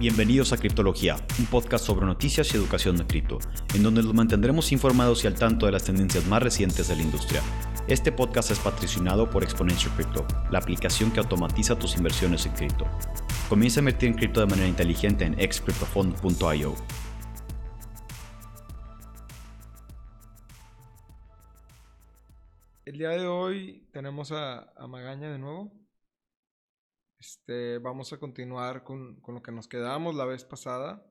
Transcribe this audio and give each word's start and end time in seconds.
Bienvenidos 0.00 0.54
a 0.54 0.56
Criptología, 0.56 1.16
un 1.38 1.44
podcast 1.44 1.84
sobre 1.84 2.06
noticias 2.06 2.54
y 2.54 2.56
educación 2.56 2.96
de 2.96 3.06
cripto, 3.06 3.38
en 3.74 3.82
donde 3.82 4.02
los 4.02 4.14
mantendremos 4.14 4.72
informados 4.72 5.22
y 5.22 5.26
al 5.26 5.34
tanto 5.34 5.66
de 5.66 5.72
las 5.72 5.84
tendencias 5.84 6.26
más 6.26 6.42
recientes 6.42 6.88
de 6.88 6.96
la 6.96 7.02
industria. 7.02 7.42
Este 7.86 8.10
podcast 8.10 8.50
es 8.50 8.58
patrocinado 8.60 9.28
por 9.28 9.42
Exponential 9.42 9.94
Crypto, 9.96 10.26
la 10.50 10.58
aplicación 10.58 11.10
que 11.10 11.20
automatiza 11.20 11.78
tus 11.78 11.98
inversiones 11.98 12.46
en 12.46 12.52
cripto. 12.52 12.86
Comienza 13.50 13.80
a 13.80 13.82
invertir 13.82 14.08
en 14.08 14.14
cripto 14.14 14.40
de 14.40 14.46
manera 14.46 14.68
inteligente 14.68 15.26
en 15.26 15.38
excryptofund.io. 15.38 16.74
El 22.86 22.96
día 22.96 23.10
de 23.10 23.26
hoy 23.26 23.86
tenemos 23.92 24.32
a, 24.32 24.72
a 24.78 24.86
Magaña 24.86 25.30
de 25.30 25.38
nuevo. 25.38 25.70
Este, 27.20 27.78
vamos 27.78 28.14
a 28.14 28.18
continuar 28.18 28.82
con, 28.82 29.20
con, 29.20 29.34
lo 29.34 29.42
que 29.42 29.52
nos 29.52 29.68
quedamos 29.68 30.14
la 30.14 30.24
vez 30.24 30.44
pasada. 30.44 31.06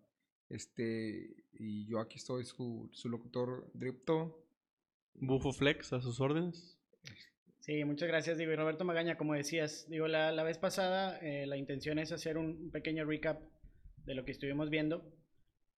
Este, 0.50 1.46
y 1.54 1.86
yo 1.86 2.00
aquí 2.00 2.18
estoy, 2.18 2.46
su, 2.46 2.90
su 2.92 3.10
locutor 3.10 3.70
Dripto. 3.76 4.44
Bufo 5.14 5.54
Flex, 5.54 5.94
a 5.94 6.02
sus 6.02 6.20
órdenes. 6.20 6.80
Sí, 7.60 7.84
muchas 7.86 8.08
gracias, 8.08 8.40
digo, 8.40 8.52
y 8.52 8.56
Roberto 8.56 8.86
Magaña, 8.86 9.18
como 9.18 9.36
decías, 9.36 9.88
digo, 9.90 10.08
la, 10.08 10.32
la 10.32 10.44
vez 10.44 10.58
pasada 10.58 11.20
eh, 11.20 11.46
la 11.46 11.58
intención 11.58 12.00
es 12.00 12.12
hacer 12.12 12.38
un 12.38 12.72
pequeño 12.72 13.06
recap 13.06 13.42
de 14.06 14.16
lo 14.16 14.26
que 14.26 14.32
estuvimos 14.32 14.72
viendo. 14.72 15.14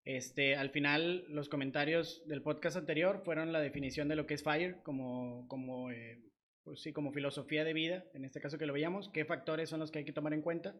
Este, 0.04 0.56
al 0.56 0.70
final, 0.70 1.26
los 1.28 1.50
comentarios 1.50 2.22
del 2.26 2.42
podcast 2.42 2.76
anterior 2.78 3.20
fueron 3.24 3.52
la 3.52 3.60
definición 3.60 4.08
de 4.08 4.16
lo 4.16 4.26
que 4.26 4.34
es 4.34 4.42
FIRE 4.42 4.82
como, 4.82 5.46
como 5.48 5.90
eh, 5.90 6.22
pues 6.64 6.80
sí, 6.80 6.92
como 6.92 7.12
filosofía 7.12 7.64
de 7.64 7.72
vida, 7.72 8.04
en 8.14 8.24
este 8.24 8.40
caso 8.40 8.58
que 8.58 8.66
lo 8.66 8.72
veíamos, 8.72 9.08
qué 9.08 9.24
factores 9.24 9.68
son 9.68 9.80
los 9.80 9.90
que 9.90 10.00
hay 10.00 10.04
que 10.04 10.12
tomar 10.12 10.32
en 10.32 10.42
cuenta, 10.42 10.74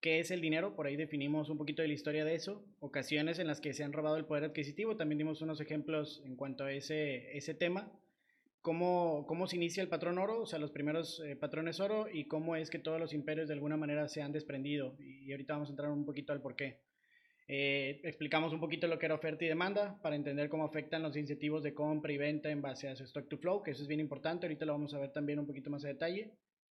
qué 0.00 0.20
es 0.20 0.30
el 0.30 0.40
dinero, 0.40 0.76
por 0.76 0.86
ahí 0.86 0.96
definimos 0.96 1.48
un 1.48 1.58
poquito 1.58 1.82
de 1.82 1.88
la 1.88 1.94
historia 1.94 2.24
de 2.24 2.34
eso, 2.34 2.64
ocasiones 2.80 3.38
en 3.38 3.46
las 3.46 3.60
que 3.60 3.74
se 3.74 3.84
han 3.84 3.92
robado 3.92 4.16
el 4.16 4.24
poder 4.24 4.44
adquisitivo, 4.44 4.96
también 4.96 5.18
dimos 5.18 5.42
unos 5.42 5.60
ejemplos 5.60 6.22
en 6.24 6.36
cuanto 6.36 6.64
a 6.64 6.72
ese, 6.72 7.36
ese 7.36 7.54
tema, 7.54 7.90
cómo, 8.62 9.24
cómo 9.26 9.46
se 9.46 9.56
inicia 9.56 9.82
el 9.82 9.88
patrón 9.88 10.18
oro, 10.18 10.42
o 10.42 10.46
sea, 10.46 10.58
los 10.58 10.70
primeros 10.70 11.20
eh, 11.20 11.34
patrones 11.34 11.80
oro, 11.80 12.06
y 12.12 12.26
cómo 12.26 12.54
es 12.54 12.70
que 12.70 12.78
todos 12.78 13.00
los 13.00 13.12
imperios 13.12 13.48
de 13.48 13.54
alguna 13.54 13.76
manera 13.76 14.08
se 14.08 14.22
han 14.22 14.32
desprendido, 14.32 14.94
y 15.00 15.32
ahorita 15.32 15.54
vamos 15.54 15.68
a 15.68 15.72
entrar 15.72 15.90
un 15.90 16.04
poquito 16.04 16.32
al 16.32 16.40
por 16.40 16.54
qué. 16.54 16.87
Eh, 17.50 18.00
explicamos 18.04 18.52
un 18.52 18.60
poquito 18.60 18.86
lo 18.86 18.98
que 18.98 19.06
era 19.06 19.14
oferta 19.14 19.42
y 19.42 19.48
demanda 19.48 19.98
para 20.02 20.14
entender 20.14 20.50
cómo 20.50 20.64
afectan 20.64 21.02
los 21.02 21.16
incentivos 21.16 21.62
de 21.62 21.72
compra 21.72 22.12
y 22.12 22.18
venta 22.18 22.50
en 22.50 22.60
base 22.60 22.88
a 22.88 22.94
su 22.94 23.04
stock 23.04 23.26
to 23.26 23.38
flow, 23.38 23.62
que 23.62 23.70
eso 23.70 23.82
es 23.82 23.88
bien 23.88 24.00
importante. 24.00 24.46
Ahorita 24.46 24.66
lo 24.66 24.72
vamos 24.72 24.92
a 24.92 24.98
ver 24.98 25.12
también 25.12 25.38
un 25.38 25.46
poquito 25.46 25.70
más 25.70 25.84
a 25.84 25.88
detalle. 25.88 26.34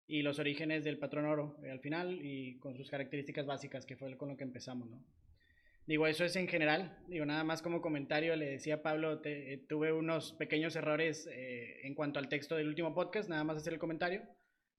Y 0.07 0.23
los 0.23 0.39
orígenes 0.39 0.83
del 0.83 0.97
patrón 0.97 1.25
oro 1.25 1.57
eh, 1.63 1.71
al 1.71 1.81
final 1.81 2.19
y 2.21 2.57
con 2.59 2.75
sus 2.75 2.89
características 2.89 3.45
básicas, 3.45 3.85
que 3.85 3.97
fue 3.97 4.15
con 4.17 4.29
lo 4.29 4.37
que 4.37 4.43
empezamos, 4.43 4.89
¿no? 4.89 5.03
Digo, 5.85 6.07
eso 6.07 6.23
es 6.23 6.35
en 6.35 6.47
general. 6.47 6.97
Digo, 7.07 7.25
nada 7.25 7.43
más 7.43 7.61
como 7.61 7.81
comentario, 7.81 8.35
le 8.35 8.45
decía 8.45 8.81
Pablo, 8.81 9.19
te, 9.19 9.53
eh, 9.53 9.57
tuve 9.57 9.91
unos 9.91 10.33
pequeños 10.33 10.75
errores 10.75 11.27
eh, 11.31 11.81
en 11.83 11.95
cuanto 11.95 12.19
al 12.19 12.29
texto 12.29 12.55
del 12.55 12.67
último 12.67 12.93
podcast, 12.93 13.29
nada 13.29 13.43
más 13.43 13.57
hacer 13.57 13.73
el 13.73 13.79
comentario. 13.79 14.21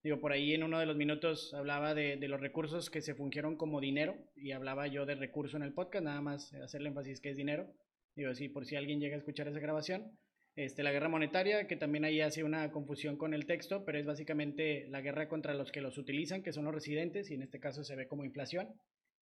Digo, 0.03 0.19
por 0.19 0.33
ahí 0.33 0.53
en 0.53 0.65
uno 0.65 0.81
de 0.81 0.87
los 0.87 0.97
minutos 0.97 1.55
hablaba 1.55 1.95
de, 1.95 2.17
los 2.27 2.41
recursos 2.41 2.91
que 2.91 3.01
se 3.01 3.15
fungieron 3.15 3.57
como 3.57 3.81
dinero 3.81 4.17
y 4.35 4.51
hablaba 4.51 4.89
yo 4.89 5.07
de 5.07 5.15
recurso 5.15 5.57
en 5.57 5.63
el 5.63 5.73
podcast, 5.73 6.05
nada 6.05 6.21
más 6.21 6.53
hacerle 6.55 6.89
énfasis 6.89 7.21
que 7.21 7.31
es 7.31 7.37
dinero. 7.37 7.73
Digo, 8.17 8.31
así 8.31 8.49
por 8.49 8.67
si 8.67 8.75
alguien 8.75 9.01
llega 9.01 9.15
a 9.15 9.19
escuchar 9.19 9.47
esa 9.47 9.61
grabación. 9.61 10.19
Este, 10.57 10.83
la 10.83 10.93
guerra 10.93 11.09
monetaria, 11.09 11.67
que 11.67 11.77
también 11.77 12.05
ahí 12.05 12.21
hace 12.21 12.43
una 12.43 12.73
confusión 12.73 13.17
con 13.17 13.33
el 13.33 13.47
texto, 13.47 13.85
pero 13.85 13.97
es 13.99 14.05
básicamente 14.05 14.87
la 14.89 15.01
guerra 15.01 15.29
contra 15.29 15.55
los 15.55 15.71
que 15.71 15.81
los 15.81 15.97
utilizan, 15.97 16.43
que 16.43 16.53
son 16.53 16.65
los 16.65 16.75
residentes, 16.75 17.31
y 17.31 17.35
en 17.35 17.43
este 17.43 17.61
caso 17.61 17.85
se 17.85 17.97
ve 17.97 18.07
como 18.07 18.25
inflación, 18.25 18.69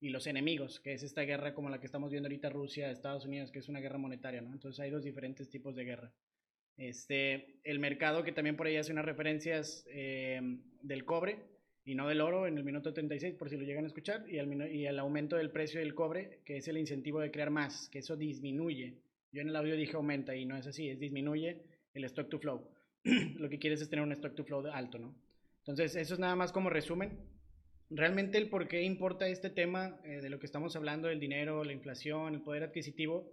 y 0.01 0.09
los 0.09 0.27
enemigos, 0.27 0.81
que 0.81 0.95
es 0.95 1.03
esta 1.03 1.23
guerra 1.23 1.53
como 1.53 1.69
la 1.69 1.81
que 1.81 1.87
estamos 1.87 2.13
viendo 2.13 2.29
ahorita 2.29 2.49
Rusia, 2.49 2.91
Estados 2.91 3.27
Unidos, 3.27 3.51
que 3.51 3.59
es 3.59 3.69
una 3.69 3.81
guerra 3.81 3.99
monetaria, 3.99 4.41
¿no? 4.41 4.53
Entonces 4.53 4.81
hay 4.81 4.91
dos 4.91 5.03
diferentes 5.03 5.51
tipos 5.51 5.75
de 5.75 5.85
guerra. 5.85 6.13
Este, 6.79 7.61
el 7.65 7.81
mercado 7.81 8.23
que 8.23 8.33
también 8.33 8.57
por 8.57 8.67
ahí 8.67 8.77
hace 8.77 8.93
unas 8.93 9.05
referencias 9.05 9.85
eh, 9.91 10.41
del 10.81 11.05
cobre 11.05 11.41
y 11.85 11.95
no 11.97 12.07
del 12.09 12.21
oro 12.21 12.47
en 12.47 12.57
el 12.57 12.65
minuto 12.65 12.93
36, 12.93 13.35
por 13.35 13.51
si 13.51 13.57
lo 13.57 13.65
llegan 13.65 13.85
a 13.85 13.89
escuchar, 13.89 14.25
y 14.29 14.39
el, 14.39 14.73
y 14.73 14.87
el 14.87 14.99
aumento 14.99 15.37
del 15.37 15.51
precio 15.51 15.81
del 15.81 15.95
cobre, 15.95 16.41
que 16.45 16.59
es 16.59 16.69
el 16.69 16.77
incentivo 16.77 17.19
de 17.21 17.31
crear 17.31 17.51
más, 17.51 17.89
que 17.89 17.99
eso 17.99 18.15
disminuye. 18.15 18.95
Yo 19.33 19.41
en 19.41 19.49
el 19.49 19.57
audio 19.57 19.75
dije 19.75 19.97
aumenta 19.97 20.37
y 20.37 20.45
no 20.45 20.57
es 20.57 20.67
así, 20.67 20.89
es 20.89 21.01
disminuye 21.01 21.63
el 21.95 22.05
stock 22.05 22.29
to 22.29 22.39
flow. 22.39 22.69
lo 23.05 23.49
que 23.49 23.59
quieres 23.59 23.81
es 23.81 23.89
tener 23.89 24.05
un 24.05 24.13
stock 24.13 24.35
to 24.35 24.45
flow 24.45 24.67
alto, 24.67 24.99
¿no? 24.99 25.15
Entonces, 25.61 25.97
eso 25.97 26.15
es 26.15 26.21
nada 26.21 26.37
más 26.37 26.53
como 26.53 26.71
resumen. 26.71 27.19
Realmente 27.91 28.39
el 28.39 28.51
por 28.51 28.69
qué 28.69 28.83
importa 28.83 29.27
este 29.29 29.51
tema 29.51 29.99
eh, 30.05 30.21
de 30.21 30.31
lo 30.31 30.39
que 30.39 30.47
estamos 30.47 30.77
hablando, 30.77 31.09
del 31.09 31.21
dinero, 31.21 31.65
la 31.65 31.73
inflación, 31.73 32.35
el 32.35 32.43
poder 32.43 32.65
adquisitivo, 32.65 33.33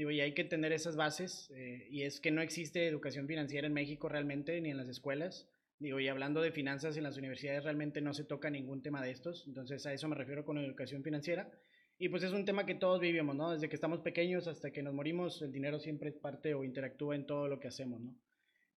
Digo, 0.00 0.10
y 0.10 0.22
hay 0.22 0.32
que 0.32 0.44
tener 0.44 0.72
esas 0.72 0.96
bases, 0.96 1.50
eh, 1.54 1.86
y 1.90 2.04
es 2.04 2.20
que 2.20 2.30
no 2.30 2.40
existe 2.40 2.86
educación 2.86 3.26
financiera 3.26 3.66
en 3.66 3.74
México 3.74 4.08
realmente, 4.08 4.58
ni 4.62 4.70
en 4.70 4.78
las 4.78 4.88
escuelas. 4.88 5.46
Digo, 5.78 6.00
y 6.00 6.08
hablando 6.08 6.40
de 6.40 6.52
finanzas 6.52 6.96
en 6.96 7.02
las 7.02 7.18
universidades 7.18 7.64
realmente 7.64 8.00
no 8.00 8.14
se 8.14 8.24
toca 8.24 8.48
ningún 8.48 8.82
tema 8.82 9.02
de 9.02 9.10
estos, 9.10 9.44
entonces 9.46 9.84
a 9.84 9.92
eso 9.92 10.08
me 10.08 10.16
refiero 10.16 10.46
con 10.46 10.56
educación 10.56 11.02
financiera. 11.04 11.50
Y 11.98 12.08
pues 12.08 12.22
es 12.22 12.32
un 12.32 12.46
tema 12.46 12.64
que 12.64 12.74
todos 12.74 12.98
vivimos, 12.98 13.36
¿no? 13.36 13.50
Desde 13.50 13.68
que 13.68 13.74
estamos 13.74 14.00
pequeños 14.00 14.46
hasta 14.46 14.70
que 14.70 14.82
nos 14.82 14.94
morimos, 14.94 15.42
el 15.42 15.52
dinero 15.52 15.78
siempre 15.78 16.08
es 16.08 16.16
parte 16.16 16.54
o 16.54 16.64
interactúa 16.64 17.14
en 17.14 17.26
todo 17.26 17.46
lo 17.46 17.60
que 17.60 17.68
hacemos, 17.68 18.00
¿no? 18.00 18.16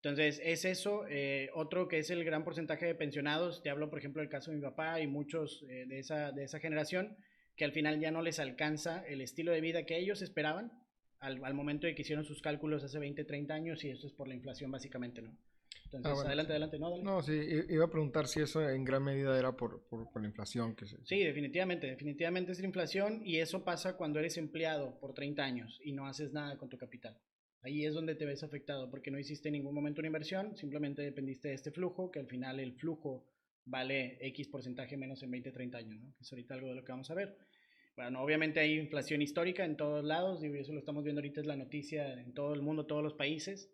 Entonces, 0.01 0.41
es 0.43 0.65
eso. 0.65 1.05
Eh, 1.07 1.49
otro 1.53 1.87
que 1.87 1.99
es 1.99 2.09
el 2.09 2.25
gran 2.25 2.43
porcentaje 2.43 2.85
de 2.85 2.95
pensionados, 2.95 3.63
te 3.63 3.69
hablo, 3.69 3.89
por 3.89 3.99
ejemplo, 3.99 4.21
del 4.21 4.29
caso 4.29 4.51
de 4.51 4.57
mi 4.57 4.63
papá 4.63 4.99
y 4.99 5.07
muchos 5.07 5.63
eh, 5.69 5.85
de, 5.87 5.99
esa, 5.99 6.33
de 6.33 6.43
esa 6.43 6.59
generación, 6.59 7.15
que 7.55 7.63
al 7.63 7.71
final 7.71 8.01
ya 8.01 8.11
no 8.11 8.21
les 8.21 8.39
alcanza 8.39 9.05
el 9.07 9.21
estilo 9.21 9.53
de 9.53 9.61
vida 9.61 9.85
que 9.85 9.97
ellos 9.97 10.21
esperaban 10.21 10.82
al, 11.23 11.43
al, 11.43 11.53
momento 11.53 11.87
de 11.87 11.95
que 11.95 12.01
hicieron 12.01 12.25
sus 12.25 12.41
cálculos 12.41 12.83
hace 12.83 12.99
20, 12.99 13.23
30 13.23 13.53
años 13.53 13.83
y 13.83 13.89
eso 13.89 14.07
es 14.07 14.13
por 14.13 14.27
la 14.27 14.35
inflación 14.35 14.71
básicamente, 14.71 15.21
¿no? 15.21 15.35
Entonces, 15.85 16.11
ah, 16.11 16.13
bueno. 16.13 16.27
adelante, 16.27 16.51
adelante, 16.53 16.79
no, 16.79 16.89
dale. 16.89 17.03
No, 17.03 17.21
sí, 17.21 17.39
iba 17.69 17.85
a 17.85 17.89
preguntar 17.89 18.27
si 18.27 18.41
eso 18.41 18.67
en 18.67 18.83
gran 18.83 19.03
medida 19.03 19.37
era 19.37 19.55
por, 19.55 19.83
por, 19.87 20.11
por 20.11 20.21
la 20.21 20.27
inflación. 20.27 20.75
Que 20.75 20.87
se... 20.87 20.97
Sí, 21.05 21.23
definitivamente, 21.23 21.87
definitivamente 21.87 22.51
es 22.51 22.59
la 22.59 22.65
inflación 22.65 23.21
y 23.23 23.37
eso 23.37 23.63
pasa 23.63 23.95
cuando 23.95 24.19
eres 24.19 24.37
empleado 24.37 24.99
por 24.99 25.13
30 25.13 25.43
años 25.43 25.79
y 25.83 25.91
no 25.91 26.07
haces 26.07 26.33
nada 26.33 26.57
con 26.57 26.69
tu 26.69 26.77
capital. 26.77 27.19
Ahí 27.61 27.85
es 27.85 27.93
donde 27.93 28.15
te 28.15 28.25
ves 28.25 28.43
afectado 28.43 28.89
porque 28.89 29.11
no 29.11 29.19
hiciste 29.19 29.49
en 29.49 29.53
ningún 29.53 29.73
momento 29.73 30.01
una 30.01 30.07
inversión, 30.07 30.57
simplemente 30.57 31.01
dependiste 31.01 31.49
de 31.49 31.53
este 31.53 31.71
flujo, 31.71 32.11
que 32.11 32.19
al 32.19 32.27
final 32.27 32.59
el 32.59 32.73
flujo 32.73 33.25
vale 33.65 34.17
X 34.19 34.47
porcentaje 34.49 34.97
menos 34.97 35.23
en 35.23 35.31
20, 35.31 35.51
30 35.51 35.77
años, 35.77 36.01
¿no? 36.01 36.13
Que 36.15 36.23
es 36.23 36.31
ahorita 36.31 36.55
algo 36.55 36.67
de 36.67 36.75
lo 36.75 36.83
que 36.83 36.91
vamos 36.91 37.09
a 37.09 37.13
ver. 37.13 37.37
Bueno, 37.95 38.23
obviamente 38.23 38.59
hay 38.59 38.79
inflación 38.79 39.21
histórica 39.21 39.63
en 39.65 39.77
todos 39.77 40.03
lados, 40.03 40.43
y 40.43 40.47
eso 40.47 40.73
lo 40.73 40.79
estamos 40.79 41.03
viendo 41.03 41.19
ahorita, 41.19 41.41
es 41.41 41.45
la 41.45 41.55
noticia 41.55 42.19
en 42.19 42.33
todo 42.33 42.53
el 42.55 42.63
mundo, 42.63 42.87
todos 42.87 43.03
los 43.03 43.13
países. 43.13 43.71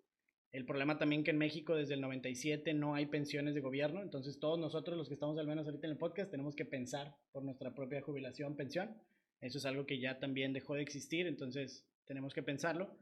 El 0.51 0.65
problema 0.65 0.97
también 0.97 1.23
que 1.23 1.31
en 1.31 1.37
México 1.37 1.75
desde 1.75 1.93
el 1.93 2.01
97 2.01 2.73
no 2.73 2.95
hay 2.95 3.05
pensiones 3.05 3.53
de 3.53 3.61
gobierno, 3.61 4.01
entonces 4.01 4.39
todos 4.39 4.59
nosotros 4.59 4.97
los 4.97 5.07
que 5.07 5.13
estamos 5.13 5.37
al 5.37 5.47
menos 5.47 5.67
ahorita 5.67 5.87
en 5.87 5.91
el 5.91 5.97
podcast 5.97 6.31
tenemos 6.31 6.55
que 6.55 6.65
pensar 6.65 7.15
por 7.31 7.43
nuestra 7.43 7.73
propia 7.73 8.01
jubilación, 8.01 8.55
pensión. 8.57 8.97
Eso 9.41 9.57
es 9.57 9.65
algo 9.65 9.85
que 9.85 9.99
ya 9.99 10.19
también 10.19 10.51
dejó 10.51 10.75
de 10.75 10.81
existir, 10.81 11.25
entonces 11.27 11.87
tenemos 12.05 12.33
que 12.33 12.43
pensarlo. 12.43 12.97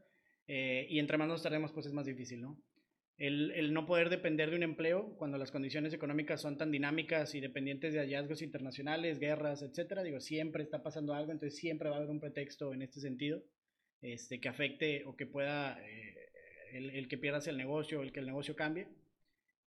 Eh, 0.46 0.86
y 0.88 1.00
entre 1.00 1.18
más 1.18 1.26
nos 1.26 1.42
tardemos, 1.42 1.72
pues 1.72 1.86
es 1.86 1.92
más 1.92 2.06
difícil, 2.06 2.40
¿no? 2.42 2.62
El, 3.18 3.72
no 3.74 3.84
poder 3.84 4.10
depender 4.10 4.50
de 4.50 4.56
un 4.56 4.62
empleo 4.62 5.16
cuando 5.18 5.38
las 5.38 5.50
condiciones 5.50 5.92
económicas 5.92 6.40
son 6.40 6.56
tan 6.56 6.70
dinámicas 6.70 7.34
y 7.34 7.40
dependientes 7.40 7.92
de 7.92 7.98
hallazgos 7.98 8.42
internacionales, 8.42 9.18
guerras, 9.18 9.62
etcétera, 9.62 10.04
digo, 10.04 10.20
siempre 10.20 10.62
está 10.62 10.82
pasando 10.84 11.14
algo, 11.14 11.32
entonces 11.32 11.58
siempre 11.58 11.88
va 11.88 11.96
a 11.96 11.98
haber 11.98 12.10
un 12.10 12.20
pretexto 12.20 12.72
en 12.72 12.82
este 12.82 13.00
sentido 13.00 13.42
este, 14.02 14.40
que 14.40 14.48
afecte 14.48 15.04
o 15.04 15.16
que 15.16 15.26
pueda 15.26 15.80
eh, 15.84 16.14
el, 16.72 16.90
el, 16.90 17.08
que 17.08 17.18
pierdas 17.18 17.48
el 17.48 17.56
negocio 17.56 18.02
el 18.02 18.12
que 18.12 18.20
el 18.20 18.26
negocio 18.26 18.54
cambie. 18.54 18.86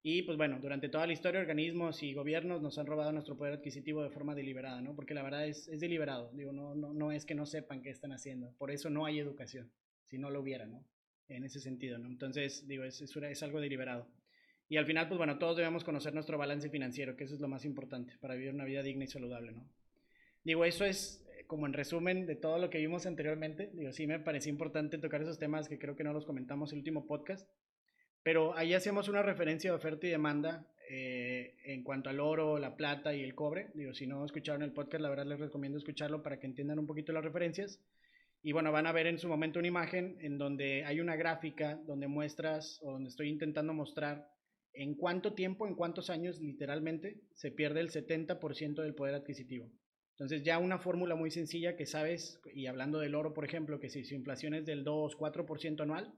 Y 0.03 0.23
pues 0.23 0.38
bueno, 0.38 0.57
durante 0.59 0.90
toda 0.90 1.06
la 1.06 1.13
historia, 1.13 1.41
organismos 1.41 2.01
y 2.01 2.13
gobiernos 2.13 2.61
nos 2.61 2.79
han 2.79 2.88
robado 2.88 3.11
nuestro 3.11 3.38
poder 3.38 3.53
adquisitivo 3.56 4.01
de 4.01 4.09
forma 4.09 4.34
deliberada, 4.34 4.81
¿no? 4.81 4.96
Porque 4.96 5.14
la 5.14 5.22
verdad 5.22 5.46
es, 5.46 5.67
es 5.67 5.79
deliberado, 5.79 6.31
digo, 6.34 6.53
no, 6.53 6.73
no, 6.73 6.93
no 6.93 7.11
es 7.11 7.26
que 7.26 7.35
no 7.35 7.46
sepan 7.46 7.84
qué 7.84 7.91
están 7.91 8.14
haciendo, 8.14 8.55
por 8.58 8.72
eso 8.72 8.90
no 8.90 9.05
hay 9.05 9.20
educación, 9.20 9.72
si 10.05 10.17
no 10.17 10.31
lo 10.31 10.40
hubiera, 10.40 10.66
¿no? 10.66 10.84
En 11.35 11.43
ese 11.43 11.59
sentido, 11.59 11.97
¿no? 11.97 12.07
Entonces, 12.07 12.67
digo, 12.67 12.83
es, 12.83 13.01
es, 13.01 13.16
es, 13.16 13.43
algo 13.43 13.59
deliberado. 13.59 14.07
Y 14.69 14.78
al 14.78 14.85
final, 14.85 15.07
pues 15.07 15.17
bueno, 15.17 15.37
todos 15.37 15.57
debemos 15.57 15.83
conocer 15.83 16.13
nuestro 16.13 16.37
balance 16.37 16.69
financiero, 16.69 17.16
que 17.16 17.25
eso 17.25 17.35
es 17.35 17.41
lo 17.41 17.47
más 17.47 17.66
importante 17.66 18.13
para 18.22 18.35
vivir 18.35 18.53
una 18.53 18.66
vida 18.66 18.83
digna 18.83 19.03
y 19.03 19.07
saludable, 19.07 19.51
¿no? 19.51 19.67
Digo, 20.43 20.66
eso 20.66 20.85
es 20.85 21.25
eh, 21.37 21.45
como 21.45 21.67
en 21.67 21.73
resumen 21.73 22.25
de 22.25 22.35
todo 22.35 22.57
lo 22.57 22.69
que 22.69 22.79
vimos 22.79 23.05
anteriormente. 23.05 23.69
Digo, 23.73 23.91
sí 23.91 24.07
me 24.07 24.19
pareció 24.19 24.51
importante 24.51 24.97
tocar 24.97 25.22
esos 25.22 25.37
temas 25.37 25.69
que 25.69 25.78
creo 25.78 25.95
que 25.95 26.03
no 26.03 26.13
los 26.13 26.25
comentamos 26.25 26.72
en 26.72 26.78
el 26.78 26.79
último 26.79 27.05
podcast. 27.05 27.47
Pero 28.23 28.55
ahí 28.55 28.73
hacemos 28.73 29.07
una 29.07 29.23
referencia 29.23 29.72
de 29.72 29.78
oferta 29.78 30.07
y 30.07 30.11
demanda 30.11 30.67
eh, 30.89 31.55
en 31.63 31.83
cuanto 31.83 32.09
al 32.09 32.19
oro, 32.19 32.59
la 32.59 32.75
plata 32.75 33.13
y 33.16 33.23
el 33.23 33.33
cobre. 33.33 33.69
Digo, 33.73 33.93
si 33.93 34.07
no 34.07 34.25
escucharon 34.25 34.61
el 34.61 34.73
podcast, 34.73 35.01
la 35.01 35.09
verdad 35.09 35.25
les 35.25 35.39
recomiendo 35.39 35.78
escucharlo 35.78 36.22
para 36.22 36.39
que 36.39 36.47
entiendan 36.47 36.79
un 36.79 36.87
poquito 36.87 37.13
las 37.13 37.23
referencias. 37.23 37.79
Y 38.43 38.53
bueno, 38.53 38.72
van 38.72 38.88
a 38.88 38.91
ver 38.91 39.08
en 39.08 39.20
su 39.20 39.28
momento 39.28 39.59
una 39.59 39.67
imagen 39.67 40.17
en 40.20 40.38
donde 40.38 40.84
hay 40.85 40.99
una 40.99 41.16
gráfica 41.16 41.79
donde 41.85 42.08
muestras 42.08 42.79
o 42.82 42.91
donde 42.91 43.09
estoy 43.09 43.29
intentando 43.29 43.73
mostrar 43.73 44.28
en 44.73 44.96
cuánto 44.96 45.34
tiempo, 45.34 45.67
en 45.67 45.76
cuántos 45.76 46.09
años 46.09 46.40
literalmente 46.40 47.22
se 47.34 47.52
pierde 47.52 47.82
el 47.82 47.90
70% 47.90 48.82
del 48.82 48.96
poder 48.96 49.16
adquisitivo. 49.16 49.72
Entonces 50.11 50.43
ya 50.43 50.59
una 50.59 50.79
fórmula 50.79 51.16
muy 51.16 51.32
sencilla 51.32 51.76
que 51.76 51.85
sabes, 51.85 52.40
y 52.53 52.67
hablando 52.67 52.99
del 52.99 53.16
oro, 53.16 53.34
por 53.34 53.46
ejemplo, 53.46 53.79
que 53.79 53.90
si 53.90 54.03
su 54.03 54.16
inflación 54.16 54.53
es 54.53 54.66
del 54.66 54.84
2, 54.84 55.17
4% 55.17 55.82
anual, 55.82 56.14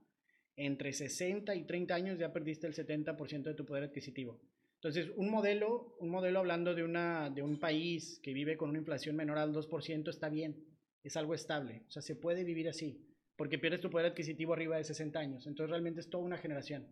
entre 0.55 0.93
60 0.93 1.55
y 1.55 1.65
30 1.65 1.95
años 1.95 2.19
ya 2.19 2.31
perdiste 2.31 2.67
el 2.67 2.73
70% 2.73 3.43
de 3.43 3.53
tu 3.53 3.65
poder 3.65 3.83
adquisitivo. 3.85 4.39
Entonces, 4.75 5.09
un 5.15 5.29
modelo, 5.29 5.95
un 5.99 6.09
modelo 6.09 6.39
hablando 6.39 6.75
de, 6.75 6.83
una, 6.83 7.29
de 7.29 7.41
un 7.41 7.59
país 7.59 8.19
que 8.21 8.33
vive 8.33 8.57
con 8.57 8.69
una 8.69 8.79
inflación 8.79 9.15
menor 9.15 9.37
al 9.37 9.53
2% 9.53 10.09
está 10.09 10.27
bien, 10.27 10.57
es 11.03 11.17
algo 11.17 11.33
estable, 11.33 11.83
o 11.87 11.91
sea, 11.91 12.01
se 12.01 12.15
puede 12.15 12.43
vivir 12.43 12.69
así, 12.69 13.05
porque 13.35 13.59
pierdes 13.59 13.81
tu 13.81 13.89
poder 13.89 14.07
adquisitivo 14.07 14.53
arriba 14.53 14.77
de 14.77 14.83
60 14.83 15.19
años, 15.19 15.47
entonces 15.47 15.69
realmente 15.69 15.99
es 15.99 16.09
toda 16.09 16.23
una 16.23 16.37
generación. 16.37 16.87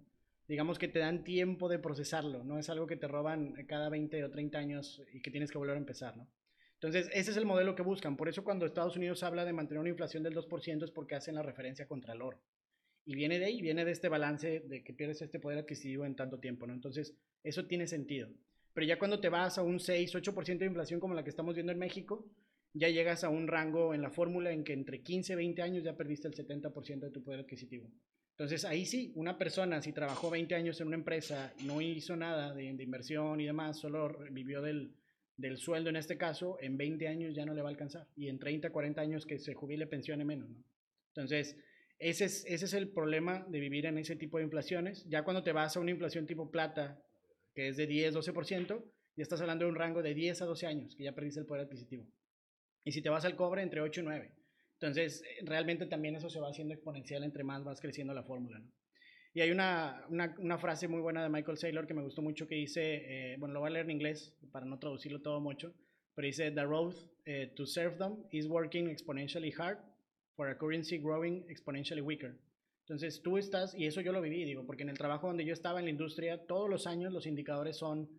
Digamos 0.48 0.80
que 0.80 0.88
te 0.88 1.00
dan 1.00 1.24
tiempo 1.24 1.69
de 1.69 1.80
procesarlo, 1.80 2.44
no 2.44 2.60
es 2.60 2.69
algo 2.69 2.88
que 2.88 2.98
te 2.98 3.08
roban 3.08 3.54
cada 3.68 3.90
20 3.90 4.24
o 4.24 4.31
30 4.31 4.58
años 4.58 5.02
y 5.13 5.22
que 5.22 5.31
tienes 5.31 5.52
que 5.52 5.58
volver 5.58 5.75
a 5.75 5.80
empezar, 5.80 6.18
¿no? 6.18 6.28
Entonces, 6.81 7.12
ese 7.13 7.30
es 7.30 7.38
el 7.38 7.46
modelo 7.46 7.75
que 7.75 7.84
buscan. 7.84 8.18
Por 8.18 8.28
eso 8.28 8.44
cuando 8.44 8.66
Estados 8.66 8.98
Unidos 8.98 9.22
habla 9.22 9.46
de 9.46 9.54
mantener 9.54 9.80
una 9.81 9.90
inflación 9.90 10.24
del 10.24 10.34
2% 10.34 10.84
es 10.84 10.90
porque 10.90 11.14
hacen 11.14 11.36
la 11.36 11.44
referencia 11.44 11.86
contra 11.86 12.14
el 12.14 12.24
oro. 12.24 12.42
Y 13.06 13.14
viene 13.14 13.38
de 13.38 13.46
ahí, 13.46 13.62
viene 13.62 13.86
de 13.86 13.92
este 13.92 14.10
balance 14.10 14.62
de 14.62 14.84
que 14.84 14.92
pierdes 14.92 15.22
este 15.22 15.40
poder 15.40 15.60
adquisitivo 15.60 16.06
en 16.06 16.16
tanto 16.16 16.40
tiempo, 16.40 16.66
¿no? 16.66 16.74
Entonces, 16.74 17.16
eso 17.44 17.68
tiene 17.68 17.86
sentido. 17.86 18.30
Pero 18.74 18.88
ya 18.88 18.98
cuando 18.98 19.19
te 19.19 19.30
vas 19.30 19.60
a 19.60 19.62
un 19.62 19.80
6, 19.80 20.16
8% 20.16 20.57
de 20.57 20.66
inflación 20.66 21.00
como 21.00 21.14
la 21.14 21.24
que 21.24 21.30
estamos 21.30 21.54
viendo 21.54 21.72
en 21.72 21.78
México, 21.78 22.28
ya 22.73 22.89
llegas 22.89 23.23
a 23.23 23.29
un 23.29 23.47
rango 23.47 23.94
en 23.94 24.01
la 24.01 24.09
fórmula 24.09 24.51
en 24.51 24.63
que 24.63 24.73
entre 24.73 25.01
15 25.01 25.33
y 25.33 25.35
20 25.35 25.62
años 25.62 25.83
ya 25.83 25.95
perdiste 25.95 26.27
el 26.27 26.33
70% 26.33 27.00
de 27.00 27.12
tu 27.12 27.23
poder 27.23 27.41
adquisitivo. 27.41 27.89
Entonces, 28.31 28.65
ahí 28.65 28.85
sí, 28.85 29.12
una 29.15 29.38
persona 29.38 29.81
si 29.81 29.94
trabajó 29.94 30.29
20 30.29 30.56
años 30.56 30.79
en 30.81 30.88
una 30.88 30.95
empresa, 30.95 31.53
no 31.65 31.81
hizo 31.81 32.15
nada 32.15 32.53
de, 32.53 32.63
inversión 32.65 33.39
y 33.39 33.45
demás, 33.45 33.77
solo 33.77 34.18
vivió 34.31 34.62
del, 34.62 34.95
del, 35.38 35.57
sueldo 35.57 35.89
en 35.89 35.97
este 35.97 36.18
caso, 36.18 36.57
en 36.62 36.77
20 36.77 37.07
años 37.07 37.35
ya 37.35 37.45
no 37.45 37.53
le 37.53 37.62
va 37.62 37.69
a 37.69 37.71
alcanzar. 37.71 38.07
Y 38.15 38.29
en 38.29 38.39
30, 38.39 38.71
40 38.71 39.01
años 39.01 39.25
que 39.25 39.38
se 39.38 39.53
jubile, 39.53 39.85
pensione 39.85 40.25
menos, 40.25 40.50
¿no? 40.50 40.63
Entonces, 41.09 41.57
ese 42.00 42.25
es, 42.25 42.45
ese 42.47 42.65
es 42.65 42.73
el 42.73 42.89
problema 42.89 43.45
de 43.47 43.59
vivir 43.59 43.85
en 43.85 44.00
ese 44.00 44.15
tipo 44.15 44.38
de 44.38 44.45
inflaciones. 44.45 45.06
Ya 45.07 45.23
cuando 45.23 45.44
te 45.44 45.51
vas 45.51 45.77
a 45.77 45.79
una 45.79 45.91
inflación 45.91 46.25
tipo 46.25 46.50
plata, 46.50 47.00
que 47.53 47.68
es 47.68 47.77
de 47.77 47.85
10, 47.85 48.15
12%, 48.15 48.83
ya 49.18 49.21
estás 49.21 49.41
hablando 49.41 49.65
de 49.65 49.71
un 49.71 49.75
rango 49.77 50.01
de 50.01 50.15
10 50.15 50.41
a 50.41 50.45
12 50.45 50.65
años, 50.65 50.95
que 50.95 51.03
ya 51.03 51.12
perdiste 51.12 51.41
el 51.41 51.45
poder 51.45 51.65
adquisitivo. 51.65 52.07
Y 52.83 52.92
si 52.92 53.01
te 53.01 53.10
vas 53.10 53.25
al 53.25 53.36
cobre, 53.36 53.62
entre 53.62 53.81
8 53.81 54.01
y 54.01 54.04
9. 54.04 54.31
Entonces, 54.74 55.24
realmente 55.44 55.86
también 55.86 56.16
eso 56.16 56.30
se 56.30 56.39
va 56.39 56.50
haciendo 56.50 56.74
exponencial 56.74 57.24
entre 57.24 57.44
más 57.44 57.63
vas 57.63 57.80
creciendo 57.80 58.13
la 58.13 58.24
fórmula. 58.24 58.60
¿no? 58.60 58.72
Y 59.33 59.42
hay 59.42 59.51
una, 59.51 60.06
una, 60.10 60.36
una, 60.39 60.57
frase 60.57 60.88
muy 60.88 61.00
buena 61.00 61.24
de 61.24 61.30
Michael 61.30 61.57
Saylor 61.57 61.88
que 61.88 61.94
me 61.94 62.01
gustó 62.01 62.22
mucho 62.22 62.48
que 62.48 62.56
dice, 62.56 62.81
eh, 63.33 63.38
bueno, 63.38 63.54
lo 63.54 63.60
voy 63.62 63.69
a 63.69 63.74
leer 63.74 63.86
en 63.86 63.92
inglés 63.92 64.36
para 64.51 64.66
no 64.66 64.78
traducirlo 64.78 65.22
todo 65.22 65.39
mucho, 65.39 65.74
pero 66.16 66.25
dice, 66.25 66.51
The 66.51 66.63
road 66.63 66.95
eh, 67.25 67.54
to 67.56 67.66
serfdom 67.66 68.25
is 68.31 68.48
working 68.48 68.89
exponentially 68.89 69.54
hard 69.57 69.78
for 70.36 70.50
a 70.50 70.57
currency 70.57 70.98
growing 70.98 71.45
exponentially 71.48 72.01
weaker. 72.01 72.36
Entonces 72.81 73.22
tú 73.22 73.38
estás, 73.38 73.74
y 73.74 73.86
eso 73.86 74.01
yo 74.01 74.12
lo 74.12 74.19
viví, 74.19 74.44
digo, 74.44 74.66
porque 74.66 74.83
en 74.83 74.89
el 74.89 74.98
trabajo 74.98 75.28
donde 75.28 75.45
yo 75.45 75.54
estaba 75.54 75.80
en 75.80 75.86
la 75.86 75.92
industria, 75.92 76.45
todos 76.45 76.69
los 76.69 76.86
años 76.86 77.13
los 77.13 77.25
indicadores 77.25 77.78
son 77.78 78.10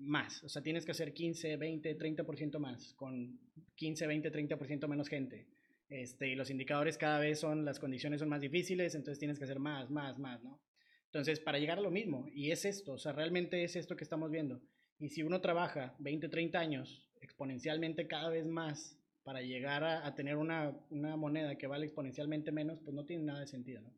más. 0.00 0.42
O 0.42 0.48
sea, 0.48 0.62
tienes 0.62 0.84
que 0.84 0.92
hacer 0.92 1.12
15, 1.12 1.56
20, 1.56 1.98
30% 1.98 2.58
más, 2.58 2.94
con 2.94 3.38
15, 3.76 4.06
20, 4.06 4.32
30% 4.32 4.88
menos 4.88 5.08
gente. 5.08 5.46
Este, 5.88 6.28
y 6.28 6.34
los 6.34 6.50
indicadores 6.50 6.96
cada 6.96 7.18
vez 7.18 7.40
son, 7.40 7.64
las 7.64 7.78
condiciones 7.78 8.20
son 8.20 8.28
más 8.28 8.40
difíciles, 8.40 8.94
entonces 8.94 9.18
tienes 9.18 9.38
que 9.38 9.44
hacer 9.44 9.58
más, 9.58 9.90
más, 9.90 10.18
más, 10.18 10.42
¿no? 10.42 10.60
Entonces, 11.06 11.40
para 11.40 11.58
llegar 11.58 11.78
a 11.78 11.82
lo 11.82 11.90
mismo, 11.90 12.28
y 12.32 12.52
es 12.52 12.64
esto, 12.64 12.92
o 12.92 12.98
sea, 12.98 13.12
realmente 13.12 13.64
es 13.64 13.74
esto 13.74 13.96
que 13.96 14.04
estamos 14.04 14.30
viendo. 14.30 14.62
Y 15.00 15.08
si 15.08 15.24
uno 15.24 15.40
trabaja 15.40 15.96
20, 15.98 16.28
30 16.28 16.58
años 16.58 17.08
exponencialmente 17.20 18.06
cada 18.06 18.30
vez 18.30 18.46
más 18.46 18.96
para 19.24 19.42
llegar 19.42 19.82
a, 19.82 20.14
tener 20.14 20.36
una, 20.36 20.72
moneda 20.90 21.56
que 21.56 21.66
vale 21.66 21.86
exponencialmente 21.86 22.52
menos, 22.52 22.80
pues 22.80 22.94
no 22.94 23.04
tiene 23.04 23.24
nada 23.24 23.40
de 23.40 23.46
sentido, 23.48 23.80
¿no? 23.80 23.92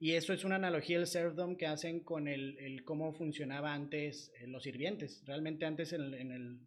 Y 0.00 0.12
eso 0.12 0.32
es 0.32 0.44
una 0.44 0.56
analogía 0.56 0.98
del 0.98 1.08
serfdom 1.08 1.56
que 1.56 1.66
hacen 1.66 2.00
con 2.00 2.28
el, 2.28 2.82
cómo 2.84 3.12
funcionaba 3.12 3.74
antes 3.74 4.32
eh, 4.40 4.46
los 4.46 4.62
sirvientes. 4.62 5.24
Realmente 5.26 5.66
antes 5.66 5.92
en, 5.92 6.30
el, 6.30 6.60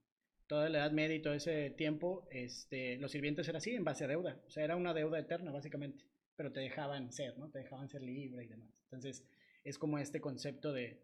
toda 0.47 0.67
la 0.67 0.79
Edad 0.79 0.91
Media 0.91 1.15
y 1.15 1.21
todo 1.21 1.33
ese 1.33 1.69
tiempo, 1.69 2.27
este, 2.29 2.97
los 2.97 3.11
sirvientes 3.11 3.47
eran 3.47 3.57
así, 3.57 3.71
en 3.71 3.85
base 3.85 4.03
a 4.03 4.07
deuda. 4.07 4.41
O 4.47 4.49
sea, 4.49 4.65
era 4.65 4.75
una 4.75 4.93
deuda 4.93 5.19
eterna, 5.19 5.51
básicamente. 5.51 6.03
Pero 6.35 6.51
te 6.51 6.59
dejaban 6.59 7.13
ser, 7.13 7.37
¿no? 7.37 7.49
Te 7.49 7.59
dejaban 7.59 7.87
ser 7.87 8.01
libre 8.01 8.43
y 8.43 8.47
demás. 8.47 8.69
Entonces, 8.85 9.25
es 9.63 9.77
como 9.77 9.97
este 9.97 10.19
concepto 10.19 10.73
de, 10.73 11.01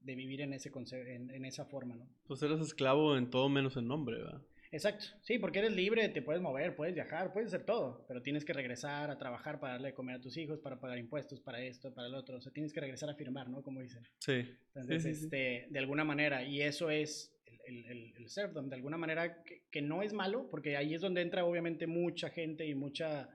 vivir 0.00 0.42
en, 0.42 0.52
ese 0.52 0.70
en, 0.92 1.30
en, 1.30 1.44
esa 1.44 1.64
forma, 1.64 1.96
¿no? 1.96 2.08
Pues 2.28 2.40
eres 2.42 2.60
esclavo 2.60 3.16
en 3.16 3.28
todo 3.28 3.48
menos 3.48 3.76
en 3.76 3.88
nombre, 3.88 4.18
¿verdad? 4.18 4.42
Exacto, 4.76 5.06
sí, 5.22 5.38
porque 5.38 5.60
eres 5.60 5.72
libre, 5.72 6.06
te 6.10 6.20
puedes 6.20 6.42
mover, 6.42 6.76
puedes 6.76 6.94
viajar, 6.94 7.32
puedes 7.32 7.48
hacer 7.48 7.64
todo, 7.64 8.04
pero 8.06 8.20
tienes 8.20 8.44
que 8.44 8.52
regresar 8.52 9.10
a 9.10 9.16
trabajar 9.16 9.58
para 9.58 9.72
darle 9.72 9.88
de 9.88 9.94
comer 9.94 10.16
a 10.16 10.20
tus 10.20 10.36
hijos, 10.36 10.60
para 10.60 10.78
pagar 10.78 10.98
impuestos, 10.98 11.40
para 11.40 11.62
esto, 11.62 11.94
para 11.94 12.08
el 12.08 12.14
otro, 12.14 12.36
o 12.36 12.40
sea, 12.42 12.52
tienes 12.52 12.74
que 12.74 12.80
regresar 12.80 13.08
a 13.08 13.14
firmar, 13.14 13.48
¿no? 13.48 13.62
Como 13.62 13.80
dicen. 13.80 14.06
Sí. 14.18 14.44
Entonces, 14.74 15.06
este, 15.06 15.66
de 15.70 15.78
alguna 15.78 16.04
manera, 16.04 16.44
y 16.44 16.60
eso 16.60 16.90
es 16.90 17.34
el, 17.64 17.86
el, 17.86 18.14
el 18.18 18.28
serfdom, 18.28 18.68
de 18.68 18.76
alguna 18.76 18.98
manera 18.98 19.42
que, 19.44 19.62
que, 19.70 19.80
no 19.80 20.02
es 20.02 20.12
malo, 20.12 20.46
porque 20.50 20.76
ahí 20.76 20.92
es 20.92 21.00
donde 21.00 21.22
entra 21.22 21.46
obviamente 21.46 21.86
mucha 21.86 22.28
gente 22.28 22.66
y 22.66 22.74
mucha 22.74 23.30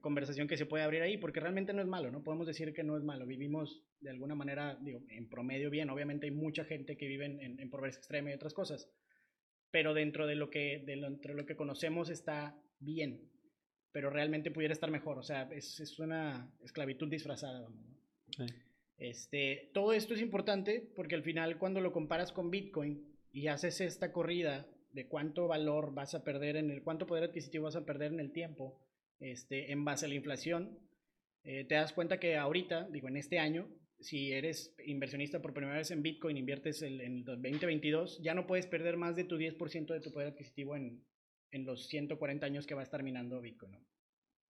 conversación 0.00 0.48
que 0.48 0.56
se 0.56 0.66
puede 0.66 0.82
abrir 0.82 1.02
ahí, 1.02 1.16
porque 1.16 1.38
realmente 1.38 1.72
no 1.72 1.80
es 1.80 1.86
malo, 1.86 2.10
¿no? 2.10 2.24
Podemos 2.24 2.48
decir 2.48 2.72
que 2.72 2.82
no 2.82 2.96
es 2.96 3.04
malo, 3.04 3.24
vivimos 3.24 3.84
de 4.00 4.10
alguna 4.10 4.34
manera, 4.34 4.76
digo, 4.80 5.00
en 5.10 5.28
promedio 5.28 5.70
bien, 5.70 5.90
obviamente 5.90 6.26
hay 6.26 6.32
mucha 6.32 6.64
gente 6.64 6.96
que 6.96 7.06
vive 7.06 7.26
en, 7.26 7.60
en 7.60 7.70
pobreza 7.70 7.98
extrema 7.98 8.30
y 8.30 8.34
otras 8.34 8.52
cosas 8.52 8.90
pero 9.72 9.94
dentro 9.94 10.28
de 10.28 10.36
lo 10.36 10.50
que, 10.50 10.84
de 10.86 10.96
lo, 10.96 11.46
que 11.46 11.56
conocemos 11.56 12.10
está 12.10 12.56
bien, 12.78 13.28
pero 13.90 14.10
realmente 14.10 14.52
pudiera 14.52 14.72
estar 14.74 14.90
mejor, 14.90 15.18
o 15.18 15.22
sea, 15.22 15.48
es, 15.50 15.80
es 15.80 15.98
una 15.98 16.54
esclavitud 16.62 17.08
disfrazada. 17.08 17.66
Este, 18.98 19.70
todo 19.74 19.94
esto 19.94 20.14
es 20.14 20.20
importante 20.20 20.92
porque 20.94 21.16
al 21.16 21.24
final 21.24 21.58
cuando 21.58 21.80
lo 21.80 21.90
comparas 21.90 22.30
con 22.30 22.50
Bitcoin 22.50 23.02
y 23.32 23.48
haces 23.48 23.80
esta 23.80 24.12
corrida 24.12 24.68
de 24.92 25.08
cuánto 25.08 25.48
valor 25.48 25.94
vas 25.94 26.14
a 26.14 26.22
perder 26.22 26.56
en 26.56 26.70
el, 26.70 26.82
cuánto 26.82 27.06
poder 27.06 27.24
adquisitivo 27.24 27.64
vas 27.64 27.76
a 27.76 27.86
perder 27.86 28.12
en 28.12 28.20
el 28.20 28.30
tiempo, 28.30 28.78
este, 29.18 29.72
en 29.72 29.84
base 29.84 30.04
a 30.04 30.08
la 30.08 30.14
inflación, 30.14 30.78
eh, 31.44 31.64
te 31.64 31.74
das 31.74 31.92
cuenta 31.92 32.20
que 32.20 32.36
ahorita, 32.36 32.88
digo, 32.90 33.08
en 33.08 33.16
este 33.16 33.38
año, 33.38 33.68
si 34.02 34.32
eres 34.32 34.74
inversionista 34.84 35.40
por 35.40 35.54
primera 35.54 35.78
vez 35.78 35.90
en 35.90 36.02
Bitcoin, 36.02 36.36
inviertes 36.36 36.82
en 36.82 37.00
el 37.00 37.24
2022, 37.24 38.20
ya 38.22 38.34
no 38.34 38.46
puedes 38.46 38.66
perder 38.66 38.96
más 38.96 39.16
de 39.16 39.24
tu 39.24 39.36
10% 39.36 39.86
de 39.92 40.00
tu 40.00 40.12
poder 40.12 40.28
adquisitivo 40.28 40.76
en, 40.76 41.04
en, 41.52 41.64
los 41.64 41.86
140 41.88 42.44
años 42.44 42.66
que 42.66 42.74
va 42.74 42.80
a 42.80 42.84
estar 42.84 43.02
minando 43.02 43.40
Bitcoin. 43.40 43.78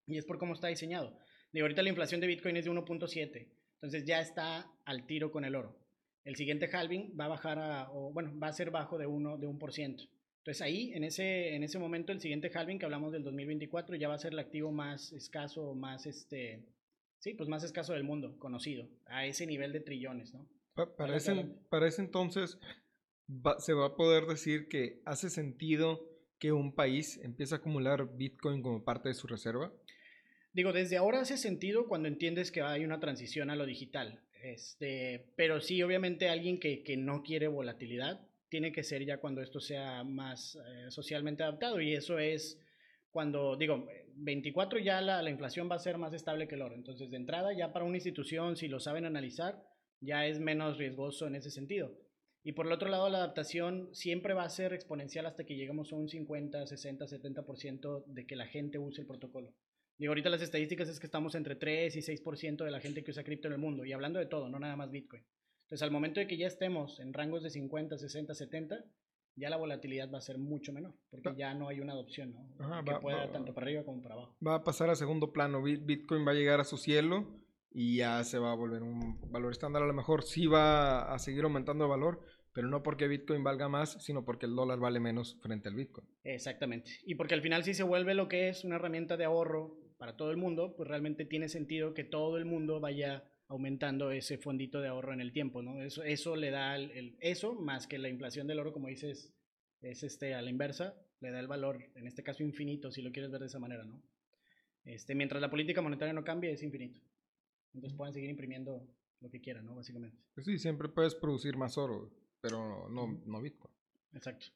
Y 0.07 0.17
es 0.17 0.25
por 0.25 0.37
cómo 0.37 0.53
está 0.53 0.67
diseñado. 0.67 1.17
De 1.51 1.61
ahorita 1.61 1.83
la 1.83 1.89
inflación 1.89 2.19
de 2.19 2.27
Bitcoin 2.27 2.57
es 2.57 2.65
de 2.65 2.71
1.7, 2.71 3.47
entonces 3.75 4.05
ya 4.05 4.21
está 4.21 4.71
al 4.85 5.05
tiro 5.05 5.31
con 5.31 5.45
el 5.45 5.55
oro. 5.55 5.77
El 6.23 6.35
siguiente 6.35 6.69
halving 6.71 7.15
va 7.19 7.25
a 7.25 7.29
bajar 7.29 7.59
a, 7.59 7.91
o 7.91 8.11
bueno, 8.11 8.37
va 8.39 8.47
a 8.47 8.53
ser 8.53 8.71
bajo 8.71 8.97
de 8.97 9.07
1%. 9.07 9.37
De 9.37 9.47
1%. 9.47 10.09
Entonces 10.43 10.61
ahí, 10.61 10.91
en 10.93 11.05
ese, 11.05 11.55
en 11.55 11.63
ese 11.63 11.79
momento, 11.79 12.11
el 12.11 12.19
siguiente 12.19 12.51
halving 12.53 12.77
que 12.77 12.85
hablamos 12.85 13.13
del 13.13 13.23
2024 13.23 13.95
ya 13.95 14.09
va 14.09 14.15
a 14.15 14.19
ser 14.19 14.33
el 14.33 14.39
activo 14.39 14.71
más 14.71 15.13
escaso, 15.13 15.73
más 15.73 16.05
este, 16.05 16.65
sí, 17.23 17.33
pues 17.33 17.47
más 17.47 17.63
escaso 17.63 17.93
del 17.93 18.03
mundo, 18.03 18.37
conocido, 18.37 18.89
a 19.05 19.25
ese 19.25 19.47
nivel 19.47 19.71
de 19.71 19.79
trillones, 19.79 20.33
¿no? 20.33 20.45
para, 20.97 21.15
ese, 21.15 22.01
entonces, 22.01 22.59
se 23.59 23.73
va 23.73 23.85
a 23.85 23.95
poder 23.95 24.25
decir 24.25 24.67
que 24.67 25.01
hace 25.05 25.29
sentido 25.29 26.05
que 26.37 26.51
un 26.51 26.75
país 26.75 27.21
empiece 27.23 27.55
a 27.55 27.59
acumular 27.59 28.17
Bitcoin 28.17 28.61
como 28.61 28.83
parte 28.83 29.07
de 29.07 29.15
su 29.15 29.27
reserva. 29.27 29.71
Digo, 30.51 30.73
desde 30.73 30.97
ahora 30.97 31.21
hace 31.21 31.37
sentido 31.37 31.87
cuando 31.87 32.09
entiendes 32.09 32.51
que 32.51 32.61
hay 32.61 32.83
una 32.83 32.99
transición 32.99 33.49
a 33.49 33.55
lo 33.55 33.65
digital. 33.65 34.21
Este, 34.43 35.31
pero 35.37 35.61
sí, 35.61 35.81
obviamente 35.81 36.27
alguien 36.27 36.59
que, 36.59 36.83
que 36.83 36.97
no 36.97 37.23
quiere 37.23 37.47
volatilidad 37.47 38.27
tiene 38.49 38.73
que 38.73 38.83
ser 38.83 39.05
ya 39.05 39.19
cuando 39.19 39.41
esto 39.41 39.61
sea 39.61 40.03
más 40.03 40.55
eh, 40.55 40.91
socialmente 40.91 41.43
adaptado 41.43 41.79
y 41.79 41.93
eso 41.93 42.19
es 42.19 42.59
cuando, 43.13 43.55
digo, 43.55 43.87
24 44.15 44.79
ya 44.79 44.99
la, 44.99 45.21
la, 45.21 45.29
inflación 45.29 45.69
va 45.69 45.75
a 45.75 45.79
ser 45.79 45.99
más 45.99 46.13
estable 46.13 46.47
que 46.47 46.55
el 46.55 46.63
oro. 46.63 46.75
Entonces, 46.75 47.11
de 47.11 47.17
entrada, 47.17 47.53
ya 47.53 47.71
para 47.71 47.85
una 47.85 47.97
institución, 47.97 48.57
si 48.57 48.67
lo 48.67 48.79
saben 48.79 49.05
analizar, 49.05 49.63
ya 50.01 50.25
es 50.25 50.39
menos 50.39 50.77
riesgoso 50.79 51.27
en 51.27 51.35
ese 51.35 51.51
sentido. 51.51 51.95
Y 52.43 52.53
por 52.53 52.65
el 52.65 52.73
otro 52.73 52.89
lado, 52.89 53.07
la 53.09 53.19
adaptación 53.19 53.89
siempre 53.93 54.33
va 54.33 54.43
a 54.43 54.49
ser 54.49 54.73
exponencial 54.73 55.27
hasta 55.27 55.45
que 55.45 55.55
lleguemos 55.55 55.93
a 55.93 55.95
un 55.95 56.09
50, 56.09 56.65
60, 56.65 57.05
70% 57.05 58.03
de 58.07 58.25
que 58.25 58.35
la 58.35 58.47
gente 58.47 58.79
use 58.79 59.01
el 59.01 59.07
protocolo. 59.07 59.53
Digo, 59.99 60.11
ahorita 60.11 60.29
las 60.29 60.41
estadísticas 60.41 60.89
es 60.89 60.99
que 60.99 61.05
estamos 61.05 61.35
entre 61.35 61.55
3 61.55 61.95
y 61.95 61.99
6% 61.99 62.65
de 62.65 62.71
la 62.71 62.79
gente 62.79 63.03
que 63.03 63.11
usa 63.11 63.23
cripto 63.23 63.47
en 63.47 63.53
el 63.53 63.59
mundo, 63.59 63.85
y 63.85 63.93
hablando 63.93 64.17
de 64.17 64.25
todo, 64.25 64.49
no 64.49 64.59
nada 64.59 64.75
más 64.75 64.89
Bitcoin. 64.89 65.23
Entonces, 65.65 65.83
al 65.83 65.91
momento 65.91 66.19
de 66.19 66.27
que 66.27 66.35
ya 66.35 66.47
estemos 66.47 66.99
en 66.99 67.13
rangos 67.13 67.43
de 67.43 67.51
50, 67.51 67.97
60, 67.97 68.33
70, 68.33 68.83
ya 69.35 69.49
la 69.49 69.57
volatilidad 69.57 70.11
va 70.11 70.19
a 70.19 70.21
ser 70.21 70.37
mucho 70.37 70.73
menor, 70.73 70.93
porque 71.09 71.35
ya 71.35 71.53
no 71.53 71.69
hay 71.69 71.79
una 71.79 71.93
adopción, 71.93 72.33
¿no? 72.33 72.83
que 72.83 72.95
pueda 73.01 73.31
tanto 73.31 73.53
para 73.53 73.65
arriba 73.65 73.83
como 73.83 74.01
para 74.01 74.15
abajo. 74.15 74.35
Va 74.45 74.55
a 74.55 74.63
pasar 74.63 74.89
a 74.89 74.95
segundo 74.95 75.31
plano, 75.31 75.61
Bitcoin 75.63 76.25
va 76.25 76.31
a 76.31 76.35
llegar 76.35 76.59
a 76.59 76.63
su 76.63 76.77
cielo 76.77 77.43
y 77.71 77.97
ya 77.97 78.23
se 78.23 78.37
va 78.37 78.51
a 78.51 78.55
volver 78.55 78.83
un 78.83 79.19
valor 79.31 79.51
estándar. 79.51 79.83
A 79.83 79.87
lo 79.87 79.93
mejor 79.93 80.23
sí 80.23 80.45
va 80.45 81.13
a 81.13 81.19
seguir 81.19 81.43
aumentando 81.43 81.85
el 81.85 81.89
valor, 81.89 82.21
pero 82.53 82.67
no 82.67 82.83
porque 82.83 83.07
Bitcoin 83.07 83.43
valga 83.43 83.67
más, 83.67 84.03
sino 84.03 84.23
porque 84.23 84.45
el 84.45 84.55
dólar 84.55 84.79
vale 84.79 84.99
menos 84.99 85.39
frente 85.41 85.69
al 85.69 85.75
Bitcoin. 85.75 86.07
Exactamente. 86.23 86.91
Y 87.05 87.15
porque 87.15 87.33
al 87.33 87.41
final 87.41 87.63
si 87.63 87.73
se 87.73 87.83
vuelve 87.83 88.13
lo 88.13 88.27
que 88.27 88.49
es 88.49 88.63
una 88.63 88.75
herramienta 88.75 89.17
de 89.17 89.25
ahorro 89.25 89.79
para 89.97 90.15
todo 90.15 90.31
el 90.31 90.37
mundo, 90.37 90.75
pues 90.75 90.87
realmente 90.87 91.25
tiene 91.25 91.49
sentido 91.49 91.93
que 91.93 92.03
todo 92.03 92.37
el 92.37 92.45
mundo 92.45 92.79
vaya 92.79 93.23
aumentando 93.47 94.11
ese 94.11 94.37
fondito 94.37 94.81
de 94.81 94.87
ahorro 94.87 95.13
en 95.13 95.21
el 95.21 95.31
tiempo, 95.31 95.61
¿no? 95.61 95.81
Eso, 95.81 96.03
eso 96.03 96.35
le 96.35 96.51
da 96.51 96.75
el, 96.75 97.17
eso, 97.19 97.53
más 97.53 97.87
que 97.87 97.97
la 97.97 98.09
inflación 98.09 98.47
del 98.47 98.59
oro, 98.59 98.73
como 98.73 98.87
dices, 98.87 99.33
es 99.81 100.03
este, 100.03 100.33
a 100.33 100.41
la 100.41 100.49
inversa, 100.49 100.95
le 101.19 101.31
da 101.31 101.39
el 101.39 101.47
valor, 101.47 101.83
en 101.95 102.07
este 102.07 102.23
caso 102.23 102.43
infinito, 102.43 102.91
si 102.91 103.01
lo 103.01 103.11
quieres 103.11 103.31
ver 103.31 103.41
de 103.41 103.47
esa 103.47 103.59
manera, 103.59 103.83
¿no? 103.83 104.01
Este, 104.85 105.15
mientras 105.15 105.41
la 105.41 105.49
política 105.49 105.81
monetaria 105.81 106.13
no 106.13 106.23
cambie, 106.23 106.51
es 106.51 106.63
infinito. 106.63 106.99
Entonces 107.73 107.97
pueden 107.97 108.13
seguir 108.13 108.29
imprimiendo 108.29 108.85
lo 109.21 109.29
que 109.29 109.39
quieran, 109.39 109.65
¿no? 109.65 109.75
Básicamente. 109.75 110.17
Pues 110.33 110.45
sí, 110.45 110.57
siempre 110.57 110.89
puedes 110.89 111.15
producir 111.15 111.55
más 111.55 111.77
oro, 111.77 112.11
pero 112.41 112.89
no, 112.89 113.21
no 113.25 113.41
Bitcoin. 113.41 113.73
Exacto. 114.13 114.47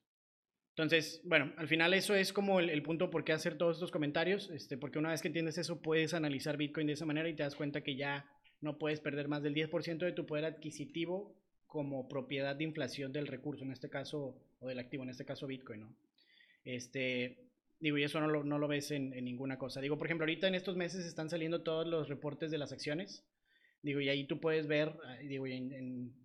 Entonces, 0.77 1.21
bueno, 1.23 1.53
al 1.57 1.67
final 1.67 1.95
eso 1.95 2.13
es 2.13 2.31
como 2.31 2.59
el, 2.59 2.83
punto 2.83 3.09
por 3.09 3.23
qué 3.23 3.33
hacer 3.33 3.57
todos 3.57 3.77
estos 3.77 3.89
comentarios, 3.89 4.51
este, 4.51 4.77
porque 4.77 4.99
una 4.99 5.09
vez 5.09 5.23
que 5.23 5.27
entiendes 5.27 5.57
eso, 5.57 5.81
puedes 5.81 6.13
analizar 6.13 6.55
Bitcoin 6.55 6.85
de 6.85 6.93
esa 6.93 7.05
manera 7.05 7.27
y 7.27 7.35
te 7.35 7.41
das 7.41 7.55
cuenta 7.55 7.81
que 7.81 7.95
ya 7.95 8.29
no 8.61 8.77
puedes 8.77 8.99
perder 8.99 9.27
más 9.27 9.43
del 9.43 9.53
10% 9.53 9.99
de 9.99 10.11
tu 10.11 10.25
poder 10.25 10.45
adquisitivo 10.45 11.35
como 11.67 12.07
propiedad 12.07 12.55
de 12.55 12.63
inflación 12.63 13.11
del 13.11 13.27
recurso, 13.27 13.63
en 13.63 13.71
este 13.71 13.89
caso, 13.89 14.35
o 14.59 14.67
del 14.67 14.79
activo, 14.79 15.03
en 15.03 15.09
este 15.09 15.25
caso 15.25 15.47
Bitcoin, 15.47 15.81
¿no? 15.81 15.95
Este, 16.63 17.37
digo, 17.79 17.97
y 17.97 18.03
eso 18.03 18.19
no 18.19 18.27
lo, 18.27 18.43
no 18.43 18.57
lo 18.57 18.67
ves 18.67 18.91
en, 18.91 19.11
ninguna 19.11 19.57
cosa. 19.57 19.81
Digo, 19.81 19.97
por 19.97 20.07
ejemplo, 20.07 20.23
ahorita 20.23 20.47
en 20.47 20.55
estos 20.55 20.75
meses 20.75 21.05
están 21.05 21.29
saliendo 21.29 21.61
todos 21.61 21.85
los 21.87 22.09
reportes 22.09 22.51
de 22.51 22.57
las 22.57 22.71
acciones. 22.71 23.23
Digo, 23.83 24.01
y 24.01 24.09
ahí 24.09 24.25
tú 24.25 24.39
puedes 24.39 24.67
ver, 24.67 24.93
ah, 25.05 25.17
digo, 25.19 25.45
en, 25.47 25.71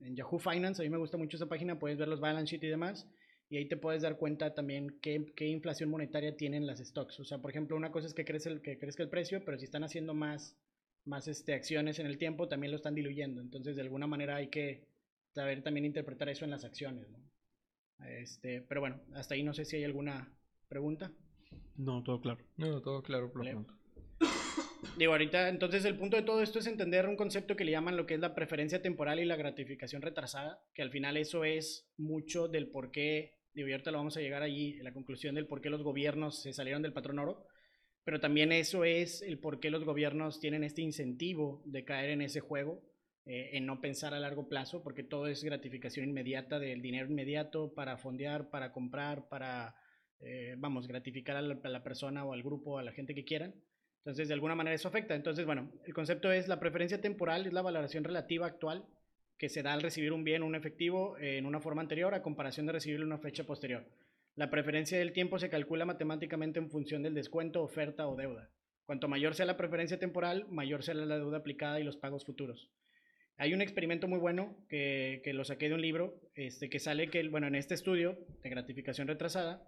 en, 0.01 0.17
Yahoo 0.17 0.39
Finance, 0.39 0.81
a 0.81 0.85
mí 0.85 0.91
me 0.91 0.97
gusta 0.97 1.19
mucho 1.19 1.37
esa 1.37 1.49
página, 1.49 1.79
puedes 1.79 1.99
ver 1.99 2.09
los 2.09 2.21
balance 2.21 2.51
sheet 2.51 2.65
y 2.65 2.69
demás, 2.69 3.07
y 3.51 3.59
ahí 3.59 3.69
te 3.69 3.77
puedes 3.77 4.03
dar 4.03 4.17
cuenta 4.17 4.55
también 4.55 4.99
qué, 5.03 5.33
qué 5.37 5.47
inflación 5.47 5.91
monetaria 5.91 6.37
tienen 6.37 6.67
las 6.67 6.79
stocks. 6.79 7.21
O 7.21 7.25
sea, 7.25 7.39
por 7.39 7.51
ejemplo, 7.51 7.77
una 7.77 7.93
cosa 7.93 8.07
es 8.07 8.15
que 8.15 8.25
crece 8.25 8.49
el, 8.49 8.62
que 8.62 8.79
crezca 8.79 9.03
el 9.03 9.11
precio, 9.11 9.45
pero 9.45 9.59
si 9.59 9.65
están 9.65 9.85
haciendo 9.85 10.15
más 10.15 10.57
más 11.05 11.29
este, 11.29 11.55
acciones 11.55 11.99
en 11.99 12.07
el 12.07 12.19
tiempo, 12.19 12.49
también 12.49 12.71
lo 12.71 12.77
están 12.77 12.95
diluyendo. 12.95 13.41
Entonces, 13.41 13.77
de 13.77 13.83
alguna 13.83 14.07
manera 14.07 14.37
hay 14.37 14.49
que 14.49 14.87
saber 15.35 15.63
también 15.63 15.87
interpretar 15.87 16.29
eso 16.29 16.45
en 16.45 16.51
las 16.51 16.65
acciones. 16.65 17.07
Este, 18.07 18.63
pero 18.63 18.81
bueno, 18.81 19.01
hasta 19.15 19.35
ahí 19.35 19.43
no 19.43 19.55
sé 19.55 19.65
si 19.65 19.77
hay 19.77 19.85
alguna 19.85 20.33
pregunta. 20.69 21.13
No, 21.77 22.03
todo 22.03 22.21
claro. 22.21 22.45
No, 22.57 22.81
todo 22.81 23.03
claro 23.03 23.33
por 23.33 23.45
Digo, 24.99 25.13
ahorita, 25.13 25.49
entonces 25.49 25.85
el 25.85 25.97
punto 25.97 26.17
de 26.17 26.23
todo 26.23 26.43
esto 26.43 26.59
es 26.59 26.67
entender 26.67 27.07
un 27.07 27.17
concepto 27.17 27.57
que 27.57 27.65
le 27.65 27.71
llaman 27.71 27.97
lo 27.97 28.07
que 28.07 28.15
es 28.15 28.21
la 28.21 28.35
preferencia 28.35 28.83
temporal 28.83 29.21
y 29.21 29.25
la 29.25 29.37
gratificación 29.37 30.03
retrasada, 30.03 30.61
que 30.75 30.83
al 30.83 30.91
final 30.91 31.17
eso 31.17 31.45
es 31.45 31.89
mucho 31.97 32.49
del 32.49 32.69
por 32.69 32.91
qué, 32.91 33.39
digo, 33.55 33.69
y 33.69 33.73
ahorita 33.73 33.93
lo 33.93 33.99
vamos 33.99 34.17
a 34.17 34.21
llegar 34.21 34.43
allí, 34.43 34.75
la 34.83 34.93
conclusión 34.93 35.35
del 35.35 35.47
por 35.47 35.61
qué 35.61 35.71
los 35.71 35.83
gobiernos 35.83 36.43
se 36.43 36.53
salieron 36.53 36.83
del 36.83 36.93
patrón 36.93 37.21
oro, 37.21 37.47
pero 38.05 38.21
también 38.21 38.53
eso 38.53 38.85
es 38.85 39.23
el 39.23 39.39
por 39.39 39.61
qué 39.61 39.71
los 39.71 39.85
gobiernos 39.85 40.41
tienen 40.41 40.65
este 40.65 40.83
incentivo 40.83 41.63
de 41.65 41.85
caer 41.85 42.11
en 42.11 42.23
ese 42.23 42.41
juego, 42.41 42.83
eh, 43.25 43.51
en 43.53 43.67
no 43.67 43.81
pensar 43.81 44.15
a 44.15 44.21
largo 44.21 44.49
plazo, 44.49 44.83
porque 44.83 45.05
todo 45.05 45.29
es 45.29 45.45
gratificación 45.45 46.09
inmediata 46.09 46.59
del 46.59 46.83
dinero 46.83 47.09
inmediato 47.09 47.73
para 47.73 47.97
fondear, 47.97 48.51
para 48.51 48.73
comprar, 48.73 49.29
para, 49.29 49.77
eh, 50.21 50.57
vamos, 50.59 50.89
gratificar 50.89 51.37
a 51.37 51.43
la, 51.43 51.83
persona 51.85 52.25
o 52.25 52.33
al 52.33 52.43
grupo, 52.43 52.79
a 52.79 52.83
la 52.83 52.93
gente 52.93 53.15
que 53.15 53.25
quieran. 53.25 53.55
Entonces, 53.99 54.27
de 54.27 54.35
alguna 54.35 54.57
manera 54.57 54.75
eso 54.75 54.89
afecta. 54.89 55.15
Entonces, 55.15 55.47
bueno, 55.47 55.71
el 55.87 55.95
concepto 55.95 56.33
es 56.33 56.49
la 56.49 56.59
preferencia 56.59 57.01
temporal, 57.01 57.47
es 57.47 57.53
la 57.53 57.63
valoración 57.63 58.03
relativa 58.03 58.47
actual 58.47 58.85
que 59.39 59.49
se 59.49 59.63
da 59.63 59.73
al 59.73 59.83
recibir 59.83 60.13
un 60.13 60.25
bien, 60.25 60.43
un 60.43 60.57
efectivo, 60.57 61.17
en 61.19 61.47
una 61.47 61.61
forma 61.61 61.83
anterior 61.83 62.15
a 62.15 62.23
comparación 62.23 62.67
de 62.67 62.73
recibirlo 62.73 63.05
en 63.07 63.13
una 63.13 63.19
fecha 63.19 63.45
posterior. 63.45 63.85
La 64.35 64.51
preferencia 64.51 64.99
del 64.99 65.12
tiempo 65.12 65.39
se 65.39 65.51
calcula 65.51 65.85
matemáticamente 65.85 66.59
en 66.59 66.71
función 66.71 67.03
del 67.03 67.15
descuento, 67.15 67.62
oferta 67.62 68.09
o 68.09 68.17
deuda. 68.17 68.51
Cuanto 68.87 69.07
mayor 69.07 69.35
sea 69.35 69.45
la 69.45 69.59
preferencia 69.59 69.99
temporal, 69.99 70.47
mayor 70.49 70.83
será 70.83 71.05
la 71.05 71.19
deuda 71.19 71.39
aplicada 71.39 71.79
y 71.81 71.85
los 71.85 71.99
pagos 71.99 72.25
futuros. 72.25 72.71
Hay 73.37 73.53
un 73.53 73.61
experimento 73.61 74.09
muy 74.09 74.19
bueno 74.19 74.57
que, 74.69 75.21
lo 75.35 75.45
saqué 75.45 75.69
de 75.69 75.75
un 75.75 75.83
libro, 75.83 76.21
este, 76.35 76.71
que 76.71 76.79
sale 76.79 77.09
que, 77.09 77.29
bueno, 77.29 77.47
en 77.47 77.55
este 77.55 77.75
estudio 77.75 78.19
de 78.43 78.51
gratificación 78.51 79.09
retrasada, 79.09 79.62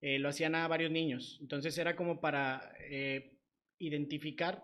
eh, 0.00 0.18
lo 0.18 0.28
hacían 0.28 0.54
a 0.54 0.68
varios 0.68 0.90
niños. 0.90 1.38
Entonces 1.40 1.76
era 1.78 1.96
como 1.96 2.20
para 2.20 2.74
eh, 2.80 3.38
identificar, 3.78 4.62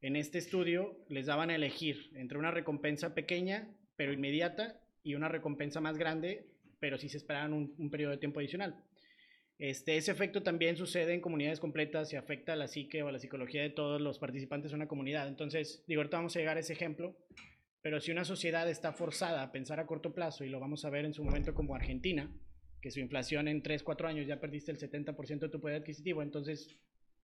en 0.00 0.16
este 0.16 0.38
estudio 0.38 1.04
les 1.08 1.26
daban 1.26 1.50
a 1.50 1.54
elegir 1.54 2.10
entre 2.14 2.38
una 2.38 2.50
recompensa 2.50 3.14
pequeña, 3.14 3.68
pero 3.94 4.12
inmediata, 4.12 4.80
y 5.04 5.14
una 5.14 5.28
recompensa 5.28 5.80
más 5.80 5.98
grande, 5.98 6.51
pero 6.82 6.98
sí 6.98 7.08
se 7.08 7.18
esperaban 7.18 7.52
un, 7.52 7.90
periodo 7.90 8.10
de 8.10 8.18
tiempo 8.18 8.40
adicional. 8.40 8.74
Este, 9.56 9.96
ese 9.96 10.10
efecto 10.10 10.42
también 10.42 10.76
sucede 10.76 11.14
en 11.14 11.20
comunidades 11.20 11.60
completas 11.60 12.12
y 12.12 12.16
afecta 12.16 12.54
a 12.54 12.56
la 12.56 12.66
psique 12.66 13.04
o 13.04 13.08
a 13.08 13.12
la 13.12 13.20
psicología 13.20 13.62
de 13.62 13.70
todos 13.70 14.00
los 14.00 14.18
participantes 14.18 14.72
de 14.72 14.74
una 14.78 14.88
comunidad. 14.88 15.28
Entonces, 15.28 15.84
digo, 15.86 16.00
ahorita 16.00 16.16
vamos 16.16 16.34
a 16.34 16.40
llegar 16.40 16.56
a 16.56 16.60
ese 16.60 16.72
ejemplo, 16.72 17.16
pero 17.82 18.00
si 18.00 18.10
una 18.10 18.24
sociedad 18.24 18.68
está 18.68 18.92
forzada 18.92 19.44
a 19.44 19.52
pensar 19.52 19.78
a 19.78 19.86
corto 19.86 20.12
plazo, 20.12 20.44
y 20.44 20.48
lo 20.48 20.58
vamos 20.58 20.84
a 20.84 20.90
ver 20.90 21.04
en 21.04 21.14
su 21.14 21.22
momento 21.22 21.54
como 21.54 21.76
Argentina, 21.76 22.28
que 22.80 22.90
su 22.90 22.98
inflación 22.98 23.46
en 23.46 23.62
3, 23.62 23.84
4 23.84 24.08
años 24.08 24.26
ya 24.26 24.40
perdiste 24.40 24.72
el 24.72 24.78
70% 24.80 25.38
de 25.38 25.48
tu 25.50 25.60
poder 25.60 25.82
adquisitivo, 25.82 26.20
entonces 26.20 26.76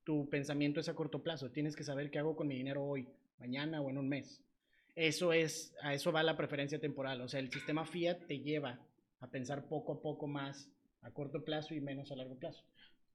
tu 0.05 0.31
pensamiento 0.31 0.79
es 0.79 0.89
a 0.89 0.95
corto 0.95 1.25
plazo. 1.25 1.51
Tienes 1.51 1.75
que 1.75 1.83
saber 1.83 2.13
qué 2.13 2.21
hago 2.21 2.37
con 2.37 2.47
mi 2.47 2.55
dinero 2.55 2.85
hoy, 2.85 3.09
mañana 3.41 3.81
o 3.81 3.91
en 3.91 3.99
un 3.99 4.09
mes. 4.09 4.41
Eso 4.95 5.33
es, 5.33 5.75
a 5.83 5.95
eso 5.95 6.13
va 6.13 6.23
la 6.23 6.37
preferencia 6.37 6.79
temporal. 6.79 7.21
O 7.23 7.29
sea, 7.29 7.41
el 7.41 7.51
sistema 7.51 7.85
fiat 7.85 8.25
te 8.29 8.39
lleva 8.39 8.79
a 9.21 9.31
pensar 9.31 9.69
poco 9.69 9.93
a 9.93 10.03
poco 10.03 10.27
más 10.27 10.71
a 11.03 11.11
corto 11.13 11.45
plazo 11.45 11.75
y 11.75 11.81
menos 11.81 12.11
a 12.11 12.17
largo 12.17 12.37
plazo. 12.37 12.65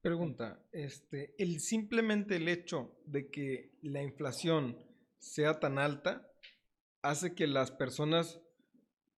Pregunta, 0.02 0.60
este, 0.72 1.34
el 1.38 1.60
simplemente 1.60 2.36
el 2.36 2.50
hecho 2.50 2.92
de 3.06 3.30
que 3.30 3.72
la 3.82 4.02
inflación 4.02 4.78
sea 5.18 5.60
tan 5.60 5.80
alta 5.80 6.30
hace 7.02 7.36
que 7.36 7.48
las 7.48 7.72
personas 7.72 8.42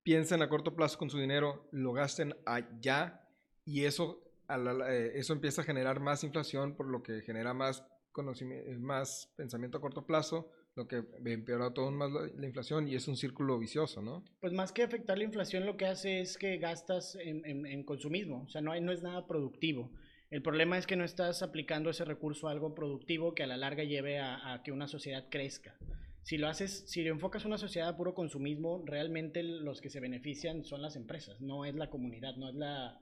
piensen 0.03 0.43
a 0.43 0.49
corto 0.49 0.75
plazo 0.75 0.99
con 0.99 1.09
su 1.09 1.17
dinero, 1.17 1.67
lo 1.71 1.93
gasten 1.93 2.35
allá 2.45 3.27
y 3.65 3.85
eso, 3.85 4.21
eh, 4.47 5.13
eso 5.15 5.33
empieza 5.33 5.63
a 5.63 5.65
generar 5.65 5.99
más 5.99 6.23
inflación, 6.23 6.75
por 6.75 6.87
lo 6.87 7.01
que 7.01 7.21
genera 7.21 7.55
más 7.55 7.83
conocimiento, 8.11 8.69
más 8.79 9.33
pensamiento 9.35 9.79
a 9.79 9.81
corto 9.81 10.05
plazo, 10.05 10.51
lo 10.75 10.87
que 10.87 11.03
empeora 11.25 11.73
todo 11.73 11.89
más 11.89 12.11
la, 12.11 12.45
inflación 12.45 12.87
y 12.87 12.95
es 12.95 13.07
un 13.07 13.15
círculo 13.15 13.57
vicioso, 13.57 14.01
¿no? 14.01 14.23
Pues 14.41 14.51
más 14.51 14.73
que 14.73 14.83
afectar 14.83 15.17
la 15.17 15.23
inflación, 15.23 15.65
lo 15.65 15.77
que 15.77 15.85
hace 15.85 16.19
es 16.19 16.37
que 16.37 16.57
gastas 16.57 17.15
en, 17.15 17.65
en, 17.65 17.83
consumismo, 17.83 18.43
o 18.43 18.49
sea, 18.49 18.61
no, 18.61 18.73
hay, 18.73 18.81
no 18.81 18.91
es 18.91 19.01
nada 19.01 19.25
productivo. 19.25 19.91
El 20.29 20.41
problema 20.41 20.77
es 20.77 20.85
que 20.85 20.97
no 20.97 21.05
estás 21.05 21.41
aplicando 21.43 21.89
ese 21.89 22.03
recurso 22.03 22.47
a 22.47 22.51
algo 22.51 22.75
productivo 22.75 23.33
que 23.33 23.43
a 23.43 23.47
la 23.47 23.57
larga 23.57 23.83
lleve 23.83 24.19
a, 24.19 24.61
que 24.63 24.71
una 24.71 24.87
sociedad 24.87 25.27
crezca. 25.29 25.77
Si 26.23 26.37
lo 26.37 26.47
haces, 26.47 26.83
si 26.87 27.03
lo 27.03 27.11
enfocas 27.11 27.45
a 27.45 27.47
una 27.47 27.59
sociedad 27.59 27.89
a 27.89 27.95
puro 27.95 28.13
consumismo, 28.13 28.83
realmente 28.85 29.43
los 29.43 29.79
que 29.79 29.89
se 29.89 29.99
benefician 29.99 30.65
son 30.65 30.81
las 30.81 30.95
empresas, 30.95 31.39
no 31.39 31.63
es 31.63 31.75
la 31.75 31.89
comunidad, 31.89 32.35
no 32.35 32.49
es 32.49 32.55
la, 32.55 32.99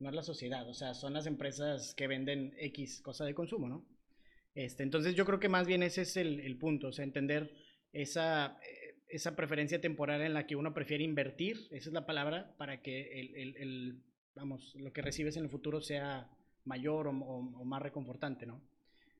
no 0.00 0.08
es 0.10 0.14
la 0.14 0.22
sociedad, 0.22 0.68
o 0.68 0.74
sea, 0.74 0.92
son 0.92 1.14
las 1.14 1.26
empresas 1.26 1.94
que 1.94 2.08
venden 2.08 2.54
X 2.58 3.00
cosa 3.00 3.24
de 3.24 3.34
consumo, 3.34 3.68
¿no? 3.68 3.86
Este, 4.56 4.82
entonces 4.82 5.14
yo 5.14 5.26
creo 5.26 5.38
que 5.38 5.50
más 5.50 5.66
bien 5.66 5.82
ese 5.82 6.00
es 6.00 6.16
el, 6.16 6.56
punto, 6.56 6.88
o 6.88 6.92
sea, 6.92 7.04
entender 7.04 7.52
esa, 7.92 8.58
eh, 8.62 8.96
esa 9.06 9.36
preferencia 9.36 9.82
temporal 9.82 10.22
en 10.22 10.32
la 10.32 10.46
que 10.46 10.56
uno 10.56 10.72
prefiere 10.72 11.04
invertir, 11.04 11.68
esa 11.72 11.90
es 11.90 11.92
la 11.92 12.06
palabra, 12.06 12.54
para 12.56 12.80
que 12.80 13.20
el, 13.20 14.02
vamos, 14.34 14.74
lo 14.76 14.94
que 14.94 15.02
recibes 15.02 15.36
en 15.36 15.44
el 15.44 15.50
futuro 15.50 15.82
sea 15.82 16.30
mayor 16.64 17.06
o, 17.06 17.12
más 17.12 17.82
reconfortante, 17.82 18.46
¿no? 18.46 18.62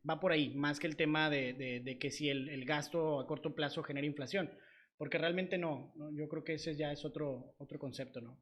Va 0.09 0.19
por 0.21 0.33
ahí, 0.33 0.55
más 0.55 0.81
que 0.81 0.87
el 0.87 0.97
tema 0.97 1.28
de, 1.28 1.99
que 2.00 2.11
si 2.11 2.31
el, 2.31 2.64
gasto 2.64 3.21
a 3.21 3.26
corto 3.26 3.55
plazo 3.55 3.83
genera 3.83 4.07
inflación, 4.07 4.50
porque 4.97 5.19
realmente 5.19 5.59
no, 5.59 5.93
no, 5.97 6.11
yo 6.12 6.31
creo 6.31 6.45
que 6.45 6.55
ese 6.55 6.75
ya 6.76 6.93
es 6.93 7.05
otro, 7.05 7.55
otro 7.59 7.78
concepto, 7.78 8.23
¿no? 8.23 8.38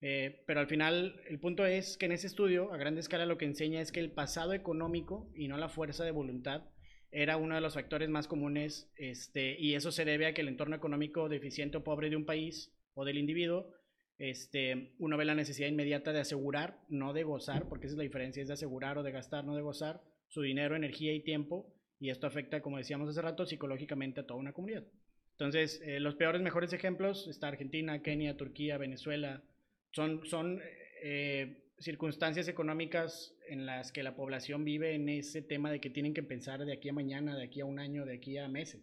Eh, 0.00 0.42
pero 0.46 0.60
al 0.60 0.68
final, 0.68 1.20
el 1.28 1.40
punto 1.40 1.66
es 1.66 1.96
que 1.96 2.06
en 2.06 2.12
ese 2.12 2.28
estudio, 2.28 2.72
a 2.72 2.76
gran 2.76 2.96
escala, 2.98 3.26
lo 3.26 3.38
que 3.38 3.46
enseña 3.46 3.80
es 3.80 3.90
que 3.90 4.00
el 4.00 4.12
pasado 4.12 4.52
económico 4.52 5.30
y 5.34 5.48
no 5.48 5.56
la 5.56 5.68
fuerza 5.68 6.04
de 6.04 6.12
voluntad 6.12 6.64
era 7.10 7.36
uno 7.36 7.54
de 7.54 7.60
los 7.60 7.74
factores 7.74 8.08
más 8.08 8.28
comunes, 8.28 8.92
este, 8.96 9.58
y 9.58 9.74
eso 9.74 9.90
se 9.90 10.04
debe 10.04 10.26
a 10.26 10.34
que 10.34 10.42
el 10.42 10.48
entorno 10.48 10.76
económico 10.76 11.28
deficiente 11.28 11.78
o 11.78 11.84
pobre 11.84 12.10
de 12.10 12.16
un 12.16 12.26
país 12.26 12.72
o 12.94 13.04
del 13.04 13.18
individuo, 13.18 13.72
este, 14.18 14.94
uno 14.98 15.16
ve 15.16 15.24
la 15.24 15.34
necesidad 15.34 15.68
inmediata 15.68 16.12
de 16.12 16.20
asegurar, 16.20 16.80
no 16.88 17.12
de 17.12 17.22
gozar, 17.22 17.68
porque 17.68 17.86
esa 17.86 17.94
es 17.94 17.98
la 17.98 18.02
diferencia, 18.02 18.42
es 18.42 18.48
de 18.48 18.54
asegurar 18.54 18.98
o 18.98 19.02
de 19.02 19.12
gastar, 19.12 19.44
no 19.44 19.54
de 19.54 19.62
gozar, 19.62 20.02
su 20.26 20.42
dinero, 20.42 20.76
energía 20.76 21.14
y 21.14 21.22
tiempo, 21.22 21.72
y 21.98 22.10
esto 22.10 22.26
afecta, 22.26 22.60
como 22.60 22.78
decíamos 22.78 23.08
hace 23.08 23.22
rato, 23.22 23.46
psicológicamente 23.46 24.20
a 24.20 24.26
toda 24.26 24.40
una 24.40 24.52
comunidad. 24.52 24.84
Entonces, 25.32 25.80
eh, 25.84 26.00
los 26.00 26.16
peores, 26.16 26.42
mejores 26.42 26.72
ejemplos 26.72 27.28
está 27.28 27.48
Argentina, 27.48 28.02
Kenia, 28.02 28.36
Turquía, 28.36 28.76
Venezuela, 28.76 29.42
son, 29.92 30.24
son 30.26 30.60
eh, 31.02 31.64
circunstancias 31.78 32.48
económicas 32.48 33.34
en 33.48 33.66
las 33.66 33.92
que 33.92 34.02
la 34.02 34.14
población 34.16 34.64
vive 34.64 34.94
en 34.94 35.08
ese 35.08 35.42
tema 35.42 35.70
de 35.70 35.80
que 35.80 35.90
tienen 35.90 36.14
que 36.14 36.22
pensar 36.22 36.64
de 36.64 36.72
aquí 36.72 36.88
a 36.88 36.92
mañana, 36.92 37.36
de 37.36 37.44
aquí 37.44 37.60
a 37.60 37.64
un 37.64 37.78
año, 37.78 38.04
de 38.04 38.16
aquí 38.16 38.36
a 38.38 38.48
meses. 38.48 38.82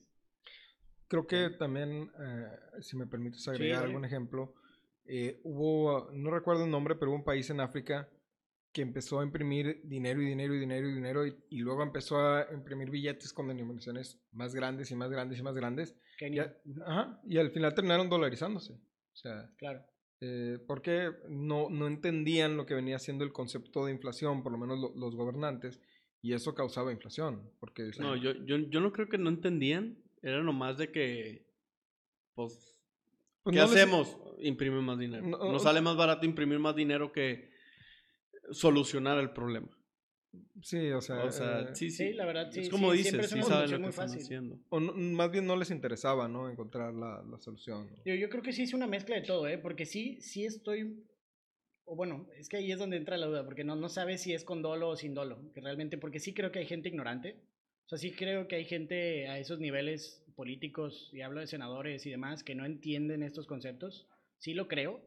Creo 1.07 1.27
que 1.27 1.51
también, 1.51 2.09
eh, 2.19 2.47
si 2.81 2.97
me 2.97 3.05
permites 3.05 3.47
agregar 3.47 3.83
algún 3.83 4.05
ejemplo, 4.05 4.55
eh, 5.05 5.39
hubo, 5.43 6.09
no 6.13 6.31
recuerdo 6.31 6.65
el 6.65 6.71
nombre, 6.71 6.95
pero 6.95 7.11
hubo 7.11 7.17
un 7.17 7.23
país 7.23 7.49
en 7.51 7.59
África 7.59 8.09
que 8.71 8.81
empezó 8.81 9.19
a 9.19 9.23
imprimir 9.23 9.81
dinero 9.83 10.21
y 10.21 10.25
dinero 10.25 10.53
y 10.55 10.59
dinero 10.59 10.89
y 10.89 10.93
dinero 10.93 11.27
y, 11.27 11.35
y 11.49 11.59
luego 11.59 11.83
empezó 11.83 12.17
a 12.19 12.47
imprimir 12.51 12.89
billetes 12.89 13.31
con 13.31 13.47
denominaciones 13.47 14.19
más 14.33 14.53
grandes 14.55 14.89
y 14.91 14.95
más 14.95 15.09
grandes 15.11 15.39
y 15.39 15.43
más 15.43 15.55
grandes. 15.55 15.95
Y, 16.19 16.39
a- 16.39 16.57
ajá, 16.85 17.21
y 17.25 17.37
al 17.37 17.51
final 17.51 17.73
terminaron 17.75 18.09
dolarizándose. 18.09 18.73
O 18.73 19.15
sea, 19.15 19.49
Claro. 19.57 19.85
Eh, 20.21 20.57
porque 20.67 21.11
no, 21.29 21.69
no 21.69 21.87
entendían 21.87 22.57
lo 22.57 22.65
que 22.65 22.73
venía 22.73 22.99
siendo 22.99 23.23
el 23.23 23.31
concepto 23.33 23.85
de 23.85 23.91
inflación, 23.91 24.43
por 24.43 24.51
lo 24.51 24.57
menos 24.57 24.79
lo- 24.79 24.93
los 24.95 25.15
gobernantes, 25.15 25.81
y 26.21 26.33
eso 26.33 26.55
causaba 26.55 26.91
inflación. 26.91 27.51
Porque 27.59 27.91
No, 27.99 28.15
yo, 28.15 28.33
yo, 28.45 28.57
yo 28.57 28.79
no 28.79 28.91
creo 28.91 29.07
que 29.09 29.17
no 29.17 29.29
entendían. 29.29 29.97
Era 30.21 30.41
nomás 30.41 30.77
de 30.77 30.91
que, 30.91 31.45
pues, 32.33 32.81
pues 33.43 33.53
¿qué 33.53 33.59
no 33.59 33.67
les- 33.67 33.75
hacemos? 33.75 34.17
Imprimir 34.39 34.81
más 34.81 34.97
dinero. 34.97 35.25
No, 35.27 35.37
Nos 35.51 35.63
sale 35.63 35.81
más 35.81 35.95
barato 35.95 36.25
imprimir 36.25 36.57
más 36.59 36.75
dinero 36.75 37.11
que 37.11 37.51
solucionar 38.51 39.17
el 39.19 39.31
problema. 39.31 39.67
Sí, 40.61 40.89
o 40.91 41.01
sea, 41.01 41.23
O 41.25 41.31
sea, 41.31 41.61
eh, 41.61 41.75
sí, 41.75 41.89
sí. 41.91 42.07
Sí, 42.09 42.13
la 42.13 42.25
verdad, 42.25 42.49
sí. 42.51 42.61
Es 42.61 42.69
como 42.69 42.91
sí, 42.91 42.97
dices, 42.99 43.29
sí 43.29 43.41
saben 43.43 43.71
lo 43.71 43.79
que 43.79 43.89
están 43.89 44.07
fácil. 44.07 44.21
haciendo. 44.21 44.59
o 44.69 44.79
no- 44.79 44.93
más 44.93 45.31
bien 45.31 45.45
no 45.45 45.55
les 45.55 45.71
interesaba, 45.71 46.27
¿no? 46.27 46.49
Encontrar 46.49 46.93
la, 46.93 47.23
la 47.29 47.37
solución. 47.39 47.87
¿no? 47.91 48.03
Yo, 48.05 48.15
yo 48.15 48.29
creo 48.29 48.41
que 48.43 48.53
sí 48.53 48.63
es 48.63 48.73
una 48.73 48.87
mezcla 48.87 49.15
de 49.15 49.21
todo, 49.23 49.47
¿eh? 49.47 49.57
Porque 49.57 49.85
sí, 49.85 50.19
sí 50.21 50.45
estoy... 50.45 51.03
O 51.85 51.95
bueno, 51.95 52.27
es 52.37 52.49
que 52.49 52.57
ahí 52.57 52.71
es 52.71 52.79
donde 52.79 52.97
entra 52.97 53.15
la 53.17 53.27
duda, 53.27 53.45
porque 53.45 53.63
no, 53.63 53.75
no 53.75 53.89
sabes 53.89 54.21
si 54.21 54.33
es 54.33 54.43
con 54.43 54.61
dolo 54.63 54.89
o 54.89 54.95
sin 54.95 55.13
dolo, 55.13 55.51
que 55.53 55.61
realmente, 55.61 55.97
porque 55.99 56.19
sí 56.19 56.33
creo 56.33 56.51
que 56.51 56.59
hay 56.59 56.65
gente 56.65 56.89
ignorante, 56.89 57.35
o 57.85 57.89
sea, 57.89 57.99
sí 57.99 58.11
creo 58.11 58.47
que 58.47 58.55
hay 58.55 58.65
gente 58.65 59.27
a 59.27 59.37
esos 59.37 59.59
niveles 59.59 60.23
políticos, 60.35 61.11
y 61.13 61.21
hablo 61.21 61.41
de 61.41 61.47
senadores 61.47 62.03
y 62.07 62.09
demás, 62.09 62.43
que 62.43 62.55
no 62.55 62.65
entienden 62.65 63.21
estos 63.21 63.45
conceptos, 63.45 64.07
sí 64.39 64.55
lo 64.55 64.67
creo, 64.67 64.99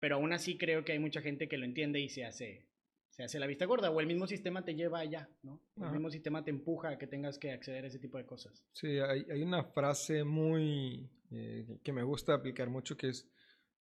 pero 0.00 0.16
aún 0.16 0.32
así 0.32 0.58
creo 0.58 0.84
que 0.84 0.90
hay 0.90 0.98
mucha 0.98 1.22
gente 1.22 1.48
que 1.48 1.56
lo 1.56 1.64
entiende 1.64 2.00
y 2.00 2.08
se 2.08 2.24
hace, 2.24 2.66
se 3.12 3.22
hace 3.22 3.38
la 3.38 3.46
vista 3.46 3.66
gorda, 3.66 3.90
o 3.90 4.00
el 4.00 4.06
mismo 4.06 4.26
sistema 4.26 4.64
te 4.64 4.74
lleva 4.74 4.98
allá, 4.98 5.28
¿no? 5.42 5.60
El 5.76 5.84
Ajá. 5.84 5.92
mismo 5.92 6.10
sistema 6.10 6.42
te 6.44 6.50
empuja 6.50 6.88
a 6.90 6.98
que 6.98 7.06
tengas 7.06 7.38
que 7.38 7.52
acceder 7.52 7.84
a 7.84 7.86
ese 7.88 7.98
tipo 8.00 8.18
de 8.18 8.26
cosas. 8.26 8.64
Sí, 8.72 8.98
hay, 8.98 9.24
hay 9.30 9.42
una 9.42 9.62
frase 9.64 10.24
muy 10.24 11.08
eh, 11.30 11.78
que 11.84 11.92
me 11.92 12.02
gusta 12.02 12.34
aplicar 12.34 12.68
mucho 12.70 12.96
que 12.96 13.08
es 13.10 13.28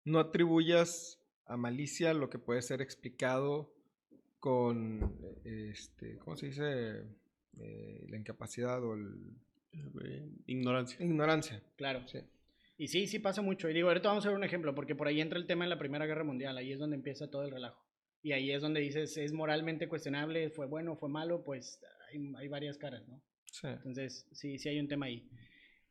no 0.06 0.20
atribuyas 0.20 1.18
a 1.46 1.58
malicia 1.58 2.14
lo 2.14 2.30
que 2.30 2.40
puede 2.40 2.62
ser 2.62 2.82
explicado 2.82 3.74
con 4.40 5.16
este, 5.44 6.18
¿cómo 6.20 6.36
se 6.36 6.48
dice? 6.48 7.04
Eh, 7.60 8.06
la 8.10 8.18
incapacidad 8.18 8.84
o 8.84 8.94
el- 8.96 9.36
Eh, 10.04 10.30
Ignorancia. 10.48 10.98
ignorancia. 11.06 11.64
Claro. 11.78 12.06
Sí. 12.08 12.20
Y 12.78 12.88
sí, 12.90 13.08
sí 13.08 13.20
pasa 13.20 13.42
mucho. 13.42 13.70
Y 13.70 13.74
digo, 13.74 13.88
ahorita 13.88 14.10
vamos 14.10 14.26
a 14.26 14.30
ver 14.30 14.38
un 14.38 14.44
ejemplo, 14.44 14.74
porque 14.76 14.96
por 14.96 15.08
ahí 15.08 15.22
entra 15.22 15.38
el 15.40 15.46
tema 15.48 15.64
de 15.66 15.70
la 15.70 15.78
Primera 15.80 16.06
Guerra 16.06 16.24
Mundial, 16.26 16.58
ahí 16.58 16.74
es 16.74 16.80
donde 16.80 16.96
empieza 16.98 17.30
todo 17.30 17.44
el 17.44 17.52
relajo. 17.52 17.81
Y 18.24 18.34
ahí 18.34 18.52
es 18.52 18.62
donde 18.62 18.82
dices, 18.82 19.18
es 19.18 19.34
moralmente 19.34 19.88
cuestionable, 19.88 20.50
fue 20.50 20.68
bueno, 20.68 20.96
fue 20.96 21.10
malo, 21.10 21.44
pues 21.44 21.80
hay, 22.10 22.34
hay 22.38 22.48
varias 22.48 22.78
caras, 22.78 23.08
¿no? 23.08 23.22
Sí. 23.52 23.68
Entonces, 23.68 24.28
sí, 24.32 24.58
sí 24.58 24.70
hay 24.70 24.80
un 24.80 24.88
tema 24.88 25.08
ahí. 25.08 25.28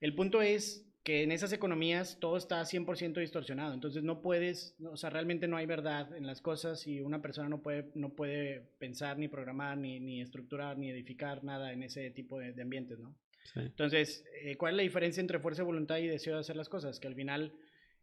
El 0.00 0.14
punto 0.14 0.40
es 0.40 0.86
que 1.02 1.22
en 1.22 1.32
esas 1.32 1.52
economías 1.52 2.18
todo 2.20 2.36
está 2.36 2.60
100% 2.62 3.20
distorsionado, 3.20 3.72
entonces 3.72 4.02
no 4.02 4.20
puedes, 4.20 4.74
no, 4.78 4.92
o 4.92 4.96
sea, 4.96 5.10
realmente 5.10 5.48
no 5.48 5.56
hay 5.56 5.66
verdad 5.66 6.14
en 6.14 6.26
las 6.26 6.40
cosas 6.40 6.86
y 6.86 7.00
una 7.00 7.22
persona 7.22 7.48
no 7.48 7.62
puede, 7.62 7.90
no 7.94 8.10
puede 8.10 8.60
pensar, 8.78 9.18
ni 9.18 9.28
programar, 9.28 9.78
ni, 9.78 9.98
ni 9.98 10.20
estructurar, 10.20 10.78
ni 10.78 10.90
edificar 10.90 11.42
nada 11.42 11.72
en 11.72 11.82
ese 11.82 12.10
tipo 12.10 12.38
de, 12.38 12.52
de 12.52 12.62
ambientes, 12.62 12.98
¿no? 12.98 13.14
Sí. 13.54 13.60
Entonces, 13.60 14.24
eh, 14.42 14.56
¿cuál 14.56 14.74
es 14.74 14.76
la 14.76 14.82
diferencia 14.82 15.20
entre 15.20 15.40
fuerza 15.40 15.62
de 15.62 15.66
voluntad 15.66 15.96
y 15.98 16.06
deseo 16.06 16.34
de 16.34 16.40
hacer 16.40 16.56
las 16.56 16.68
cosas? 16.68 17.00
Que 17.00 17.08
al 17.08 17.14
final 17.14 17.54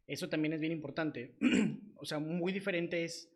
eso 0.08 0.30
también 0.30 0.54
es 0.54 0.62
bien 0.62 0.74
importante. 0.74 1.36
o 1.96 2.06
sea, 2.06 2.20
muy 2.20 2.52
diferente 2.52 3.04
es 3.04 3.30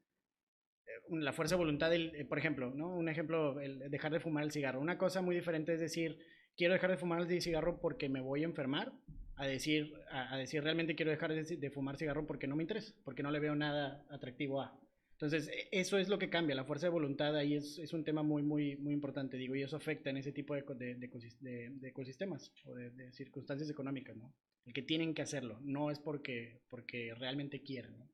la 1.11 1.33
fuerza 1.33 1.55
de 1.55 1.59
voluntad 1.59 1.89
del, 1.89 2.15
eh, 2.15 2.25
por 2.25 2.37
ejemplo, 2.37 2.73
¿no? 2.73 2.95
Un 2.95 3.09
ejemplo, 3.09 3.59
el 3.59 3.89
dejar 3.91 4.11
de 4.11 4.19
fumar 4.19 4.43
el 4.43 4.51
cigarro. 4.51 4.79
Una 4.79 4.97
cosa 4.97 5.21
muy 5.21 5.35
diferente 5.35 5.73
es 5.73 5.79
decir, 5.79 6.17
quiero 6.55 6.73
dejar 6.73 6.91
de 6.91 6.97
fumar 6.97 7.21
el 7.21 7.41
cigarro 7.41 7.79
porque 7.79 8.09
me 8.09 8.21
voy 8.21 8.41
a 8.43 8.45
enfermar, 8.45 8.93
a 9.35 9.45
decir, 9.47 9.93
a, 10.11 10.37
decir 10.37 10.63
realmente 10.63 10.95
quiero 10.95 11.11
dejar 11.11 11.33
de, 11.33 11.43
de 11.43 11.69
fumar 11.71 11.97
cigarro 11.97 12.25
porque 12.27 12.47
no 12.47 12.55
me 12.55 12.63
interesa, 12.63 12.93
porque 13.03 13.23
no 13.23 13.31
le 13.31 13.39
veo 13.39 13.55
nada 13.55 14.05
atractivo 14.09 14.61
a. 14.61 14.77
Entonces, 15.13 15.49
e- 15.49 15.67
eso 15.71 15.97
es 15.97 16.09
lo 16.09 16.17
que 16.19 16.29
cambia, 16.29 16.55
la 16.55 16.63
fuerza 16.65 16.87
de 16.87 16.91
voluntad 16.91 17.35
ahí 17.35 17.55
es, 17.55 17.77
es 17.79 17.93
un 17.93 18.03
tema 18.03 18.23
muy, 18.23 18.41
muy, 18.43 18.75
muy 18.77 18.93
importante, 18.93 19.37
digo, 19.37 19.55
y 19.55 19.61
eso 19.63 19.75
afecta 19.77 20.09
en 20.09 20.17
ese 20.17 20.31
tipo 20.31 20.55
de, 20.55 20.63
de, 20.75 20.95
de 20.95 21.09
ecosis- 21.09 21.37
de- 21.39 21.69
de 21.71 21.89
ecosistemas 21.89 22.51
o 22.65 22.73
de, 22.75 22.89
de 22.91 23.11
circunstancias 23.11 23.69
económicas, 23.69 24.15
¿no? 24.17 24.33
El 24.65 24.73
que 24.73 24.81
tienen 24.83 25.13
que 25.13 25.21
hacerlo, 25.23 25.59
no 25.63 25.89
es 25.91 25.99
porque, 25.99 26.61
porque 26.69 27.13
realmente 27.15 27.61
quieren, 27.61 27.97
¿no? 27.97 28.09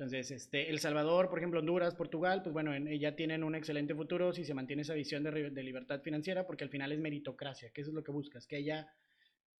Entonces, 0.00 0.30
este, 0.30 0.70
El 0.70 0.78
Salvador, 0.78 1.28
por 1.28 1.38
ejemplo, 1.38 1.60
Honduras, 1.60 1.94
Portugal, 1.94 2.40
pues 2.42 2.54
bueno, 2.54 2.74
en- 2.74 2.88
ya 2.98 3.14
tienen 3.16 3.44
un 3.44 3.54
excelente 3.54 3.94
futuro 3.94 4.32
si 4.32 4.46
se 4.46 4.54
mantiene 4.54 4.80
esa 4.80 4.94
visión 4.94 5.22
de, 5.22 5.50
de 5.50 5.62
libertad 5.62 6.00
financiera, 6.00 6.46
porque 6.46 6.64
al 6.64 6.70
final 6.70 6.90
es 6.92 6.98
meritocracia, 7.00 7.68
que 7.70 7.82
eso 7.82 7.90
es 7.90 7.94
lo 7.94 8.02
que 8.02 8.10
buscas, 8.10 8.46
que 8.46 8.56
haya 8.56 8.88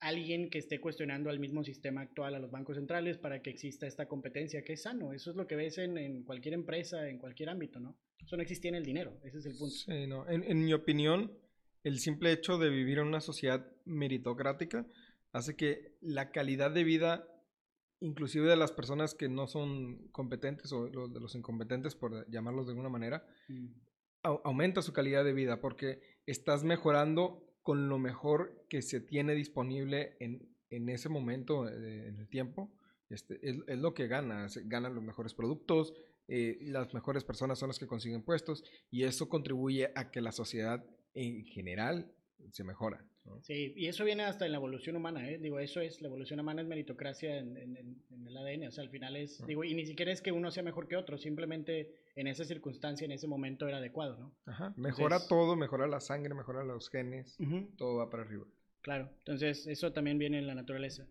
alguien 0.01 0.49
que 0.49 0.57
esté 0.57 0.81
cuestionando 0.81 1.29
al 1.29 1.41
mismo 1.41 1.63
sistema 1.63 2.01
actual, 2.01 2.35
a 2.35 2.39
los 2.39 2.51
bancos 2.51 2.77
centrales, 2.77 3.19
para 3.19 3.43
que 3.43 3.51
exista 3.51 3.87
esta 3.87 4.09
competencia, 4.09 4.65
que 4.65 4.73
es 4.73 4.83
sano. 4.83 5.13
Eso 5.13 5.29
es 5.31 5.37
lo 5.37 5.47
que 5.47 5.57
ves 5.57 5.77
en, 5.77 5.99
en 5.99 6.23
cualquier 6.23 6.55
empresa, 6.55 7.07
en 7.07 7.19
cualquier 7.19 7.51
ámbito, 7.51 7.79
¿no? 7.79 7.99
Eso 8.25 8.37
no 8.37 8.43
existía 8.43 8.71
en 8.71 8.77
el 8.77 8.85
dinero, 8.87 9.21
ese 9.23 9.41
es 9.41 9.45
el 9.45 9.59
punto. 9.59 9.75
Sí, 9.77 10.07
no. 10.07 10.27
En, 10.27 10.43
en 10.45 10.65
mi 10.65 10.73
opinión, 10.73 11.33
el 11.85 11.99
simple 11.99 12.33
hecho 12.33 12.57
de 12.57 12.71
vivir 12.71 12.97
en 12.97 13.09
una 13.09 13.21
sociedad 13.21 13.67
meritocrática 13.85 14.87
hace 15.33 15.55
que 15.55 15.99
la 16.01 16.31
calidad 16.31 16.71
de 16.71 16.85
vida, 16.85 17.29
inclusive 18.01 18.49
de 18.49 18.57
las 18.57 18.73
personas 18.73 19.15
que 19.15 19.29
no 19.29 19.47
son 19.47 20.09
competentes 20.09 20.73
o 20.73 20.89
de 21.09 21.21
los 21.21 21.35
incompetentes, 21.35 21.95
por 21.95 22.29
llamarlos 22.31 22.67
de 22.67 22.73
alguna 22.73 22.89
manera, 22.89 23.27
au- 24.23 24.41
aumenta 24.45 24.83
su 24.83 24.93
calidad 24.93 25.25
de 25.25 25.33
vida 25.33 25.61
porque 25.61 26.01
estás 26.27 26.65
mejorando 26.65 27.45
con 27.63 27.89
lo 27.89 27.99
mejor 27.99 28.65
que 28.69 28.83
se 28.83 29.01
tiene 29.01 29.35
disponible 29.35 30.17
en, 30.21 30.49
en 30.71 30.89
ese 30.89 31.09
momento, 31.09 31.69
eh, 31.69 32.09
en 32.09 32.19
el 32.19 32.29
tiempo. 32.29 32.73
Este, 33.11 33.39
es, 33.43 33.59
es 33.67 33.79
lo 33.79 33.93
que 33.93 34.07
gana, 34.07 34.47
ganan 34.67 34.95
los 34.95 35.03
mejores 35.05 35.35
productos, 35.35 35.93
eh, 36.29 36.59
las 36.63 36.95
mejores 36.95 37.25
personas 37.25 37.59
son 37.59 37.69
las 37.69 37.79
que 37.81 37.89
consiguen 37.89 38.23
puestos 38.23 38.63
y 38.91 39.03
eso 39.03 39.29
contribuye 39.29 39.91
a 39.97 40.11
que 40.13 40.21
la 40.21 40.31
sociedad 40.33 40.85
en 41.13 41.45
general 41.45 42.13
se 42.53 42.63
mejora. 42.63 43.05
¿No? 43.25 43.41
Sí, 43.43 43.73
y 43.77 43.87
eso 43.87 44.05
viene 44.05 44.23
hasta 44.25 44.47
en 44.47 44.53
la 44.53 44.59
evolución 44.59 44.97
humana, 44.97 45.29
¿eh? 45.29 45.39
Digo, 45.39 45.59
eso 45.61 45.81
es, 45.81 46.01
la 46.03 46.09
evolución 46.09 46.41
humana 46.41 46.63
es 46.63 46.69
meritocracia 46.69 47.39
en, 47.39 47.57
en- 47.57 48.03
el 48.27 48.37
ADN, 48.37 48.69
o 48.69 48.71
sea, 48.71 48.85
al 48.85 48.91
final 48.91 49.17
es, 49.17 49.45
digo, 49.47 49.65
y 49.65 49.75
ni 49.75 49.85
siquiera 49.87 50.13
es 50.13 50.23
que 50.23 50.31
uno 50.33 50.51
sea 50.53 50.63
mejor 50.63 50.87
que 50.89 50.97
otro, 50.97 51.19
simplemente 51.19 51.95
en 52.15 52.27
esa 52.29 52.45
circunstancia, 52.45 53.05
en 53.05 53.13
ese 53.13 53.27
momento 53.27 53.67
era 53.67 53.79
adecuado, 53.79 54.17
¿no? 54.19 54.33
Ajá, 54.47 54.73
Mejora 54.77 55.17
Entonces- 55.17 55.29
todo, 55.29 55.57
mejora 55.57 55.87
la 55.87 56.01
sangre, 56.01 56.33
mejora 56.35 56.63
los 56.65 56.89
genes, 56.91 57.37
todo 57.77 57.97
va 57.97 58.09
para 58.11 58.23
arriba. 58.23 58.45
Claro, 58.83 59.11
entonces 59.19 59.67
eso 59.67 59.93
también 59.93 60.19
viene 60.19 60.39
en 60.39 60.47
la 60.47 60.55
naturaleza. 60.55 61.07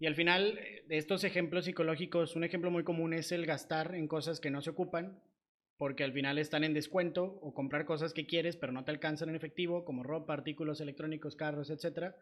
Y 0.00 0.06
al 0.06 0.14
final, 0.16 0.58
eh, 0.58 0.84
de 0.88 0.96
estos 0.96 1.22
ejemplos 1.24 1.66
psicológicos, 1.66 2.34
un 2.34 2.42
ejemplo 2.44 2.70
muy 2.70 2.82
común 2.84 3.12
es 3.12 3.30
el 3.32 3.46
gastar 3.46 3.94
en 3.94 4.08
cosas 4.08 4.40
que 4.40 4.50
no 4.50 4.60
se 4.62 4.70
ocupan, 4.70 5.20
porque 5.82 6.04
al 6.04 6.12
final 6.12 6.38
están 6.38 6.62
en 6.62 6.74
descuento, 6.74 7.40
o 7.42 7.54
comprar 7.54 7.86
cosas 7.86 8.14
que 8.14 8.24
quieres 8.24 8.54
pero 8.54 8.70
no 8.72 8.84
te 8.84 8.92
alcanzan 8.92 9.30
en 9.30 9.34
efectivo, 9.34 9.84
como 9.84 10.04
ropa, 10.04 10.32
artículos 10.32 10.80
electrónicos, 10.80 11.34
carros, 11.34 11.70
etcétera, 11.70 12.14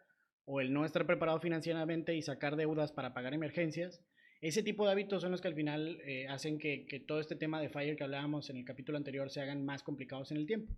o 0.45 0.61
el 0.61 0.73
no 0.73 0.83
estar 0.83 1.05
preparado 1.05 1.39
financieramente 1.39 2.15
y 2.15 2.23
sacar 2.23 2.55
deudas 2.55 2.91
para 2.91 3.13
pagar 3.13 3.35
emergencias. 3.35 4.03
Ese 4.41 4.63
tipo 4.63 4.83
de 4.83 4.93
hábitos 4.93 5.21
son 5.21 5.29
los 5.29 5.41
que 5.41 5.47
al 5.47 5.53
final 5.53 6.01
eh, 6.07 6.25
hacen 6.27 6.57
que, 6.57 7.05
todo 7.07 7.19
este 7.19 7.35
tema 7.35 7.61
de 7.61 7.69
FIRE 7.69 7.95
que 7.95 8.03
hablábamos 8.03 8.49
en 8.49 8.57
el 8.57 8.65
capítulo 8.65 8.97
anterior 8.97 9.29
se 9.29 9.41
hagan 9.41 9.63
más 9.63 9.83
complicados 9.83 10.31
en 10.31 10.37
el 10.37 10.47
tiempo. 10.47 10.73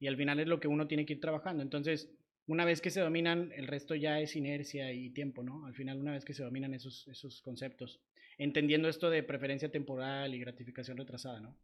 Y 0.00 0.06
al 0.06 0.16
final 0.16 0.40
es 0.40 0.46
lo 0.46 0.58
que 0.58 0.68
uno 0.68 0.88
tiene 0.88 1.04
que 1.04 1.12
ir 1.12 1.20
trabajando. 1.20 1.62
Entonces, 1.62 2.14
una 2.46 2.64
vez 2.64 2.80
que 2.80 2.88
se 2.88 3.02
dominan, 3.02 3.52
el 3.54 3.66
resto 3.66 3.94
ya 3.94 4.20
es 4.20 4.36
inercia 4.36 4.90
y 4.90 5.10
tiempo, 5.10 5.42
¿no? 5.42 5.66
Al 5.66 5.74
final, 5.74 5.98
una 5.98 6.12
vez 6.12 6.24
que 6.24 6.32
se 6.32 6.44
dominan 6.44 6.72
esos 6.72 7.42
conceptos, 7.44 8.00
entendiendo 8.38 8.88
esto 8.88 9.10
de 9.10 9.22
preferencia 9.22 9.70
temporal 9.70 10.34
y 10.34 10.38
gratificación 10.38 10.96
retrasada, 10.96 11.38
¿no? 11.38 11.58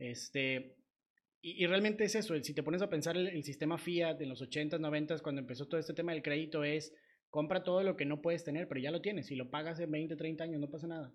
Este, 0.00 0.74
y, 1.40 1.62
y 1.62 1.66
realmente 1.68 2.04
es 2.04 2.16
eso, 2.16 2.36
si 2.42 2.52
te 2.54 2.64
pones 2.64 2.82
a 2.82 2.90
pensar 2.90 3.16
el, 3.16 3.28
el 3.28 3.44
sistema 3.44 3.78
Fiat 3.78 4.20
en 4.20 4.28
los 4.28 4.42
80s, 4.42 4.80
90s, 4.80 5.22
cuando 5.22 5.40
empezó 5.40 5.68
todo 5.68 5.78
este 5.78 5.94
tema 5.94 6.12
del 6.12 6.22
crédito, 6.22 6.64
es 6.64 6.92
compra 7.28 7.62
todo 7.62 7.84
lo 7.84 7.96
que 7.96 8.04
no 8.04 8.20
puedes 8.20 8.42
tener, 8.42 8.66
pero 8.66 8.80
ya 8.80 8.90
lo 8.90 9.00
tienes, 9.00 9.26
si 9.26 9.36
lo 9.36 9.50
pagas 9.50 9.78
en 9.78 9.92
20, 9.92 10.16
30 10.16 10.42
años, 10.42 10.60
no 10.60 10.70
pasa 10.70 10.88
nada. 10.88 11.12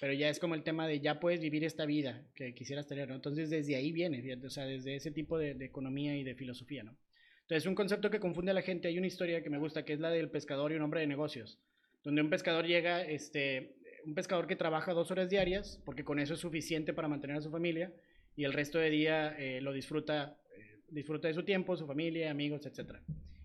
Pero 0.00 0.12
ya 0.14 0.28
es 0.28 0.40
como 0.40 0.54
el 0.56 0.64
tema 0.64 0.88
de 0.88 1.00
ya 1.00 1.20
puedes 1.20 1.40
vivir 1.40 1.62
esta 1.62 1.86
vida 1.86 2.26
que 2.34 2.54
quisieras 2.54 2.88
tener, 2.88 3.08
¿no? 3.08 3.14
Entonces 3.14 3.50
desde 3.50 3.76
ahí 3.76 3.92
viene, 3.92 4.36
o 4.44 4.50
sea, 4.50 4.64
desde 4.64 4.96
ese 4.96 5.12
tipo 5.12 5.38
de, 5.38 5.54
de 5.54 5.66
economía 5.66 6.16
y 6.16 6.24
de 6.24 6.34
filosofía, 6.34 6.82
¿no? 6.82 6.96
Entonces, 7.42 7.66
un 7.66 7.74
concepto 7.74 8.08
que 8.08 8.18
confunde 8.18 8.52
a 8.52 8.54
la 8.54 8.62
gente, 8.62 8.88
hay 8.88 8.96
una 8.96 9.06
historia 9.06 9.42
que 9.42 9.50
me 9.50 9.58
gusta, 9.58 9.84
que 9.84 9.92
es 9.92 10.00
la 10.00 10.08
del 10.10 10.30
pescador 10.30 10.72
y 10.72 10.76
un 10.76 10.82
hombre 10.82 11.00
de 11.00 11.06
negocios, 11.06 11.58
donde 12.02 12.22
un 12.22 12.30
pescador 12.30 12.66
llega, 12.66 13.02
este, 13.02 13.74
un 14.06 14.14
pescador 14.14 14.46
que 14.46 14.56
trabaja 14.56 14.94
dos 14.94 15.10
horas 15.10 15.28
diarias, 15.28 15.80
porque 15.84 16.02
con 16.04 16.18
eso 16.18 16.32
es 16.34 16.40
suficiente 16.40 16.94
para 16.94 17.08
mantener 17.08 17.36
a 17.36 17.42
su 17.42 17.50
familia, 17.50 17.92
y 18.36 18.44
el 18.44 18.52
resto 18.52 18.78
de 18.78 18.90
día 18.90 19.36
eh, 19.38 19.60
lo 19.60 19.72
disfruta, 19.72 20.38
eh, 20.56 20.80
disfruta 20.88 21.28
de 21.28 21.34
su 21.34 21.44
tiempo, 21.44 21.76
su 21.76 21.86
familia, 21.86 22.30
amigos, 22.30 22.66
etc. 22.66 22.96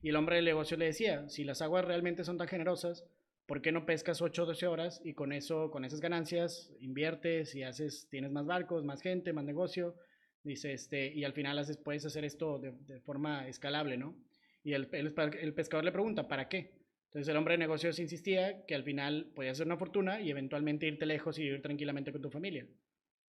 Y 0.01 0.09
el 0.09 0.15
hombre 0.15 0.37
del 0.37 0.45
negocio 0.45 0.77
le 0.77 0.85
decía, 0.85 1.27
si 1.29 1.43
las 1.43 1.61
aguas 1.61 1.85
realmente 1.85 2.23
son 2.23 2.37
tan 2.37 2.47
generosas, 2.47 3.05
¿por 3.45 3.61
qué 3.61 3.71
no 3.71 3.85
pescas 3.85 4.21
8 4.21 4.43
o 4.43 4.45
12 4.45 4.67
horas 4.67 5.01
y 5.03 5.13
con 5.13 5.31
eso, 5.31 5.71
con 5.71 5.85
esas 5.85 5.99
ganancias, 5.99 6.73
inviertes 6.79 7.55
y 7.55 7.63
haces, 7.63 8.07
tienes 8.09 8.31
más 8.31 8.45
barcos, 8.45 8.83
más 8.85 9.01
gente, 9.01 9.33
más 9.33 9.45
negocio? 9.45 9.95
Dice, 10.43 10.73
este, 10.73 11.13
y 11.13 11.23
al 11.25 11.33
final 11.33 11.57
haces, 11.59 11.77
puedes 11.77 12.05
hacer 12.05 12.23
esto 12.23 12.59
de, 12.59 13.01
forma 13.01 13.47
escalable, 13.47 13.97
¿no? 13.97 14.15
Y 14.63 14.73
el, 14.73 14.87
el, 14.93 15.13
el, 15.41 15.53
pescador 15.53 15.83
le 15.83 15.91
pregunta, 15.91 16.27
¿para 16.27 16.47
qué? 16.47 16.77
Entonces 17.05 17.29
el 17.29 17.37
hombre 17.37 17.53
de 17.53 17.59
negocios 17.59 17.99
insistía 17.99 18.65
que 18.65 18.75
al 18.75 18.83
final 18.83 19.31
podías 19.33 19.53
hacer 19.53 19.65
una 19.65 19.77
fortuna 19.77 20.21
y 20.21 20.29
eventualmente 20.29 20.87
irte 20.87 21.05
lejos 21.05 21.39
y 21.39 21.43
vivir 21.43 21.61
tranquilamente 21.61 22.11
con 22.11 22.21
tu 22.21 22.29
familia. 22.29 22.67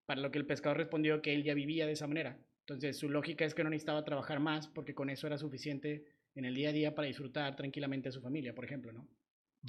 Para 0.07 0.21
lo 0.21 0.31
que 0.31 0.39
el 0.39 0.47
pescador 0.47 0.77
respondió 0.77 1.21
que 1.21 1.35
él 1.35 1.43
ya 1.43 1.53
vivía 1.53 1.85
de 1.85 1.91
esa 1.91 2.07
manera. 2.07 2.39
Entonces 2.61 2.97
su 2.97 3.09
lógica 3.09 3.45
es 3.45 3.53
que 3.53 3.63
no 3.63 3.69
necesitaba 3.69 4.03
trabajar 4.03 4.39
más 4.39 4.67
porque 4.67 4.95
con 4.95 5.11
eso 5.11 5.27
era 5.27 5.37
suficiente 5.37 6.05
en 6.33 6.45
el 6.45 6.55
día 6.55 6.69
a 6.69 6.73
día 6.73 6.95
para 6.95 7.07
disfrutar 7.07 7.55
tranquilamente 7.55 8.09
a 8.09 8.11
su 8.11 8.21
familia, 8.21 8.55
por 8.55 8.65
ejemplo, 8.65 8.91
¿no? 8.91 9.07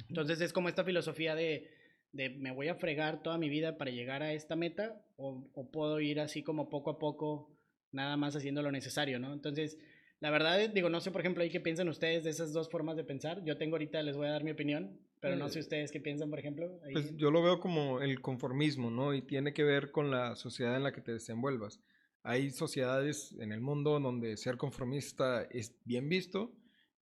Entonces 0.07 0.41
es 0.41 0.51
como 0.53 0.69
esta 0.69 0.83
filosofía 0.83 1.35
de, 1.35 1.69
de 2.11 2.29
me 2.29 2.51
voy 2.51 2.67
a 2.67 2.75
fregar 2.75 3.21
toda 3.21 3.37
mi 3.37 3.49
vida 3.49 3.77
para 3.77 3.91
llegar 3.91 4.23
a 4.23 4.33
esta 4.33 4.55
meta 4.55 5.05
o, 5.17 5.49
o, 5.53 5.71
puedo 5.71 5.99
ir 5.99 6.19
así 6.19 6.41
como 6.41 6.69
poco 6.69 6.91
a 6.91 6.99
poco, 6.99 7.55
nada 7.91 8.17
más 8.17 8.35
haciendo 8.35 8.61
lo 8.61 8.71
necesario, 8.71 9.19
¿no? 9.19 9.33
Entonces, 9.33 9.77
la 10.19 10.29
verdad, 10.29 10.69
digo, 10.69 10.89
no 10.89 11.01
sé, 11.01 11.11
por 11.11 11.21
ejemplo, 11.21 11.43
ahí 11.43 11.49
qué 11.49 11.59
piensan 11.59 11.89
ustedes 11.89 12.23
de 12.23 12.29
esas 12.29 12.53
dos 12.53 12.69
formas 12.69 12.97
de 12.97 13.03
pensar. 13.03 13.43
Yo 13.43 13.57
tengo 13.57 13.75
ahorita, 13.75 14.01
les 14.03 14.17
voy 14.17 14.27
a 14.27 14.31
dar 14.31 14.43
mi 14.43 14.51
opinión, 14.51 14.99
pero 15.19 15.35
no 15.35 15.49
sé 15.49 15.59
ustedes 15.59 15.91
qué 15.91 15.99
piensan, 15.99 16.29
por 16.29 16.39
ejemplo. 16.39 16.79
Ahí. 16.83 16.93
Pues 16.93 17.15
yo 17.15 17.31
lo 17.31 17.43
veo 17.43 17.59
como 17.59 18.01
el 18.01 18.21
conformismo, 18.21 18.89
¿no? 18.89 19.13
Y 19.13 19.21
tiene 19.21 19.53
que 19.53 19.63
ver 19.63 19.91
con 19.91 20.11
la 20.11 20.35
sociedad 20.35 20.75
en 20.75 20.83
la 20.83 20.91
que 20.91 21.01
te 21.01 21.13
desenvuelvas. 21.13 21.81
Hay 22.23 22.51
sociedades 22.51 23.35
en 23.39 23.51
el 23.51 23.61
mundo 23.61 23.99
donde 23.99 24.37
ser 24.37 24.57
conformista 24.57 25.43
es 25.43 25.75
bien 25.85 26.09
visto 26.09 26.53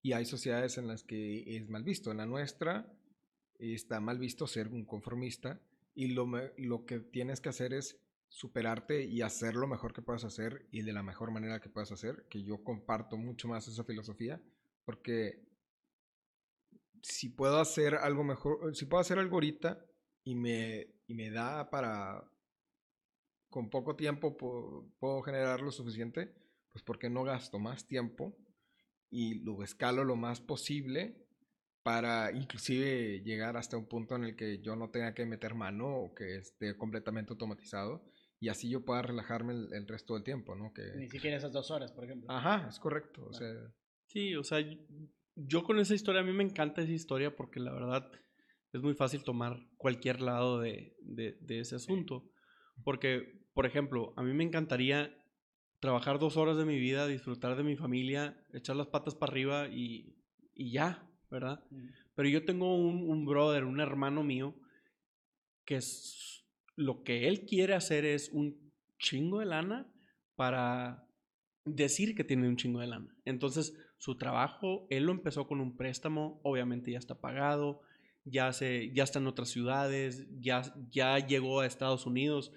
y 0.02 0.12
hay 0.12 0.24
sociedades 0.24 0.78
en 0.78 0.86
las 0.86 1.02
que 1.02 1.56
es 1.56 1.68
mal 1.68 1.84
visto. 1.84 2.10
En 2.10 2.18
la 2.18 2.26
nuestra 2.26 2.92
está 3.58 4.00
mal 4.00 4.18
visto 4.18 4.46
ser 4.46 4.68
un 4.68 4.84
conformista 4.84 5.60
y 5.94 6.08
lo, 6.08 6.30
lo 6.56 6.86
que 6.86 7.00
tienes 7.00 7.40
que 7.40 7.48
hacer 7.48 7.72
es 7.72 8.00
superarte 8.28 9.04
y 9.04 9.22
hacer 9.22 9.54
lo 9.54 9.66
mejor 9.66 9.92
que 9.92 10.02
puedas 10.02 10.24
hacer 10.24 10.66
y 10.70 10.82
de 10.82 10.92
la 10.92 11.02
mejor 11.02 11.30
manera 11.30 11.60
que 11.60 11.70
puedas 11.70 11.90
hacer, 11.92 12.26
que 12.28 12.42
yo 12.42 12.62
comparto 12.62 13.16
mucho 13.16 13.48
más 13.48 13.66
esa 13.68 13.84
filosofía, 13.84 14.40
porque 14.84 15.47
si 17.02 17.28
puedo 17.28 17.58
hacer 17.58 17.94
algo 17.94 18.24
mejor, 18.24 18.74
si 18.74 18.86
puedo 18.86 19.00
hacer 19.00 19.18
algo 19.18 19.36
ahorita 19.36 19.84
y 20.24 20.34
me, 20.34 20.86
y 21.06 21.14
me 21.14 21.30
da 21.30 21.70
para, 21.70 22.22
con 23.48 23.70
poco 23.70 23.96
tiempo 23.96 24.36
puedo, 24.36 24.90
puedo 24.98 25.22
generar 25.22 25.60
lo 25.60 25.70
suficiente, 25.70 26.34
pues 26.70 26.82
porque 26.84 27.10
no 27.10 27.24
gasto 27.24 27.58
más 27.58 27.86
tiempo 27.86 28.36
y 29.10 29.42
lo 29.42 29.62
escalo 29.62 30.04
lo 30.04 30.16
más 30.16 30.40
posible 30.40 31.26
para 31.82 32.32
inclusive 32.32 33.22
llegar 33.22 33.56
hasta 33.56 33.76
un 33.78 33.86
punto 33.86 34.16
en 34.16 34.24
el 34.24 34.36
que 34.36 34.60
yo 34.60 34.76
no 34.76 34.90
tenga 34.90 35.14
que 35.14 35.24
meter 35.24 35.54
mano 35.54 35.96
o 35.96 36.14
que 36.14 36.36
esté 36.36 36.76
completamente 36.76 37.32
automatizado 37.32 38.04
y 38.40 38.48
así 38.48 38.68
yo 38.68 38.84
pueda 38.84 39.02
relajarme 39.02 39.54
el, 39.54 39.72
el, 39.72 39.88
resto 39.88 40.14
del 40.14 40.22
tiempo, 40.22 40.54
¿no? 40.54 40.72
Que... 40.72 40.92
Ni 40.96 41.08
siquiera 41.08 41.36
esas 41.36 41.52
dos 41.52 41.70
horas, 41.70 41.90
por 41.92 42.04
ejemplo. 42.04 42.30
Ajá, 42.30 42.68
es 42.68 42.78
correcto. 42.78 43.26
O 43.26 43.32
sea... 43.32 43.52
Sí, 44.06 44.34
o 44.36 44.44
sea, 44.44 44.60
yo 45.46 45.62
con 45.62 45.78
esa 45.78 45.94
historia, 45.94 46.20
a 46.20 46.24
mí 46.24 46.32
me 46.32 46.44
encanta 46.44 46.82
esa 46.82 46.92
historia 46.92 47.34
porque 47.34 47.60
la 47.60 47.72
verdad 47.72 48.10
es 48.72 48.82
muy 48.82 48.94
fácil 48.94 49.22
tomar 49.22 49.58
cualquier 49.76 50.20
lado 50.20 50.60
de, 50.60 50.96
de, 51.00 51.38
de 51.40 51.60
ese 51.60 51.76
asunto. 51.76 52.28
Porque, 52.84 53.40
por 53.54 53.66
ejemplo, 53.66 54.12
a 54.16 54.22
mí 54.22 54.32
me 54.32 54.44
encantaría 54.44 55.14
trabajar 55.80 56.18
dos 56.18 56.36
horas 56.36 56.56
de 56.56 56.64
mi 56.64 56.78
vida, 56.78 57.06
disfrutar 57.06 57.56
de 57.56 57.62
mi 57.62 57.76
familia, 57.76 58.44
echar 58.52 58.76
las 58.76 58.88
patas 58.88 59.14
para 59.14 59.30
arriba 59.32 59.68
y, 59.68 60.16
y 60.54 60.72
ya, 60.72 61.08
¿verdad? 61.30 61.64
Mm. 61.70 61.88
Pero 62.14 62.28
yo 62.28 62.44
tengo 62.44 62.76
un, 62.76 63.08
un 63.08 63.24
brother, 63.24 63.64
un 63.64 63.80
hermano 63.80 64.22
mío, 64.24 64.54
que 65.64 65.76
es 65.76 66.44
lo 66.74 67.02
que 67.02 67.28
él 67.28 67.44
quiere 67.44 67.74
hacer 67.74 68.04
es 68.04 68.30
un 68.32 68.72
chingo 68.98 69.40
de 69.40 69.46
lana 69.46 69.92
para 70.34 71.06
decir 71.64 72.14
que 72.14 72.24
tiene 72.24 72.48
un 72.48 72.56
chingo 72.56 72.80
de 72.80 72.86
lana. 72.86 73.16
Entonces, 73.24 73.76
su 73.98 74.16
trabajo, 74.16 74.86
él 74.90 75.04
lo 75.04 75.12
empezó 75.12 75.46
con 75.46 75.60
un 75.60 75.76
préstamo, 75.76 76.40
obviamente 76.42 76.92
ya 76.92 76.98
está 76.98 77.20
pagado, 77.20 77.82
ya, 78.24 78.52
se, 78.52 78.92
ya 78.92 79.04
está 79.04 79.18
en 79.18 79.26
otras 79.26 79.48
ciudades, 79.48 80.26
ya, 80.40 80.62
ya 80.90 81.18
llegó 81.18 81.60
a 81.60 81.66
Estados 81.66 82.06
Unidos 82.06 82.52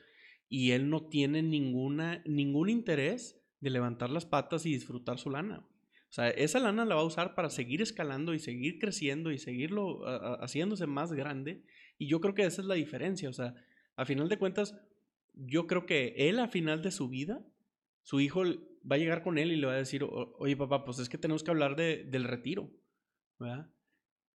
y 0.50 0.72
él 0.72 0.90
no 0.90 1.08
tiene 1.08 1.42
ninguna, 1.42 2.22
ningún 2.26 2.70
interés 2.70 3.42
de 3.60 3.70
levantar 3.70 4.10
las 4.10 4.26
patas 4.26 4.66
y 4.66 4.74
disfrutar 4.74 5.18
su 5.18 5.30
lana. 5.30 5.66
O 6.12 6.14
sea, 6.14 6.30
esa 6.30 6.60
lana 6.60 6.84
la 6.84 6.96
va 6.96 7.02
a 7.02 7.06
usar 7.06 7.36
para 7.36 7.50
seguir 7.50 7.82
escalando 7.82 8.34
y 8.34 8.40
seguir 8.40 8.80
creciendo 8.80 9.32
y 9.32 9.38
seguirlo 9.38 10.02
haciéndose 10.42 10.86
más 10.86 11.14
grande. 11.14 11.64
Y 11.98 12.08
yo 12.08 12.20
creo 12.20 12.34
que 12.34 12.44
esa 12.44 12.62
es 12.62 12.68
la 12.68 12.76
diferencia. 12.76 13.30
O 13.30 13.34
sea, 13.34 13.56
a 13.96 14.06
final 14.06 14.28
de 14.28 14.38
cuentas, 14.38 14.76
yo 15.34 15.68
creo 15.68 15.86
que 15.86 16.14
él 16.18 16.40
a 16.40 16.50
final 16.50 16.82
de 16.82 16.92
su 16.92 17.08
vida, 17.08 17.46
su 18.02 18.20
hijo 18.20 18.44
va 18.90 18.96
a 18.96 19.00
llegar 19.00 19.24
con 19.24 19.38
él 19.38 19.52
y 19.52 19.58
le 19.58 19.68
va 19.68 19.74
a 19.74 19.78
decir, 19.78 20.04
oye 20.04 20.56
papá, 20.56 20.86
pues 20.86 21.00
es 21.00 21.10
que 21.10 21.18
tenemos 21.18 21.44
que 21.44 21.52
hablar 21.52 21.76
de, 21.76 22.04
del 22.06 22.24
retiro, 22.24 22.72
¿verdad? 23.40 23.70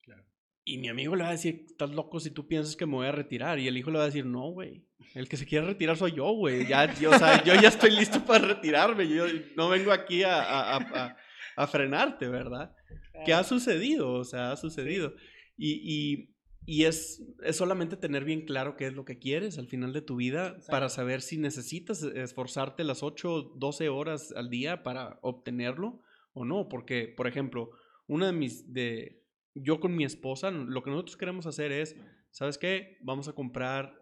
Claro. 0.03 0.25
Y 0.65 0.79
mi 0.79 0.89
amigo 0.89 1.17
le 1.17 1.23
va 1.23 1.31
a 1.31 1.33
decir, 1.33 1.65
estás 1.67 1.91
loco 1.91 2.21
si 2.21 2.31
tú 2.31 2.47
piensas 2.47 2.77
que 2.77 2.87
me 2.87 2.95
voy 2.95 3.07
a 3.07 3.13
retirar. 3.13 3.59
Y 3.59 3.69
el 3.69 3.77
hijo 3.77 3.91
le 3.91 3.99
va 3.99 4.05
a 4.05 4.07
decir, 4.07 4.27
no, 4.27 4.51
güey, 4.51 4.87
el 5.15 5.29
que 5.29 5.37
se 5.37 5.47
quiere 5.47 5.67
retirar 5.67 5.97
soy 5.97 6.13
yo, 6.13 6.31
güey. 6.33 6.67
Ya, 6.67 6.93
yo, 6.95 7.11
o 7.11 7.19
sea, 7.19 7.43
yo 7.45 7.55
ya 7.55 7.69
estoy 7.69 7.91
listo 7.91 8.25
para 8.25 8.47
retirarme. 8.47 9.09
Yo 9.09 9.27
no 9.57 9.69
vengo 9.69 9.93
aquí 9.93 10.23
a, 10.23 10.41
a, 10.43 10.77
a, 10.77 11.17
a 11.57 11.67
frenarte, 11.67 12.29
¿verdad? 12.29 12.75
Claro. 12.87 13.27
¿Qué 13.27 13.35
ha 13.35 13.45
sucedido? 13.45 14.13
O 14.13 14.25
sea, 14.25 14.53
ha 14.53 14.57
sucedido. 14.57 15.15
Y, 15.57 15.81
y, 15.85 16.32
y 16.65 16.85
es, 16.85 17.23
es, 17.43 17.57
solamente 17.57 17.97
tener 17.97 18.25
bien 18.25 18.43
claro 18.43 18.77
qué 18.77 18.87
es 18.87 18.95
lo 18.95 19.05
que 19.05 19.19
quieres 19.19 19.59
al 19.59 19.67
final 19.67 19.93
de 19.93 20.03
tu 20.03 20.17
vida 20.17 20.49
Exacto. 20.49 20.71
para 20.71 20.89
saber 20.89 21.21
si 21.21 21.39
necesitas 21.39 22.03
esforzarte 22.03 22.85
las 22.85 23.03
8, 23.03 23.55
12 23.57 23.89
horas 23.89 24.33
al 24.37 24.49
día 24.49 24.83
para 24.83 25.19
obtenerlo 25.23 26.03
o 26.35 26.45
no. 26.45 26.69
Porque, 26.69 27.09
por 27.09 27.27
ejemplo, 27.27 27.71
una 28.07 28.27
de 28.27 28.33
mis, 28.33 28.73
de, 28.73 29.25
yo 29.55 29.81
con 29.81 29.97
mi 29.97 30.05
esposa, 30.05 30.51
lo 30.51 30.83
que 30.83 30.91
nosotros 30.91 31.17
queremos 31.17 31.47
hacer 31.47 31.73
es, 31.73 31.97
¿sabes 32.31 32.59
qué? 32.59 32.99
Vamos 33.03 33.27
a 33.29 33.33
comprar 33.33 34.01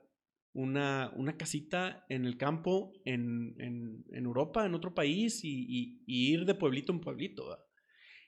una, 0.52 1.12
una 1.16 1.36
casita 1.36 2.04
en 2.08 2.24
el 2.24 2.36
campo, 2.36 2.92
en, 3.04 3.54
en, 3.58 4.04
en 4.10 4.24
Europa, 4.24 4.66
en 4.66 4.74
otro 4.74 4.94
país 4.94 5.44
y, 5.44 5.64
y, 5.68 6.02
y, 6.06 6.32
ir 6.32 6.44
de 6.44 6.54
pueblito 6.54 6.92
en 6.92 7.00
pueblito. 7.00 7.56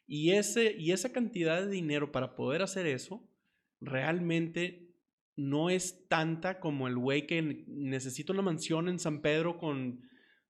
Y, 0.06 0.30
ese, 0.30 0.74
y 0.78 0.92
esa 0.92 1.12
cantidad 1.12 1.62
de 1.62 1.70
dinero 1.70 2.12
para 2.12 2.34
poder 2.34 2.62
hacer 2.62 2.86
eso 2.86 3.28
realmente 3.82 4.94
no 5.36 5.70
es 5.70 6.08
tanta 6.08 6.60
como 6.60 6.88
el 6.88 6.96
güey 6.96 7.26
que 7.26 7.64
necesita 7.66 8.32
una 8.32 8.42
mansión 8.42 8.88
en 8.88 8.98
San 8.98 9.22
Pedro 9.22 9.58
con 9.58 10.00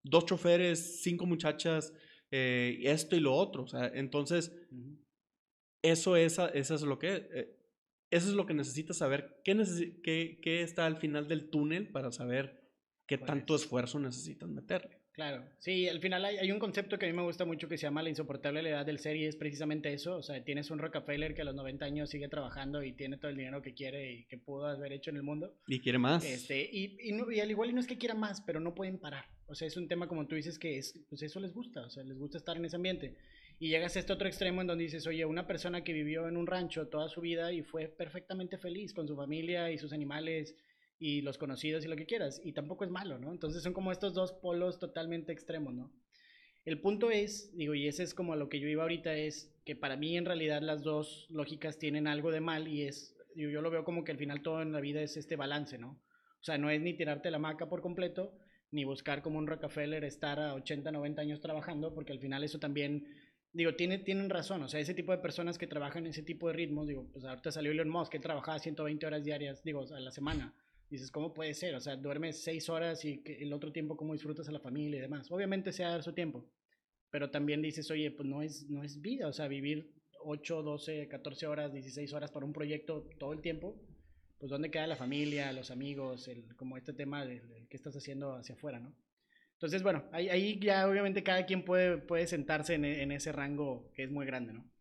dos 0.03 0.27
choferes, 0.27 1.03
cinco 1.03 1.27
muchachas, 1.27 1.93
eh, 2.31 2.81
esto 2.83 3.17
y 3.17 3.21
lo 3.21 3.35
otro. 3.35 3.65
O 3.65 3.69
sea, 3.69 3.87
entonces, 3.95 4.53
uh 4.71 4.75
-huh. 4.75 4.99
eso, 5.83 6.17
es, 6.17 6.39
eso 6.55 6.75
es 6.75 6.83
lo 6.83 6.99
que... 6.99 7.29
Eh, 7.33 7.59
eso 8.11 8.29
es 8.29 8.35
lo 8.35 8.45
que 8.45 8.53
necesitas 8.53 8.99
saber. 8.99 9.41
¿Qué, 9.43 9.55
neces 9.55 9.95
qué, 10.03 10.39
¿Qué, 10.43 10.61
está 10.61 10.85
al 10.85 10.99
final 10.99 11.29
del 11.29 11.49
túnel 11.49 11.89
para 11.89 12.13
saber 12.13 12.71
qué 13.07 13.17
pues, 13.17 13.27
tanto 13.27 13.55
esfuerzo 13.57 13.99
necesitas 13.99 14.51
meterle? 14.51 15.02
Claro, 15.13 15.45
sí, 15.59 15.89
al 15.89 16.01
final 16.01 16.25
hay, 16.25 16.39
hay, 16.39 16.51
un 16.51 16.59
concepto 16.59 16.99
que 16.99 17.05
a 17.05 17.09
mí 17.09 17.15
me 17.15 17.23
gusta 17.23 17.45
mucho 17.45 17.69
que 17.69 17.77
se 17.77 17.83
llama 17.83 18.03
la 18.03 18.09
insoportable 18.09 18.69
edad 18.71 18.87
del 18.87 18.99
ser 18.99 19.17
y 19.17 19.27
es 19.27 19.37
precisamente 19.37 19.93
eso, 19.93 20.17
o 20.17 20.23
sea, 20.23 20.43
tienes 20.43 20.71
un 20.71 20.79
Rockefeller 20.79 21.35
que 21.35 21.43
a 21.43 21.45
los 21.45 21.55
90 21.55 21.85
años 21.85 22.09
sigue 22.09 22.29
trabajando 22.29 22.83
y 22.83 22.93
tiene 22.93 23.19
todo 23.19 23.31
el 23.31 23.37
dinero 23.37 23.61
que 23.61 23.75
quiere 23.75 24.11
y 24.11 24.25
que 24.25 24.39
pudo 24.39 24.67
haber 24.67 24.93
hecho 24.93 25.11
en 25.11 25.17
el 25.17 25.23
mundo. 25.23 25.55
Y 25.67 25.81
quiere 25.81 25.99
más. 25.99 26.25
Este, 26.25 26.63
y, 26.63 26.97
y, 27.03 27.13
no, 27.13 27.31
y 27.31 27.41
al 27.41 27.51
igual 27.51 27.71
y 27.71 27.73
no 27.75 27.81
es 27.81 27.87
que 27.87 27.99
quiera 27.99 28.15
más, 28.15 28.41
pero 28.41 28.59
no 28.59 28.75
pueden 28.75 28.99
parar, 28.99 29.27
o 29.47 29.55
sea, 29.55 29.69
es 29.69 29.77
un 29.77 29.87
tema 29.87 30.09
como 30.09 30.27
tú 30.27 30.35
dices 30.35 30.59
que 30.59 30.79
es, 30.79 30.99
pues 31.11 31.23
eso 31.23 31.39
les 31.41 31.53
gusta, 31.53 31.83
o 31.83 31.91
sea, 31.91 32.03
les 32.05 32.19
gusta 32.19 32.39
estar 32.39 32.57
en 32.57 32.65
ese 32.65 32.77
ambiente. 32.77 33.15
Y 33.59 33.69
llegas 33.69 33.95
a 33.97 33.99
este 33.99 34.15
otro 34.15 34.27
extremo 34.27 34.63
en 34.63 34.67
donde 34.67 34.85
dices, 34.85 35.07
oye, 35.07 35.27
una 35.27 35.47
persona 35.47 35.85
que 35.85 35.93
vivió 35.93 36.27
en 36.27 36.39
un 36.39 36.47
rancho 36.47 36.89
toda 36.89 37.09
su 37.11 37.21
vida 37.21 37.53
y 37.53 37.63
fue 37.63 37.87
perfectamente 37.87 38.57
feliz 38.57 38.95
con 38.95 39.07
su 39.07 39.15
familia 39.15 39.71
y 39.71 39.77
sus 39.77 39.93
animales 39.93 40.57
y 41.03 41.21
los 41.21 41.37
conocidos 41.37 41.85
y 41.85 41.89
lo 41.89 41.97
que 41.97 42.07
quieras. 42.07 42.41
Y 42.45 42.53
tampoco 42.53 42.85
es 42.85 42.91
malo, 42.91 43.19
¿no? 43.19 43.33
Entonces 43.33 43.65
son 43.65 43.73
como 43.73 43.91
estos 43.91 44.15
dos 44.15 44.33
polos 44.33 44.79
totalmente 44.79 45.33
extremos, 45.33 45.75
¿no? 45.75 45.93
El 46.65 46.81
punto 46.81 47.11
es, 47.11 47.53
digo, 47.57 47.75
y 47.75 47.89
ese 47.89 48.05
es 48.05 48.15
como 48.15 48.35
a 48.35 48.37
lo 48.37 48.49
que 48.49 48.61
yo 48.61 48.69
iba 48.69 48.85
ahorita, 48.85 49.17
es 49.17 49.53
que 49.65 49.75
para 49.75 49.97
mí 49.97 50.17
en 50.17 50.25
realidad 50.25 50.63
las 50.63 50.85
dos 50.85 51.27
lógicas 51.29 51.81
tienen 51.81 52.07
algo 52.07 52.31
de 52.31 52.41
mal 52.41 52.69
y 52.69 52.83
es, 52.83 53.17
yo, 53.35 53.51
yo 53.51 53.63
lo 53.63 53.71
veo 53.73 53.83
como 53.83 54.05
que 54.05 54.13
al 54.13 54.19
final 54.19 54.43
todo 54.43 54.63
en 54.63 54.71
la 54.71 54.79
vida 54.79 55.03
es 55.03 55.17
este 55.17 55.35
balance, 55.35 55.77
¿no? 55.77 56.01
O 56.41 56.45
sea, 56.45 56.57
no 56.57 56.71
es 56.71 56.81
ni 56.81 56.95
tirarte 56.95 57.33
la 57.33 57.41
maca 57.41 57.69
por 57.69 57.83
completo, 57.83 58.39
ni 58.71 58.85
buscar 58.85 59.23
como 59.23 59.41
un 59.41 59.49
Rockefeller 59.49 60.05
estar 60.05 60.39
a 60.39 60.55
80, 60.55 60.93
90 60.93 61.21
años 61.21 61.41
trabajando, 61.41 61.93
porque 61.95 62.13
al 62.13 62.21
final 62.21 62.45
eso 62.45 62.61
también, 62.61 63.09
digo, 63.53 63.75
tiene, 63.75 63.99
tienen 63.99 64.31
razón, 64.31 64.63
o 64.63 64.69
sea, 64.69 64.79
ese 64.79 64.95
tipo 64.95 65.11
de 65.11 65.19
personas 65.19 65.59
que 65.59 65.67
trabajan 65.67 66.07
ese 66.07 66.23
tipo 66.23 66.47
de 66.47 66.55
ritmos, 66.55 66.87
digo, 66.87 67.11
pues 67.13 67.25
ahorita 67.25 67.51
salió 67.51 67.73
Elon 67.73 67.89
Musk, 67.89 68.13
que 68.13 68.21
trabajaba 68.21 68.61
120 68.61 69.05
horas 69.05 69.25
diarias, 69.25 69.65
digo, 69.65 69.85
a 69.93 69.99
la 69.99 70.13
semana 70.13 70.55
dices, 70.93 71.11
¿cómo 71.11 71.33
puede 71.33 71.55
ser? 71.55 71.75
O 71.75 71.81
sea, 71.81 71.97
duermes 71.97 72.43
seis 72.43 72.69
horas 72.69 73.05
y 73.05 73.23
el 73.25 73.53
otro 73.53 73.73
tiempo, 73.73 73.97
¿cómo 73.97 74.13
disfrutas 74.13 74.47
a 74.49 74.53
la 74.53 74.61
familia 74.61 74.99
y 74.99 75.01
demás? 75.01 75.31
Obviamente 75.31 75.73
sea 75.73 75.89
dar 75.89 76.03
su 76.03 76.13
tiempo, 76.13 76.45
pero 77.11 77.31
también 77.31 77.63
dices, 77.63 77.91
oye, 77.91 78.11
pues 78.11 78.29
no 78.29 78.43
es, 78.43 78.69
no 78.69 78.83
es 78.83 79.01
vida, 79.01 79.27
o 79.27 79.33
sea, 79.33 79.49
vivir 79.49 79.91
8, 80.21 80.63
12, 80.63 81.09
14 81.09 81.47
horas, 81.47 81.73
16 81.73 82.13
horas 82.13 82.31
para 82.31 82.45
un 82.45 82.53
proyecto 82.53 83.09
todo 83.19 83.33
el 83.33 83.41
tiempo, 83.41 83.81
pues 84.39 84.51
dónde 84.51 84.71
queda 84.71 84.87
la 84.87 84.97
familia, 84.97 85.53
los 85.53 85.71
amigos, 85.71 86.29
el, 86.29 86.55
como 86.57 86.77
este 86.77 86.93
tema 86.93 87.25
de, 87.25 87.41
qué 87.71 87.77
estás 87.77 87.97
haciendo 87.97 88.35
hacia 88.35 88.55
afuera, 88.55 88.79
¿no? 88.79 88.95
Entonces, 89.55 89.83
bueno, 89.83 90.05
ahí, 90.13 90.29
ahí 90.29 90.61
ya 90.61 90.89
obviamente 90.89 91.23
cada 91.23 91.47
quien 91.47 91.65
puede, 91.65 91.99
puede 91.99 92.27
sentarse 92.27 92.75
en, 92.75 92.85
en 92.85 93.13
ese 93.13 93.33
rango 93.33 93.91
que 93.95 94.03
es 94.03 94.11
muy 94.11 94.27
grande, 94.27 94.53
¿no? 94.53 94.72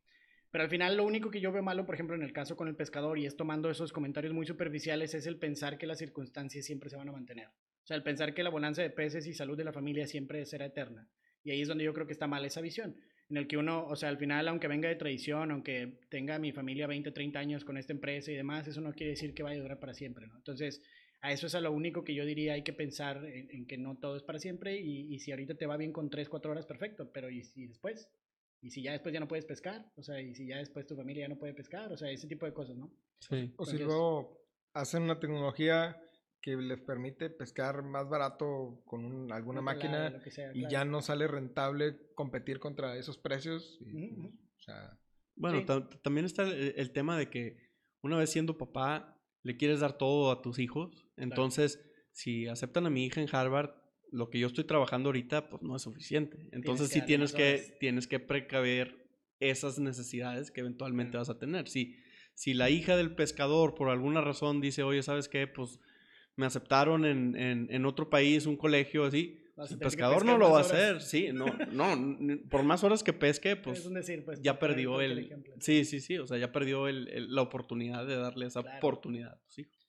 Pero 0.52 0.66
al 0.66 0.70
final 0.70 0.98
lo 0.98 1.06
único 1.06 1.32
que 1.32 1.40
yo 1.40 1.52
veo 1.52 1.64
malo, 1.64 1.86
por 1.86 1.96
ejemplo, 1.96 2.16
en 2.16 2.24
el 2.24 2.34
caso 2.34 2.58
con 2.58 2.68
el 2.68 2.76
pescador, 2.76 3.18
y 3.18 3.26
es 3.26 3.38
tomando 3.38 3.70
esos 3.70 3.94
comentarios 3.94 4.34
muy 4.34 4.46
superficiales, 4.46 5.14
es 5.14 5.26
el 5.26 5.38
pensar 5.38 5.78
que 5.78 5.88
las 5.88 5.98
circunstancias 5.98 6.66
siempre 6.66 6.90
se 6.90 6.98
van 6.98 7.08
a 7.08 7.14
mantener. 7.14 7.48
O 7.48 7.88
sea, 7.88 7.96
el 7.96 8.04
pensar 8.04 8.34
que 8.34 8.44
la 8.44 8.50
bonanza 8.50 8.82
de 8.82 8.90
peces 8.90 9.26
y 9.28 9.34
salud 9.34 9.58
de 9.58 9.64
la 9.64 9.72
familia 9.72 10.06
siempre 10.08 10.46
será 10.46 10.66
eterna. 10.66 11.08
Y 11.44 11.52
ahí 11.52 11.62
es 11.62 11.68
donde 11.70 11.86
yo 11.86 11.94
creo 11.94 12.06
que 12.06 12.14
está 12.14 12.28
mal 12.28 12.44
esa 12.44 12.62
visión, 12.62 12.96
en 13.30 13.38
el 13.38 13.48
que 13.48 13.58
uno, 13.58 13.86
o 13.88 13.96
sea, 13.96 14.10
al 14.10 14.18
final, 14.18 14.48
aunque 14.50 14.68
venga 14.68 14.90
de 14.90 14.96
tradición, 14.96 15.52
aunque 15.52 16.00
tenga 16.10 16.38
mi 16.38 16.52
familia 16.52 16.86
20, 16.86 17.12
30 17.12 17.40
años 17.40 17.64
con 17.64 17.78
esta 17.78 17.94
empresa 17.94 18.30
y 18.32 18.36
demás, 18.36 18.68
eso 18.68 18.82
no 18.82 18.92
quiere 18.92 19.12
decir 19.12 19.34
que 19.34 19.44
vaya 19.44 19.58
a 19.58 19.64
durar 19.64 19.80
para 19.80 19.94
siempre. 19.94 20.26
Entonces, 20.36 20.82
a 21.22 21.32
eso 21.32 21.48
es 21.48 21.56
a 21.56 21.62
lo 21.62 21.72
único 21.72 22.04
que 22.04 22.14
yo 22.14 22.26
diría, 22.26 22.54
hay 22.54 22.64
que 22.64 22.74
pensar 22.74 23.24
en, 23.26 23.66
que 23.68 23.78
no 23.78 23.96
todo 23.98 24.18
es 24.18 24.24
para 24.24 24.38
siempre 24.38 24.80
y, 24.80 25.14
y, 25.14 25.20
si 25.20 25.32
ahorita 25.32 25.56
te 25.56 25.66
va 25.66 25.78
bien 25.78 25.94
con 25.94 26.10
3, 26.10 26.28
4 26.28 26.52
horas, 26.52 26.66
perfecto, 26.66 27.12
pero 27.14 27.30
¿y, 27.30 27.42
y 27.56 27.68
después? 27.68 28.10
Y 28.62 28.70
si 28.70 28.84
ya 28.84 28.92
después 28.92 29.14
ya 29.14 29.20
no 29.20 29.28
puedes 29.28 29.46
pescar, 29.46 29.92
o 29.96 30.04
sea, 30.04 30.22
y 30.22 30.36
si 30.36 30.48
ya 30.48 30.58
después 30.58 30.86
tu 30.86 30.96
familia 30.96 31.24
ya 31.24 31.30
no 31.30 31.40
puede 31.40 31.54
pescar, 31.54 31.92
o 31.92 31.98
sea, 31.98 32.12
ese 32.12 32.28
tipo 32.28 32.46
de 32.46 32.54
cosas, 32.54 32.78
¿no? 32.78 32.92
Sí. 33.20 33.54
O 33.58 33.66
si 33.66 33.78
luego 33.78 34.46
hacen 34.74 35.04
una 35.04 35.20
tecnología 35.20 36.00
que 36.42 36.56
les 36.56 36.80
permite 36.82 37.30
pescar 37.30 37.84
más 37.84 38.10
barato 38.10 38.82
con 38.86 39.32
alguna 39.32 39.62
máquina 39.62 40.22
y 40.54 40.68
ya 40.70 40.86
no 40.86 41.02
sale 41.02 41.28
rentable 41.28 42.14
competir 42.16 42.60
contra 42.60 42.98
esos 42.98 43.18
precios. 43.18 43.80
Pues, 43.80 44.12
o 44.58 44.62
sea, 44.62 45.00
bueno, 45.36 45.64
también 46.02 46.26
está 46.26 46.44
el, 46.44 46.92
tema 46.92 47.18
de 47.18 47.30
que 47.30 47.58
una 48.02 48.18
vez 48.18 48.32
siendo 48.32 48.58
papá, 48.58 49.20
le 49.44 49.58
quieres 49.58 49.80
dar 49.80 49.98
todo 49.98 50.32
a 50.32 50.42
tus 50.42 50.60
hijos. 50.60 51.08
Entonces, 51.16 51.80
si 52.12 52.48
aceptan 52.48 52.86
a 52.86 52.90
mi 52.90 53.06
hija 53.06 53.22
en 53.22 53.30
Harvard, 53.32 53.72
lo 54.12 54.30
que 54.30 54.40
yo 54.40 54.48
estoy 54.48 54.66
trabajando 54.66 55.10
ahorita, 55.10 55.50
pues 55.50 55.64
no 55.64 55.76
es 55.76 55.82
suficiente. 55.82 56.38
Entonces 56.52 56.90
sí 56.90 57.02
tienes 57.02 57.34
que, 57.34 57.76
tienes 57.80 58.08
que 58.08 58.20
precaver 58.20 59.08
esas 59.40 59.80
necesidades 59.80 60.52
que 60.52 60.60
eventualmente 60.60 61.18
vas 61.18 61.30
a 61.30 61.40
tener. 61.40 61.68
Si, 61.68 61.96
si 62.34 62.54
la 62.54 62.70
hija 62.70 62.96
del 62.96 63.16
pescador 63.16 63.74
por 63.74 63.90
alguna 63.90 64.22
razón 64.22 64.62
dice, 64.62 64.84
oye, 64.84 65.02
¿sabes 65.02 65.28
qué? 65.28 65.48
Pues 65.48 65.80
me 66.36 66.46
aceptaron 66.46 67.06
en, 67.06 67.36
en, 67.36 67.86
otro 67.86 68.10
país, 68.10 68.46
un 68.46 68.58
colegio 68.58 69.06
así. 69.06 69.38
El 69.70 69.78
pescador 69.78 70.26
no 70.26 70.38
lo 70.38 70.52
va 70.52 70.60
a 70.60 70.62
hacer, 70.62 71.02
sí, 71.02 71.30
no, 71.32 71.46
no, 71.72 72.18
por 72.50 72.64
más 72.64 72.84
horas 72.84 73.04
que 73.04 73.14
pesque, 73.14 73.56
pues, 73.56 73.88
pues 74.26 74.42
ya 74.42 74.58
perdió 74.58 75.02
el, 75.02 75.30
sí, 75.60 75.86
sí, 75.86 76.00
sí, 76.00 76.18
o 76.18 76.26
sea, 76.26 76.40
ya 76.40 76.52
perdió 76.52 76.88
el, 76.88 77.28
la 77.30 77.44
oportunidad 77.44 78.08
de 78.08 78.16
darle 78.16 78.48
esa 78.48 78.62
oportunidad 78.62 79.34
a 79.34 79.40
tus 79.42 79.60
hijos. 79.60 79.81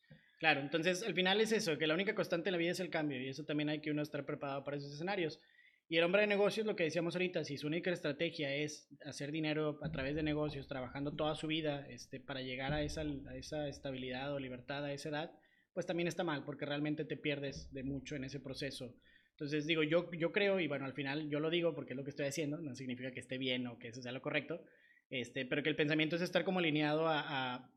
Claro, 0.43 0.61
entonces 0.61 1.05
al 1.05 1.15
final 1.15 1.41
es 1.41 1.53
eso, 1.53 1.79
que 1.79 1.87
la 1.87 1.95
única 1.95 2.17
constante 2.17 2.49
en 2.49 2.55
la 2.55 2.59
vida 2.59 2.73
es 2.73 2.81
el 2.81 2.91
cambio 2.91 3.23
y 3.23 3.29
eso 3.29 3.45
también 3.45 3.69
hay 3.69 3.81
que 3.81 3.93
uno 3.93 4.03
estar 4.03 4.27
preparado 4.27 4.65
para 4.65 4.77
esos 4.77 4.93
escenarios. 4.93 5.41
Y 5.89 5.99
el 5.99 6.03
hombre 6.03 6.23
de 6.23 6.27
negocios, 6.27 6.67
lo 6.67 6.75
que 6.75 6.83
decíamos 6.83 7.15
ahorita, 7.15 7.45
si 7.45 7.57
su 7.59 7.69
única 7.69 7.93
estrategia 7.93 8.53
es 8.53 8.89
hacer 9.05 9.31
dinero 9.31 9.79
a 9.83 9.93
través 9.93 10.17
de 10.17 10.25
negocios, 10.25 10.67
trabajando 10.67 11.15
toda 11.15 11.37
su 11.37 11.47
vida 11.47 11.87
este, 11.89 12.19
para 12.19 12.43
llegar 12.43 12.73
a 12.73 12.83
esa, 12.83 13.03
a 13.03 13.37
esa 13.37 13.69
estabilidad 13.69 14.35
o 14.35 14.41
libertad 14.41 14.85
a 14.85 14.93
esa 14.93 15.11
edad, 15.11 15.31
pues 15.75 15.87
también 15.87 16.09
está 16.09 16.25
mal, 16.25 16.45
porque 16.45 16.67
realmente 16.67 17.05
te 17.05 17.17
pierdes 17.17 17.73
de 17.73 17.85
mucho 17.85 18.17
en 18.17 18.25
ese 18.25 18.41
proceso. 18.41 18.97
Entonces 19.31 19.65
digo, 19.65 19.85
yo, 19.85 20.11
yo 20.11 20.33
creo, 20.33 20.59
y 20.59 20.67
bueno, 20.67 20.87
al 20.87 20.95
final 20.95 21.31
yo 21.31 21.39
lo 21.39 21.51
digo 21.51 21.73
porque 21.73 21.93
es 21.93 21.97
lo 21.97 22.03
que 22.03 22.11
estoy 22.11 22.27
haciendo, 22.27 22.59
no 22.59 22.75
significa 22.75 23.13
que 23.13 23.21
esté 23.21 23.39
bien 23.39 23.69
o 23.69 23.79
que 23.79 23.91
eso 23.91 24.03
sea 24.03 24.11
lo 24.11 24.21
correcto, 24.21 24.61
este, 25.09 25.47
pero 25.47 25.63
que 25.63 25.69
el 25.69 25.77
pensamiento 25.77 26.17
es 26.17 26.23
estar 26.23 26.43
como 26.43 26.59
alineado 26.59 27.07
a 27.07 27.21
a 27.21 27.73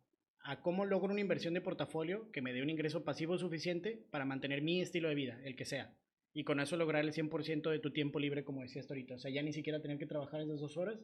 cómo 0.62 0.86
logro 0.86 1.12
una 1.12 1.22
inversión 1.22 1.54
de 1.54 1.62
portafolio 1.62 2.32
que 2.32 2.42
me 2.42 2.54
dé 2.54 2.62
un 2.62 2.70
ingreso 2.70 3.04
pasivo 3.04 3.38
suficiente 3.38 4.06
para 4.12 4.26
mantener 4.26 4.62
mi 4.62 4.82
estilo 4.82 5.10
de 5.10 5.16
vida, 5.16 5.40
el 5.44 5.56
que 5.56 5.66
sea. 5.66 5.94
Y 6.34 6.44
con 6.44 6.60
eso 6.60 6.78
lograr 6.78 7.04
el 7.04 7.14
100% 7.14 7.70
de 7.72 7.80
tu 7.80 7.92
tiempo 7.92 8.20
libre, 8.20 8.44
como 8.44 8.62
decías 8.62 8.90
ahorita. 8.90 9.16
O 9.16 9.20
sea, 9.20 9.32
ya 9.32 9.42
ni 9.42 9.54
siquiera 9.54 9.82
tener 9.82 9.98
que 9.98 10.06
trabajar 10.06 10.42
esas 10.42 10.60
dos 10.60 10.78
horas, 10.78 11.00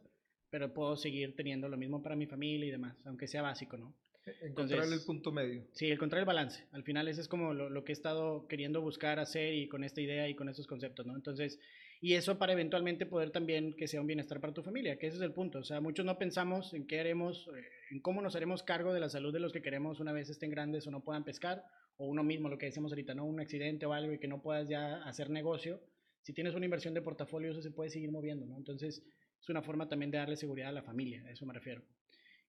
pero 0.50 0.74
puedo 0.74 0.96
seguir 0.96 1.36
teniendo 1.36 1.70
lo 1.70 1.78
mismo 1.78 2.04
para 2.04 2.16
mi 2.16 2.28
familia 2.28 2.68
y 2.68 2.72
demás, 2.72 2.96
aunque 3.06 3.28
sea 3.28 3.42
básico, 3.42 3.78
¿no? 3.78 3.96
E-, 4.26 4.48
encontrar 4.48 4.86
el 4.86 5.02
punto 5.06 5.32
medio. 5.32 5.66
Sí, 5.72 5.90
encontrar 5.90 6.20
el 6.20 6.26
balance. 6.26 6.66
Al 6.72 6.84
final 6.84 7.08
ese 7.08 7.22
es 7.22 7.28
como 7.28 7.54
lo, 7.54 7.70
lo, 7.70 7.84
que 7.84 7.92
he 7.92 7.94
estado 7.94 8.48
queriendo 8.48 8.82
buscar 8.82 9.20
hacer 9.20 9.54
y 9.56 9.68
con 9.68 9.84
esta 9.84 10.02
idea 10.02 10.28
y 10.28 10.36
con 10.36 10.50
estos 10.50 10.68
conceptos, 10.68 11.06
¿no? 11.06 11.16
Entonces, 11.16 11.60
y 12.04 12.16
eso 12.16 12.40
para 12.40 12.54
eventualmente 12.54 13.06
poder 13.06 13.30
también 13.30 13.76
que 13.76 13.88
sea 13.88 14.02
un 14.02 14.08
bienestar 14.08 14.42
para 14.42 14.54
tu 14.54 14.64
familia, 14.64 14.98
que 14.98 15.06
ese 15.06 15.18
es 15.18 15.22
el 15.22 15.34
punto. 15.34 15.60
O 15.60 15.64
sea, 15.64 15.80
muchos 15.82 16.04
no 16.04 16.18
pensamos 16.18 16.74
en 16.74 16.88
qué 16.88 17.00
haremos, 17.00 17.48
eh, 17.56 17.64
en 17.92 18.02
cómo 18.02 18.24
nos 18.24 18.36
haremos 18.36 18.64
cargo 18.64 18.92
de 18.92 19.00
la 19.00 19.08
salud 19.08 19.32
de 19.32 19.40
los 19.40 19.54
que 19.54 19.62
queremos 19.62 20.00
una 20.00 20.12
vez 20.12 20.28
estén 20.28 20.50
grandes 20.50 20.88
o 20.88 20.92
no 20.92 21.04
puedan 21.04 21.24
pescar, 21.24 21.64
o 21.98 22.08
uno 22.08 22.24
mismo, 22.24 22.50
lo 22.50 22.58
que 22.58 22.66
decíamos 22.66 22.92
ahorita, 22.92 23.14
¿no? 23.14 23.26
Un 23.26 23.40
accidente 23.40 23.86
o 23.86 23.94
algo 23.94 24.14
y 24.14 24.18
que 24.18 24.28
no 24.28 24.42
puedas 24.42 24.68
ya 24.68 25.04
hacer 25.04 25.30
negocio. 25.30 25.80
Si 26.24 26.34
tienes 26.34 26.56
una 26.56 26.66
inversión 26.66 26.96
de 26.96 27.04
portafolio, 27.04 27.52
eso 27.52 27.62
se 27.62 27.70
puede 27.70 27.92
seguir 27.92 28.12
moviendo, 28.12 28.48
¿no? 28.48 28.58
Entonces, 28.58 29.04
es 29.40 29.50
una 29.50 29.62
forma 29.62 29.88
también 29.88 30.10
de 30.10 30.18
darle 30.18 30.38
seguridad 30.38 30.70
a 30.70 30.74
la 30.74 30.82
familia, 30.82 31.24
a 31.28 31.32
eso 31.32 31.46
me 31.46 31.54
refiero. 31.54 31.84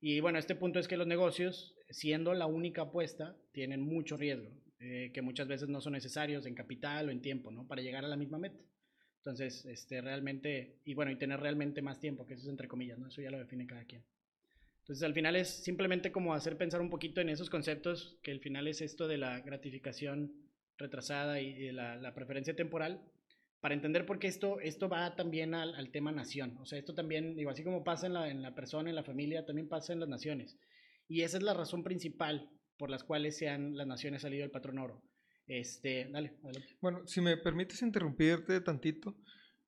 Y 0.01 0.21
bueno, 0.21 0.39
este 0.39 0.55
punto 0.55 0.79
es 0.79 0.89
que 0.89 0.97
los 0.97 1.07
negocios, 1.07 1.77
siendo 1.91 2.33
la 2.33 2.47
única 2.47 2.83
apuesta, 2.83 3.37
tienen 3.53 3.83
mucho 3.83 4.17
riesgo, 4.17 4.49
eh, 4.81 5.11
que 5.13 5.21
muchas 5.21 5.47
veces 5.47 5.69
no 5.69 5.83
son 5.83 5.93
necesarios 5.93 6.47
en 6.47 6.55
capital 6.55 7.09
o 7.09 7.13
en 7.13 7.21
tiempo, 7.21 7.51
¿no? 7.51 7.67
Para 7.67 7.83
llegar 7.83 8.07
a 8.07 8.09
la 8.09 8.17
misma 8.17 8.39
meta. 8.39 8.59
Entonces, 9.23 9.65
este, 9.67 10.01
realmente, 10.01 10.81
y 10.85 10.95
bueno, 10.95 11.13
y 11.13 11.17
tener 11.17 11.39
realmente 11.39 11.81
más 11.81 12.01
tiempo, 12.01 12.27
que 12.27 12.35
eso 12.35 12.43
es 12.43 12.49
entre 12.49 12.67
comillas, 12.67 12.99
¿no? 12.99 13.07
Eso 13.07 13.23
ya 13.23 13.31
lo 13.31 13.39
define 13.39 13.69
cada 13.69 13.85
quien. 13.85 14.03
Entonces, 14.81 15.05
al 15.05 15.15
final 15.15 15.37
es 15.37 15.49
simplemente 15.49 16.11
como 16.11 16.35
hacer 16.35 16.57
pensar 16.57 16.81
un 16.81 16.91
poquito 16.91 17.21
en 17.21 17.29
esos 17.29 17.49
conceptos, 17.49 18.19
que 18.25 18.33
al 18.33 18.41
final 18.41 18.67
es 18.67 18.81
esto 18.81 19.07
de 19.07 19.19
la 19.19 19.39
gratificación 19.39 20.33
retrasada 20.77 21.41
y 21.41 21.55
de 21.55 21.73
la, 21.73 22.13
preferencia 22.17 22.57
temporal, 22.57 23.01
para 23.61 23.75
entender 23.75 24.07
por 24.07 24.19
qué 24.19 24.27
esto, 24.27 24.59
esto 24.59 24.89
va 24.89 25.15
también 25.15 25.55
al, 25.55 25.91
tema 25.93 26.11
nación. 26.11 26.59
O 26.61 26.67
sea, 26.67 26.81
esto 26.81 26.93
también, 26.93 27.37
digo, 27.37 27.51
así 27.51 27.63
como 27.63 27.85
pasa 27.85 28.09
en 28.09 28.15
la, 28.15 28.29
en 28.29 28.43
la 28.43 28.57
persona, 28.57 28.91
en 28.91 28.97
la 28.97 29.05
familia, 29.05 29.47
también 29.47 29.69
pasa 29.69 29.93
en 29.93 30.01
las 30.01 30.09
naciones. 30.09 30.59
Y 31.07 31.23
esa 31.23 31.37
es 31.37 31.45
la 31.45 31.55
razón 31.55 31.85
principal 31.85 32.51
por 32.77 32.91
las 32.91 33.05
cuales 33.05 33.37
se 33.37 33.49
han, 33.49 33.77
las 33.77 33.87
naciones 33.87 34.23
salido 34.23 34.43
del 34.43 34.51
patrón 34.51 34.81
oro 34.81 35.01
este, 35.47 36.09
dale, 36.11 36.33
Bueno, 36.81 37.07
si 37.07 37.21
me 37.21 37.37
permites 37.37 37.83
interrumpirte 37.83 38.61
tantito, 38.61 39.17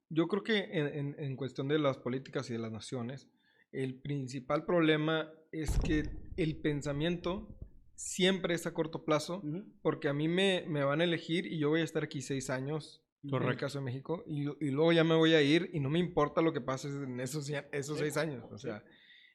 yo 0.09 0.29
creo 0.29 0.43
que 0.43 0.59
en, 0.59 1.17
en, 1.19 1.37
cuestión 1.37 1.69
de 1.69 1.79
las 1.79 1.99
políticas 1.99 2.49
y 2.51 2.53
de 2.53 2.59
las 2.59 2.71
naciones, 2.71 3.29
el 3.73 4.01
principal 4.01 4.65
problema 4.65 5.33
es 5.51 5.79
que 5.79 6.05
el 6.37 6.61
pensamiento 6.61 7.59
siempre 7.97 8.55
es 8.55 8.67
a 8.67 8.75
corto 8.75 9.05
plazo, 9.05 9.43
porque 9.83 10.09
a 10.09 10.13
mí 10.13 10.29
me, 10.29 10.65
me, 10.69 10.85
van 10.85 11.01
a 11.01 11.05
elegir 11.05 11.47
y 11.47 11.59
yo 11.59 11.71
voy 11.71 11.81
a 11.81 11.85
estar 11.85 12.05
aquí 12.05 12.23
seis 12.23 12.51
años, 12.51 13.03
en 13.23 13.43
el 13.43 13.57
caso 13.57 13.79
de 13.79 13.85
México, 13.85 14.23
y, 14.27 14.43
y, 14.65 14.71
luego 14.71 14.93
ya 14.93 15.03
me 15.03 15.15
voy 15.15 15.35
a 15.35 15.43
ir 15.43 15.71
y 15.73 15.81
no 15.81 15.89
me 15.89 15.99
importa 15.99 16.43
lo 16.43 16.53
que 16.53 16.61
pase 16.61 16.89
en 16.89 17.21
esos, 17.21 17.51
esos 17.73 17.99
seis 17.99 18.17
años. 18.17 18.45
O 18.51 18.59
sea, 18.59 18.85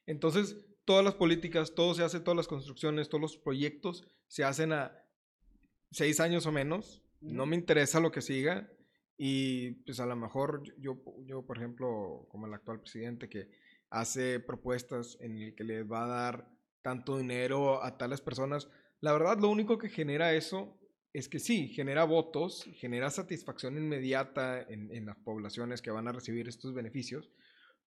entonces 0.06 0.64
todas 0.84 1.04
las 1.04 1.14
políticas, 1.14 1.74
todo 1.74 1.94
se 1.94 2.02
hace, 2.02 2.20
todas 2.20 2.36
las 2.36 2.48
construcciones, 2.48 3.08
todos 3.08 3.22
los 3.22 3.36
proyectos 3.36 4.06
se 4.28 4.44
hacen 4.44 4.72
a 4.72 4.99
seis 5.90 6.20
años 6.20 6.46
o 6.46 6.52
menos, 6.52 7.02
no 7.20 7.46
me 7.46 7.56
interesa 7.56 8.00
lo 8.00 8.10
que 8.10 8.22
siga 8.22 8.70
y 9.16 9.72
pues 9.84 10.00
a 10.00 10.06
lo 10.06 10.16
mejor 10.16 10.62
yo, 10.78 11.02
yo, 11.26 11.44
por 11.44 11.58
ejemplo, 11.58 12.26
como 12.30 12.46
el 12.46 12.54
actual 12.54 12.80
presidente 12.80 13.28
que 13.28 13.50
hace 13.90 14.40
propuestas 14.40 15.18
en 15.20 15.36
el 15.36 15.54
que 15.54 15.64
les 15.64 15.84
va 15.90 16.04
a 16.04 16.08
dar 16.08 16.48
tanto 16.82 17.18
dinero 17.18 17.84
a 17.84 17.98
tales 17.98 18.20
personas, 18.20 18.70
la 19.00 19.12
verdad 19.12 19.38
lo 19.38 19.50
único 19.50 19.78
que 19.78 19.90
genera 19.90 20.32
eso 20.32 20.78
es 21.12 21.28
que 21.28 21.40
sí, 21.40 21.68
genera 21.68 22.04
votos, 22.04 22.64
genera 22.76 23.10
satisfacción 23.10 23.76
inmediata 23.76 24.62
en, 24.62 24.90
en 24.94 25.06
las 25.06 25.16
poblaciones 25.18 25.82
que 25.82 25.90
van 25.90 26.08
a 26.08 26.12
recibir 26.12 26.48
estos 26.48 26.72
beneficios, 26.72 27.30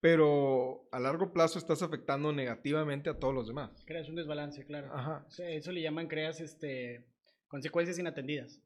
pero 0.02 0.90
a 0.92 1.00
largo 1.00 1.32
plazo 1.32 1.58
estás 1.58 1.82
afectando 1.82 2.34
negativamente 2.34 3.10
a 3.10 3.18
todos 3.18 3.34
los 3.34 3.48
demás. 3.48 3.72
Creas 3.88 4.10
un 4.10 4.16
desbalance, 4.16 4.66
claro. 4.66 4.94
Ajá. 4.94 5.26
eso 5.30 5.72
le 5.72 5.82
llaman, 5.82 6.08
creas 6.08 6.42
este 6.42 7.13
consecuencias 7.54 8.00
inatendidas. 8.00 8.60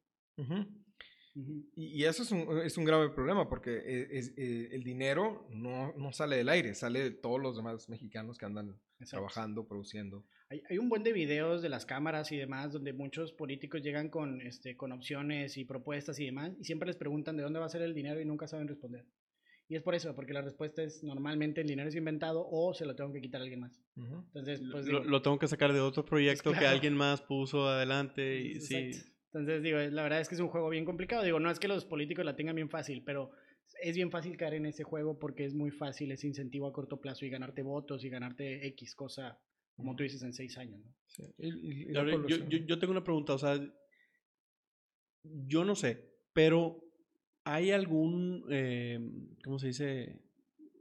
Y, 1.75 2.05
eso 2.05 2.23
es 2.23 2.31
un, 2.31 2.61
es 2.63 2.77
un, 2.77 2.85
grave 2.85 3.09
problema 3.09 3.49
porque 3.49 3.71
e, 3.71 4.17
es, 4.17 4.33
eh, 4.37 4.69
el 4.71 4.85
dinero 4.85 5.45
no, 5.51 5.93
no, 5.97 6.13
sale 6.13 6.37
del 6.37 6.47
aire, 6.47 6.73
sale 6.73 7.01
de 7.01 7.11
todos 7.11 7.41
los 7.41 7.57
demás 7.57 7.89
mexicanos 7.89 8.37
que 8.37 8.45
andan 8.45 8.79
trabajando, 9.09 9.67
produciendo. 9.67 10.23
Hay, 10.49 10.63
hay, 10.69 10.77
un 10.77 10.87
buen 10.87 11.03
de 11.03 11.11
videos 11.11 11.61
de 11.61 11.67
las 11.67 11.85
cámaras 11.85 12.31
y 12.31 12.37
demás 12.37 12.71
donde 12.71 12.93
muchos 12.93 13.33
políticos 13.33 13.81
llegan 13.83 14.07
con, 14.07 14.39
este, 14.39 14.77
con 14.77 14.93
opciones 14.93 15.57
y 15.57 15.65
propuestas 15.65 16.17
y 16.21 16.25
demás 16.25 16.53
y 16.57 16.63
siempre 16.63 16.87
les 16.87 16.95
preguntan 16.95 17.35
de 17.35 17.43
dónde 17.43 17.59
va 17.59 17.65
a 17.65 17.69
ser 17.69 17.81
el 17.81 17.93
dinero 17.93 18.21
y 18.21 18.25
nunca 18.25 18.47
saben 18.47 18.69
responder. 18.69 19.05
Y 19.69 19.75
es 19.75 19.83
por 19.83 19.95
eso, 19.95 20.15
porque 20.15 20.31
la 20.33 20.41
respuesta 20.41 20.81
es 20.81 21.03
normalmente 21.03 21.59
el 21.61 21.67
dinero 21.67 21.89
es 21.89 21.95
inventado 21.95 22.47
o 22.49 22.73
se 22.73 22.85
lo 22.85 22.95
tengo 22.95 23.11
que 23.11 23.19
quitar 23.21 23.41
a 23.41 23.43
alguien 23.43 23.59
más. 23.59 23.81
Entonces, 23.97 24.61
pues, 24.71 24.85
lo, 24.87 25.21
tengo 25.21 25.37
que 25.39 25.47
sacar 25.47 25.73
de 25.73 25.81
otro 25.81 26.05
proyecto 26.05 26.53
que 26.53 26.65
alguien 26.65 26.93
más 26.95 27.21
puso 27.21 27.67
adelante 27.67 28.39
y 28.39 28.61
sí. 28.61 28.91
Entonces, 29.33 29.61
digo, 29.61 29.77
la 29.77 30.03
verdad 30.03 30.21
es 30.21 30.29
que 30.29 30.35
es 30.35 30.41
un 30.41 30.47
juego 30.47 30.69
bien 30.69 30.85
complicado. 30.85 31.23
Digo, 31.23 31.39
no 31.39 31.51
es 31.51 31.59
que 31.59 31.67
los 31.67 31.83
políticos 31.85 32.23
la 32.23 32.35
tengan 32.37 32.55
bien 32.55 32.69
fácil, 32.69 33.03
pero 33.03 33.31
es 33.81 33.93
bien 33.95 34.09
fácil 34.09 34.37
caer 34.37 34.53
en 34.53 34.65
ese 34.67 34.83
juego 34.85 35.19
porque 35.19 35.43
es 35.45 35.53
muy 35.53 35.69
fácil 35.69 36.11
ese 36.13 36.27
incentivo 36.27 36.65
a 36.67 36.71
corto 36.73 37.01
plazo 37.01 37.25
y 37.25 37.29
ganarte 37.29 37.61
votos 37.61 38.05
y 38.05 38.09
ganarte 38.09 38.65
X 38.67 38.95
cosa, 38.95 39.37
como 39.75 39.95
tú 39.97 40.03
dices, 40.03 40.23
en 40.23 40.33
seis 40.33 40.57
años. 40.57 40.79
¿no? 40.83 40.93
Sí, 41.07 41.23
y- 41.39 41.47
y- 41.49 41.51
y 41.51 41.81
Y 41.89 41.91
la 41.93 41.99
ahora, 41.99 42.17
yo, 42.27 42.37
yo- 42.47 42.59
yo 42.65 42.79
tengo 42.79 42.91
una 42.91 43.03
pregunta, 43.03 43.33
o 43.33 43.37
sea, 43.37 43.59
yo 45.23 45.65
no 45.65 45.75
sé, 45.75 46.09
pero 46.33 46.79
¿hay 47.53 47.71
algún, 47.71 48.45
eh, 48.49 48.99
¿cómo 49.43 49.59
se 49.59 49.67
dice? 49.67 50.19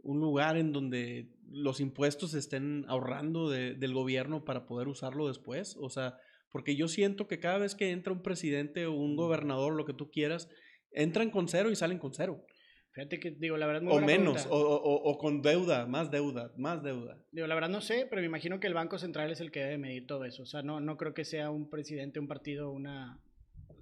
Un 0.02 0.20
lugar 0.20 0.56
en 0.56 0.72
donde 0.72 1.28
los 1.50 1.80
impuestos 1.80 2.32
se 2.32 2.38
estén 2.38 2.84
ahorrando 2.88 3.48
de- 3.50 3.74
del 3.74 3.94
gobierno 3.94 4.44
para 4.44 4.66
poder 4.66 4.88
usarlo 4.88 5.28
después? 5.28 5.76
O 5.80 5.90
sea, 5.90 6.16
porque 6.50 6.76
yo 6.76 6.88
siento 6.88 7.26
que 7.28 7.38
cada 7.38 7.58
vez 7.58 7.74
que 7.74 7.90
entra 7.90 8.12
un 8.12 8.22
presidente 8.22 8.86
o 8.86 8.92
un 8.92 9.16
gobernador, 9.16 9.74
lo 9.74 9.84
que 9.84 9.94
tú 9.94 10.10
quieras, 10.10 10.48
entran 10.92 11.30
con 11.30 11.48
cero 11.48 11.70
y 11.70 11.76
salen 11.76 11.98
con 11.98 12.14
cero. 12.14 12.44
Fíjate 12.92 13.20
que, 13.20 13.30
digo, 13.32 13.58
la 13.58 13.66
verdad, 13.66 13.82
muy 13.82 13.92
O 13.92 14.00
menos, 14.00 14.46
o, 14.46 14.56
o- 14.58 15.10
o 15.10 15.18
con 15.18 15.42
deuda, 15.42 15.86
más 15.86 16.10
deuda, 16.10 16.52
más 16.56 16.82
deuda. 16.82 17.18
Digo, 17.30 17.46
la 17.46 17.54
verdad 17.54 17.68
no 17.68 17.82
sé, 17.82 18.06
pero 18.08 18.22
me 18.22 18.26
imagino 18.26 18.58
que 18.58 18.66
el 18.68 18.74
Banco 18.74 18.98
Central 18.98 19.30
es 19.30 19.40
el 19.40 19.50
que 19.50 19.60
debe 19.60 19.76
medir 19.76 20.06
todo 20.06 20.24
eso. 20.24 20.44
O 20.44 20.46
sea, 20.46 20.62
no, 20.62 20.80
no 20.80 20.96
creo 20.96 21.12
que 21.12 21.24
sea 21.26 21.50
un 21.50 21.68
presidente, 21.68 22.18
un 22.20 22.26
partido, 22.28 22.70
una, 22.72 23.20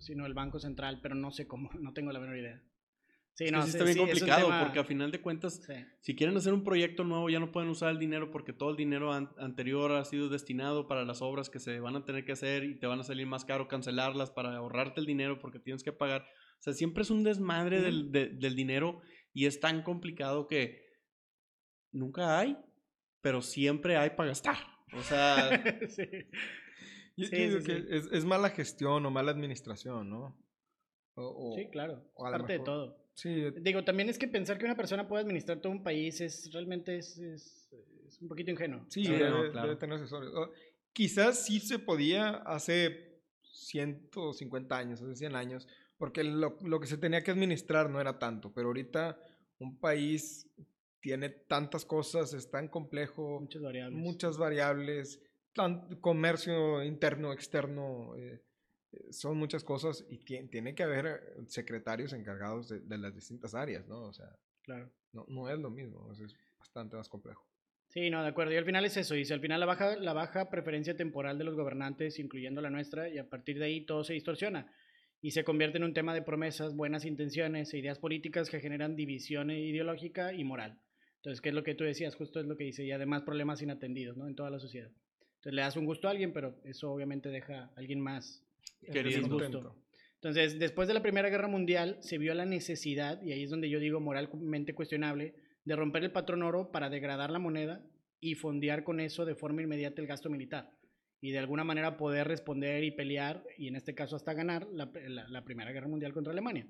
sino 0.01 0.27
el 0.27 0.35
Banco 0.35 0.59
Central, 0.59 0.99
pero 1.01 1.15
no 1.15 1.31
sé 1.31 1.47
cómo, 1.47 1.71
no 1.81 1.93
tengo 1.93 2.11
la 2.13 2.19
menor 2.19 2.39
idea. 2.39 2.61
Sí, 3.37 3.51
no, 3.51 3.63
sí 3.63 3.71
sí, 3.73 3.77
está 3.79 3.85
bien 3.85 3.95
sí, 3.97 4.01
es 4.03 4.05
un 4.05 4.11
complicado 4.19 4.47
tema- 4.47 4.63
porque 4.63 4.79
a 4.79 4.85
final 4.85 5.11
de 5.11 5.21
cuentas 5.21 5.61
sí. 5.67 5.73
Si 6.01 6.15
quieren 6.15 6.37
hacer 6.37 6.53
un 6.53 6.63
proyecto 6.63 7.03
nuevo, 7.03 7.29
ya 7.29 7.41
no 7.41 7.51
pueden 7.51 7.69
usar 7.69 7.91
el 7.91 7.99
dinero 7.99 8.31
porque 8.31 8.53
todo 8.53 8.71
el 8.71 8.77
dinero 8.77 9.13
an- 9.13 9.31
anterior 9.39 9.91
ha 9.93 10.05
sido 10.05 10.29
destinado 10.29 10.87
para 10.87 11.05
las 11.05 11.21
obras 11.21 11.51
que 11.51 11.59
se 11.59 11.81
van 11.81 11.97
a 11.97 12.05
tener 12.05 12.25
que 12.25 12.31
hacer 12.33 12.63
y 12.63 12.79
te 12.79 12.87
van 12.87 13.01
a 13.01 13.03
salir 13.03 13.27
más 13.27 13.45
caro 13.45 13.67
cancelarlas 13.67 14.31
para 14.31 14.55
ahorrarte 14.57 15.01
el 15.01 15.07
dinero 15.07 15.41
porque 15.41 15.59
tienes 15.59 15.83
que 15.83 15.93
pagar. 15.93 16.23
O 16.23 16.63
sea, 16.63 16.73
siempre 16.75 17.03
es 17.03 17.11
un 17.11 17.25
desmadre 17.25 17.81
del, 17.83 18.13
de- 18.13 18.29
del 18.29 18.55
dinero 18.55 19.01
y 19.33 19.47
es 19.47 19.59
tan 19.59 19.83
complicado 19.83 20.47
que 20.47 20.85
nunca 21.93 22.39
hay, 22.39 22.57
pero 23.21 23.43
siempre 23.43 23.97
hay 23.97 24.11
para 24.11 24.29
gastar. 24.29 24.57
O 24.93 25.03
sea, 25.03 25.51
Sí. 25.89 26.05
Yo, 27.17 27.27
Sí, 27.27 27.37
yo 27.37 27.39
digo 27.49 27.61
sí, 27.61 27.67
que 27.67 27.81
sí. 27.81 27.87
Es, 27.91 28.09
es 28.13 28.25
mala 28.25 28.51
gestión 28.51 29.05
o 29.07 29.11
mala 29.11 29.31
administración, 29.33 30.11
¿no? 30.11 30.37
O- 31.15 31.53
o- 31.53 31.57
Sí, 31.57 31.69
claro, 31.71 32.05
o 32.15 32.25
parte 32.31 32.55
de 32.55 32.59
todo. 32.61 33.04
Sí, 33.15 33.51
Digo, 33.61 33.85
también 33.85 34.09
es 34.09 34.19
que 34.19 34.27
pensar 34.29 34.59
que 34.59 34.65
una 34.65 34.77
persona 34.77 35.07
puede 35.07 35.23
administrar 35.23 35.61
todo 35.61 35.73
un 35.73 35.83
país 35.83 36.21
es 36.21 36.51
realmente 36.53 36.97
es, 36.99 37.17
es- 37.19 37.69
es 38.07 38.21
un 38.21 38.29
poquito 38.29 38.51
ingenuo. 38.51 38.85
sí, 38.89 39.03
debe, 39.07 39.31
no, 39.31 39.51
claro. 39.51 39.69
debe 39.69 39.79
tener 39.81 39.97
asesores. 39.97 40.31
O- 40.35 40.51
quizás 40.93 41.45
sí 41.47 41.61
se 41.61 41.79
podía 41.79 42.31
hace 42.45 43.21
150 43.43 44.77
años, 44.77 45.01
hace 45.03 45.17
100 45.17 45.37
años, 45.37 45.67
porque 45.99 46.25
lo, 46.25 46.57
lo 46.63 46.81
que 46.81 46.87
se 46.87 46.99
tenía 46.99 47.23
que 47.23 47.31
administrar 47.31 47.89
no 47.91 48.01
era 48.01 48.19
tanto, 48.19 48.53
pero 48.53 48.69
ahorita 48.69 49.19
un 49.59 49.79
país 49.79 50.49
tiene 51.01 51.29
tantas 51.29 51.85
cosas, 51.85 52.33
es 52.35 52.51
tan 52.51 52.69
complejo, 52.69 53.41
Muchas 53.41 53.63
variables. 53.63 53.99
muchas 53.99 54.39
variables, 54.39 55.21
tan- 55.55 56.01
comercio 56.01 56.83
interno, 56.83 57.33
externo, 57.33 58.17
eh, 58.17 58.23
eh, 58.35 58.43
son 59.11 59.37
muchas 59.39 59.65
cosas 59.65 60.05
y 60.09 60.19
tie- 60.19 60.49
tiene 60.51 60.75
que 60.75 60.83
haber 60.83 61.07
eh, 61.07 61.21
secretarios 61.49 62.13
encargados 62.13 62.69
de, 62.69 62.81
de 62.81 62.99
las 62.99 63.15
distintas 63.15 63.55
áreas, 63.55 63.87
¿no? 63.89 64.03
O 64.03 64.13
sea, 64.13 64.29
Claro. 64.63 64.91
no, 65.13 65.25
no 65.29 65.49
es 65.51 65.59
lo 65.59 65.71
mismo, 65.71 66.11
es, 66.13 66.21
es 66.21 66.35
bastante 66.59 66.97
más 66.97 67.09
complejo. 67.09 67.47
Sí, 67.89 68.11
no, 68.11 68.23
de 68.23 68.29
acuerdo. 68.29 68.53
Y 68.53 68.57
al 68.57 68.65
final 68.65 68.85
es 68.85 68.97
eso. 68.97 69.15
Dice, 69.15 69.35
al 69.35 69.41
final 69.41 69.61
la 69.61 69.67
baja, 69.67 69.95
la 69.97 70.13
baja 70.15 70.51
preferencia 70.51 70.97
temporal 70.97 71.39
de 71.39 71.45
los 71.45 71.55
gobernantes, 71.55 72.19
incluyendo 72.19 72.61
la 72.61 72.71
nuestra, 72.71 73.09
y 73.09 73.19
a 73.19 73.29
partir 73.29 73.59
de 73.59 73.67
ahí 73.67 73.83
todo 73.87 74.03
se 74.03 74.15
distorsiona. 74.15 74.73
Y 75.21 75.31
se 75.31 75.45
convierte 75.45 75.79
en 75.79 75.85
un 75.85 75.95
tema 75.95 76.13
de 76.13 76.23
promesas, 76.23 76.75
buenas 76.75 77.05
intenciones 77.05 77.73
e 77.73 77.79
ideas 77.79 77.99
políticas 77.99 78.51
que 78.51 78.61
generan 78.61 78.97
división 78.97 79.51
ideológica 79.51 80.33
y 80.33 80.45
moral. 80.45 80.81
Entonces, 81.17 81.41
¿qué 81.41 81.51
es 81.51 81.55
lo 81.55 81.63
que 81.63 81.75
tú 81.75 81.85
decías? 81.85 82.15
Justo 82.17 82.41
es 82.41 82.47
lo 82.47 82.57
que 82.57 82.65
dice. 82.65 82.85
Y 82.85 82.91
además 82.91 83.23
problemas 83.23 83.63
inatendidos, 83.63 84.17
¿no? 84.17 84.27
En 84.27 84.35
toda 84.35 84.51
la 84.51 84.59
sociedad. 84.59 84.91
Entonces 85.37 85.53
le 85.55 85.63
das 85.63 85.77
un 85.77 85.85
gusto 85.87 86.09
a 86.09 86.11
alguien, 86.11 86.33
pero 86.33 86.59
eso 86.65 86.91
obviamente 86.91 87.29
deja 87.29 87.65
a 87.65 87.73
alguien 87.77 88.01
más 88.01 88.44
Queriendo. 88.93 89.29
Entonces, 90.17 90.59
después 90.59 90.89
de 90.89 90.95
la 90.95 91.03
Primera 91.03 91.29
Guerra 91.29 91.49
Mundial, 91.49 91.99
se 92.01 92.17
vio 92.19 92.33
la 92.35 92.47
necesidad, 92.47 93.21
y 93.23 93.33
ahí 93.33 93.43
es 93.45 93.51
donde 93.51 93.69
yo 93.69 93.79
digo 93.79 94.01
moralmente 94.01 94.75
cuestionable, 94.75 95.35
de 95.65 95.77
romper 95.77 96.03
el 96.05 96.13
patrón 96.13 96.43
oro 96.43 96.71
para 96.71 96.89
degradar 96.91 97.31
la 97.31 97.39
moneda 97.39 97.85
y 98.21 98.35
fondear 98.35 98.85
con 98.85 99.01
eso 99.01 99.25
de 99.27 99.35
forma 99.35 99.63
inmediata 99.63 100.01
el 100.01 100.07
gasto 100.07 100.31
militar. 100.31 100.71
Y 101.21 101.31
de 101.33 101.39
alguna 101.39 101.65
manera 101.65 101.97
poder 101.97 102.27
responder 102.29 102.85
y 102.85 102.91
pelear, 102.91 103.45
y 103.59 103.69
en 103.69 103.77
este 103.77 103.95
caso 103.95 104.17
hasta 104.17 104.33
ganar, 104.35 104.67
la, 104.73 104.91
la- 105.09 105.29
la 105.29 105.45
Primera 105.45 105.73
Guerra 105.73 105.89
Mundial 105.89 106.13
contra 106.15 106.33
Alemania. 106.33 106.67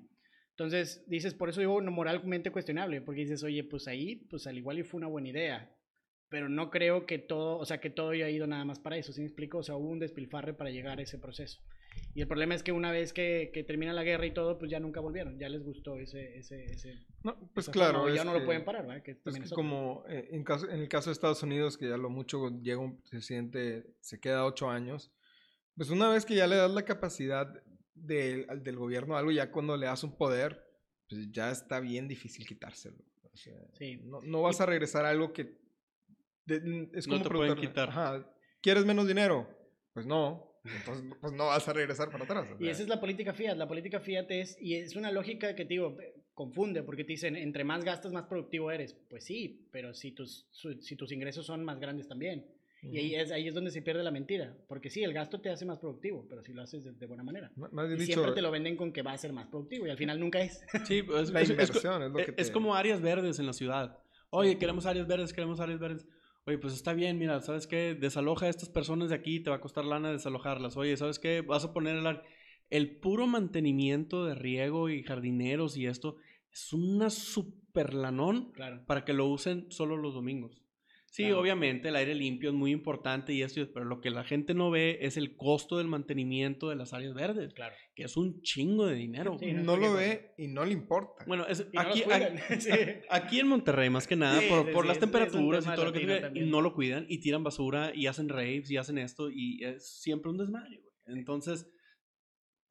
Entonces, 0.51 1.03
dices, 1.07 1.33
por 1.33 1.49
eso 1.49 1.59
digo 1.59 1.81
no, 1.81 1.91
moralmente 1.91 2.51
cuestionable, 2.51 3.01
porque 3.01 3.21
dices, 3.21 3.43
oye, 3.43 3.63
pues 3.65 3.87
ahí, 3.87 4.15
pues 4.29 4.47
al 4.47 4.57
igual 4.57 4.79
y 4.79 4.83
fue 4.83 4.97
una 4.99 5.07
buena 5.07 5.27
idea, 5.29 5.69
pero 6.29 6.47
no 6.49 6.69
creo 6.69 7.05
que 7.05 7.19
todo, 7.19 7.57
o 7.57 7.65
sea, 7.65 7.79
que 7.79 7.89
todo 7.89 8.09
haya 8.11 8.29
ido 8.29 8.47
nada 8.47 8.63
más 8.63 8.79
para 8.79 8.97
eso, 8.97 9.11
¿sí 9.11 9.19
me 9.21 9.27
explico? 9.27 9.57
O 9.59 9.63
sea, 9.63 9.75
hubo 9.75 9.89
un 9.89 9.99
despilfarre 9.99 10.53
para 10.53 10.69
llegar 10.71 10.99
a 10.99 11.01
ese 11.03 11.19
proceso. 11.19 11.59
Y 12.13 12.21
el 12.21 12.27
problema 12.27 12.55
es 12.55 12.63
que 12.63 12.71
una 12.71 12.91
vez 12.91 13.11
que, 13.11 13.51
que 13.53 13.63
termina 13.63 13.91
la 13.91 14.03
guerra 14.03 14.25
y 14.25 14.33
todo, 14.33 14.57
pues 14.57 14.71
ya 14.71 14.79
nunca 14.79 15.01
volvieron, 15.01 15.37
ya 15.37 15.49
les 15.49 15.63
gustó 15.63 15.97
ese... 15.97 16.37
ese, 16.37 16.63
ese 16.65 17.05
No, 17.23 17.37
pues 17.53 17.67
claro. 17.69 17.99
forma, 17.99 18.15
ya 18.15 18.21
es 18.21 18.25
no 18.25 18.33
lo 18.33 18.45
pueden 18.45 18.63
parar, 18.63 18.87
¿verdad? 18.87 19.03
Que 19.03 19.17
Es 19.25 19.39
que 19.39 19.49
como 19.49 20.05
eh, 20.07 20.29
en, 20.31 20.43
caso, 20.45 20.69
en 20.69 20.79
el 20.79 20.87
caso 20.87 21.09
de 21.09 21.13
Estados 21.13 21.43
Unidos, 21.43 21.77
que 21.77 21.89
ya 21.89 21.97
lo 21.97 22.09
mucho 22.09 22.49
llega 22.61 22.79
un 22.79 23.01
presidente, 23.01 23.95
se 23.99 24.19
queda 24.21 24.45
ocho 24.45 24.69
años, 24.69 25.11
pues 25.75 25.89
una 25.89 26.09
vez 26.09 26.25
que 26.25 26.35
ya 26.35 26.47
le 26.47 26.55
das 26.55 26.71
la 26.71 26.85
capacidad 26.85 27.47
del- 27.93 28.45
al- 28.49 28.63
del 28.63 28.77
gobierno 28.77 29.15
a 29.15 29.19
algo, 29.19 29.31
ya 29.31 29.51
cuando 29.51 29.75
le 29.75 29.87
das 29.87 30.03
un 30.05 30.17
poder, 30.17 30.63
pues 31.09 31.29
ya 31.31 31.51
está 31.51 31.81
bien 31.81 32.07
difícil 32.07 32.47
quitárselo. 32.47 32.97
O 33.33 33.35
sea, 33.37 33.59
Sí. 33.73 33.99
no, 34.05 34.21
no 34.21 34.41
vas 34.41 34.61
a 34.61 34.65
regresar 34.65 35.05
a 35.05 35.09
algo 35.09 35.33
que 35.33 35.57
de- 36.45 36.89
es 36.93 37.07
No 37.07 37.15
como 37.17 37.23
te 37.29 37.35
pueden 37.35 37.55
quitar. 37.57 37.89
Ajá, 37.89 38.33
¿quieres 38.61 38.85
menos 38.85 39.05
dinero? 39.05 39.49
Pues 39.93 40.05
no. 40.05 40.54
Entonces, 40.73 41.05
pues 41.21 41.33
no 41.33 41.45
vas 41.47 41.67
a 41.67 41.73
regresar 41.73 42.09
para 42.11 42.23
atrás. 42.23 42.49
o 42.51 42.63
Y 42.63 42.69
esa 42.69 42.81
es 42.83 42.87
la 42.87 42.99
política 42.99 43.33
fiat. 43.33 43.55
La 43.57 43.67
política 43.67 43.99
fiat 43.99 44.29
es, 44.31 44.57
y 44.61 44.75
es 44.75 44.95
una 44.95 45.11
lógica 45.11 45.55
que 45.55 45.63
te 45.65 45.69
digo, 45.75 45.97
eh, 46.01 46.13
confunde, 46.33 46.83
porque 46.83 47.03
te 47.03 47.13
dicen, 47.13 47.35
entre 47.35 47.63
más 47.63 47.83
gastas, 47.83 48.11
más 48.11 48.25
productivo 48.25 48.71
eres. 48.71 48.93
Pues 49.09 49.23
sí, 49.25 49.67
pero 49.71 49.93
si 49.93 50.11
tus, 50.11 50.47
su- 50.51 50.81
si 50.81 50.95
tus 50.95 51.11
ingresos 51.11 51.45
son 51.45 51.63
más 51.63 51.79
grandes 51.79 52.07
también. 52.07 52.45
Y 52.81 52.99
ahí 52.99 53.15
es, 53.15 53.31
ahí 53.31 53.47
es 53.47 53.53
donde 53.55 53.71
se 53.71 53.81
pierde 53.81 54.03
la 54.03 54.11
mentira. 54.11 54.55
Porque 54.67 54.91
sí, 54.91 55.03
el 55.03 55.11
gasto 55.11 55.41
te 55.41 55.49
hace 55.49 55.65
más 55.65 55.79
productivo, 55.79 56.27
pero 56.29 56.43
si 56.43 56.53
lo 56.53 56.61
haces 56.61 56.83
de, 56.83 56.91
de 56.91 57.05
buena 57.07 57.23
manera. 57.23 57.51
Más 57.55 57.87
Y 57.89 57.93
dicho, 57.93 58.05
siempre 58.05 58.33
te 58.33 58.43
lo 58.43 58.51
venden 58.51 58.75
con 58.77 58.91
que 58.93 59.01
va 59.01 59.13
a 59.13 59.17
ser 59.17 59.33
más 59.33 59.47
productivo 59.47 59.87
y 59.87 59.89
al 59.89 59.97
final 59.97 60.19
nunca 60.19 60.39
es. 60.39 60.63
sí, 60.87 61.01
pues, 61.01 61.31
la 61.31 61.41
es- 61.41 61.49
es- 61.49 61.51
inversión 61.51 62.03
es, 62.03 62.11
lo 62.11 62.19
Eh, 62.19 62.25
que 62.25 62.33
Es 62.41 62.47
te- 62.47 62.53
como 62.53 62.75
áreas 62.75 63.01
verdes 63.01 63.39
en 63.39 63.47
la 63.47 63.53
ciudad. 63.53 63.97
Oye, 64.29 64.59
queremos 64.59 64.85
áreas 64.85 65.07
verdes, 65.07 65.33
queremos 65.33 65.59
áreas 65.59 65.79
verdes. 65.79 66.05
Oye, 66.47 66.57
pues 66.59 66.73
está 66.73 66.93
bien, 66.93 67.17
mira, 67.17 67.41
¿sabes 67.41 67.65
qué? 67.65 67.95
Desaloja 67.95 68.45
a 68.45 68.49
estas 68.49 68.69
personas 68.69 69.09
de 69.09 69.15
aquí, 69.15 69.39
te 69.39 69.49
va 69.49 69.55
a 69.55 69.61
costar 69.61 69.83
lana 69.83 70.11
desalojarlas. 70.11 70.77
Oye, 70.77 70.95
¿sabes 70.95 71.17
qué? 71.19 71.41
Vas 71.41 71.65
a 71.65 71.73
poner 71.73 71.95
el... 71.97 72.19
El 72.71 72.97
puro 72.97 73.27
mantenimiento 73.27 74.25
de 74.25 74.33
riego 74.33 74.89
y 74.89 75.03
jardineros 75.03 75.77
y 75.77 75.85
esto 75.85 76.17
es 76.51 76.73
una 76.73 77.11
super 77.11 77.93
lanón 77.93 78.51
Claro. 78.53 78.83
para 78.87 79.05
que 79.05 79.13
lo 79.13 79.27
usen 79.27 79.67
solo 79.69 79.97
los 79.97 80.15
domingos. 80.15 80.64
Sí, 81.15 81.23
Claro. 81.23 81.39
obviamente 81.39 81.87
el 81.87 81.95
aire 81.95 82.13
limpio 82.13 82.49
es 82.49 82.55
muy 82.55 82.71
importante 82.71 83.31
y 83.31 83.41
esto, 83.41 83.61
pero 83.73 83.85
lo 83.85 84.01
que 84.01 84.09
la 84.09 84.25
gente 84.25 84.53
no 84.53 84.69
ve 84.69 84.97
es 84.99 85.15
el 85.15 85.37
costo 85.37 85.77
del 85.77 85.87
mantenimiento 85.87 86.67
de 86.67 86.75
las 86.75 86.91
áreas 86.91 87.13
verdes, 87.13 87.53
Claro. 87.53 87.73
que 87.95 88.03
es 88.03 88.17
un 88.17 88.41
chingo 88.41 88.85
de 88.85 88.95
dinero. 88.95 89.37
Sí, 89.39 89.53
no 89.53 89.77
lo 89.77 89.93
ve 89.93 90.33
y 90.37 90.49
no 90.49 90.65
le 90.65 90.73
importa. 90.73 91.23
Bueno, 91.25 91.47
es- 91.47 91.71
no 91.71 91.79
aquí, 91.79 92.01
cuidan. 92.01 92.21
aquí- 92.37 92.37
Sí. 92.59 92.69
aquí 93.09 93.39
en 93.39 93.47
Monterrey 93.47 93.89
más 93.89 94.07
que 94.07 94.17
nada, 94.17 94.41
Sí, 94.41 94.47
por, 94.49 94.65
sí, 94.65 94.71
por 94.73 94.83
sí, 94.83 94.87
las 94.89 94.97
es- 94.97 95.03
es 95.03 95.07
un 95.07 95.11
temperaturas 95.11 95.65
y 95.65 95.69
todo 95.75 95.85
lo 95.85 95.93
que 95.93 96.03
y 96.03 96.21
también. 96.21 96.49
no 96.49 96.59
lo 96.59 96.73
cuidan 96.73 97.05
y 97.07 97.21
tiran 97.21 97.45
basura 97.45 97.93
y 97.95 98.07
hacen 98.07 98.27
raves 98.27 98.69
y 98.69 98.75
hacen 98.75 98.97
esto 98.97 99.29
y 99.31 99.63
es 99.63 99.87
siempre 100.01 100.31
un 100.31 100.37
desmadre, 100.37 100.81
güey. 100.81 101.17
Entonces, 101.17 101.71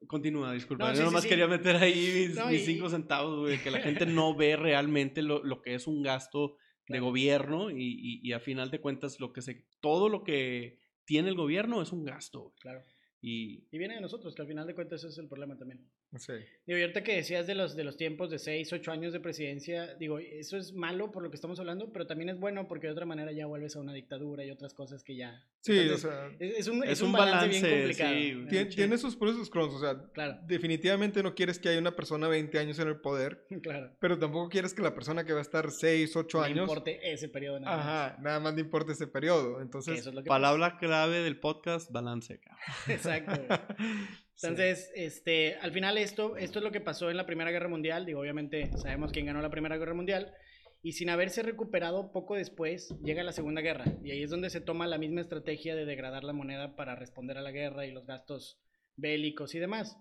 continúa, 0.07 0.53
disculpa. 0.53 0.85
No, 0.85 0.91
Yo 0.91 0.95
sí, 0.97 1.01
sí, 1.01 1.05
nomás 1.05 1.23
sí. 1.23 1.29
quería 1.29 1.47
meter 1.47 1.77
ahí 1.77 2.27
mis, 2.27 2.35
No, 2.35 2.45
mis 2.47 2.61
y- 2.61 2.65
cinco 2.65 2.89
centavos, 2.89 3.39
güey, 3.39 3.57
que 3.57 3.71
la 3.71 3.79
gente 3.79 4.05
no 4.05 4.35
ve 4.35 4.55
realmente 4.55 5.23
lo, 5.23 5.43
lo 5.43 5.61
que 5.61 5.73
es 5.73 5.87
un 5.87 6.03
gasto 6.03 6.57
de 6.87 6.99
gobierno 6.99 7.69
y, 7.71 7.83
y, 7.83 8.19
y 8.23 8.33
a 8.33 8.39
final 8.39 8.71
de 8.71 8.79
cuentas 8.81 9.19
lo 9.19 9.33
que 9.33 9.41
se, 9.41 9.65
todo 9.79 10.09
lo 10.09 10.23
que 10.23 10.79
tiene 11.05 11.29
el 11.29 11.35
gobierno 11.35 11.81
es 11.81 11.91
un 11.91 12.03
gasto. 12.03 12.53
Claro. 12.59 12.83
Y 13.21 13.67
Y 13.71 13.77
viene 13.77 13.95
de 13.95 14.01
nosotros, 14.01 14.35
que 14.35 14.41
al 14.41 14.47
final 14.47 14.67
de 14.67 14.75
cuentas 14.75 15.01
ese 15.01 15.09
es 15.09 15.17
el 15.17 15.27
problema 15.27 15.57
también. 15.57 15.89
Sí. 16.17 16.33
Digo, 16.65 16.79
y 16.79 16.81
ahorita 16.81 17.03
que 17.03 17.15
decías 17.15 17.45
de 17.47 17.53
los, 17.55 17.75
de 17.75 17.83
los 17.83 17.95
tiempos 17.97 18.31
de 18.31 18.39
6, 18.39 18.73
8 18.73 18.91
años 18.91 19.13
de 19.13 19.19
presidencia, 19.19 19.93
digo, 19.95 20.17
eso 20.19 20.57
es 20.57 20.73
malo 20.73 21.11
por 21.11 21.21
lo 21.23 21.29
que 21.29 21.35
estamos 21.35 21.59
hablando, 21.59 21.91
pero 21.93 22.07
también 22.07 22.29
es 22.29 22.39
bueno 22.39 22.67
porque 22.67 22.87
de 22.87 22.93
otra 22.93 23.05
manera 23.05 23.31
ya 23.31 23.45
vuelves 23.45 23.75
a 23.75 23.79
una 23.79 23.93
dictadura 23.93 24.43
y 24.43 24.49
otras 24.51 24.73
cosas 24.73 25.03
que 25.03 25.15
ya... 25.15 25.43
Sí, 25.61 25.77
Entonces, 25.79 26.05
o 26.05 26.09
sea, 26.09 26.31
es, 26.39 26.59
es 26.59 26.67
un, 26.67 26.83
es 26.83 26.89
es 26.91 27.01
un 27.01 27.11
balance, 27.11 27.35
balance, 27.61 27.67
bien 27.67 27.79
complicado. 27.79 28.13
sí. 28.15 28.31
¿no? 28.33 28.47
Tien- 28.49 28.75
tiene 28.75 28.97
sus 28.97 29.15
pros 29.15 29.35
y 29.35 29.37
sus 29.39 29.49
contras. 29.49 29.75
O 29.75 29.79
sea, 29.79 30.11
Claro. 30.13 30.39
definitivamente 30.47 31.21
no 31.23 31.35
quieres 31.35 31.59
que 31.59 31.69
haya 31.69 31.79
una 31.79 31.95
persona 31.95 32.27
20 32.27 32.57
años 32.59 32.79
en 32.79 32.87
el 32.87 32.97
poder, 32.99 33.45
Claro. 33.61 33.91
pero 33.99 34.17
tampoco 34.17 34.49
quieres 34.49 34.73
que 34.73 34.81
la 34.81 34.93
persona 34.95 35.23
que 35.25 35.33
va 35.33 35.39
a 35.39 35.43
estar 35.43 35.69
6, 35.71 36.15
8 36.15 36.37
No 36.39 36.43
años, 36.43 36.59
importe 36.69 36.99
ese 37.11 37.29
periodo 37.29 37.59
nada 37.59 37.77
más. 37.77 37.85
ajá, 37.85 38.17
nada 38.21 38.39
más 38.39 38.55
le 38.55 38.61
importa 38.61 38.91
ese 38.93 39.07
periodo. 39.07 39.61
Entonces, 39.61 40.05
es 40.05 40.13
palabra 40.25 40.77
clave 40.77 41.19
del 41.21 41.39
podcast, 41.39 41.91
balance. 41.91 42.39
Exacto. 42.87 43.41
Entonces, 44.41 44.91
este, 44.95 45.55
al 45.55 45.71
final 45.71 45.97
esto, 45.97 46.35
esto 46.37 46.59
es 46.59 46.63
lo 46.63 46.71
que 46.71 46.81
pasó 46.81 47.09
en 47.09 47.17
la 47.17 47.25
Primera 47.25 47.51
Guerra 47.51 47.69
Mundial. 47.69 48.05
Digo, 48.05 48.19
obviamente 48.19 48.69
sabemos 48.77 49.11
quién 49.11 49.25
ganó 49.25 49.41
la 49.41 49.49
Primera 49.49 49.77
Guerra 49.77 49.93
Mundial. 49.93 50.33
Y 50.81 50.91
sin 50.91 51.09
haberse 51.09 51.41
recuperado 51.41 52.11
poco 52.11 52.35
después, 52.35 52.93
llega 53.03 53.23
la 53.23 53.31
Segunda 53.31 53.61
Guerra. 53.61 53.85
Y 54.03 54.11
ahí 54.11 54.21
es 54.21 54.29
donde 54.29 54.49
se 54.49 54.61
toma 54.61 54.87
la 54.87 54.97
misma 54.97 55.21
estrategia 55.21 55.75
de 55.75 55.85
degradar 55.85 56.23
la 56.23 56.33
moneda 56.33 56.75
para 56.75 56.95
responder 56.95 57.37
a 57.37 57.41
la 57.41 57.51
guerra 57.51 57.87
y 57.87 57.91
los 57.91 58.05
gastos 58.05 58.59
bélicos 58.95 59.55
y 59.55 59.59
demás. 59.59 59.97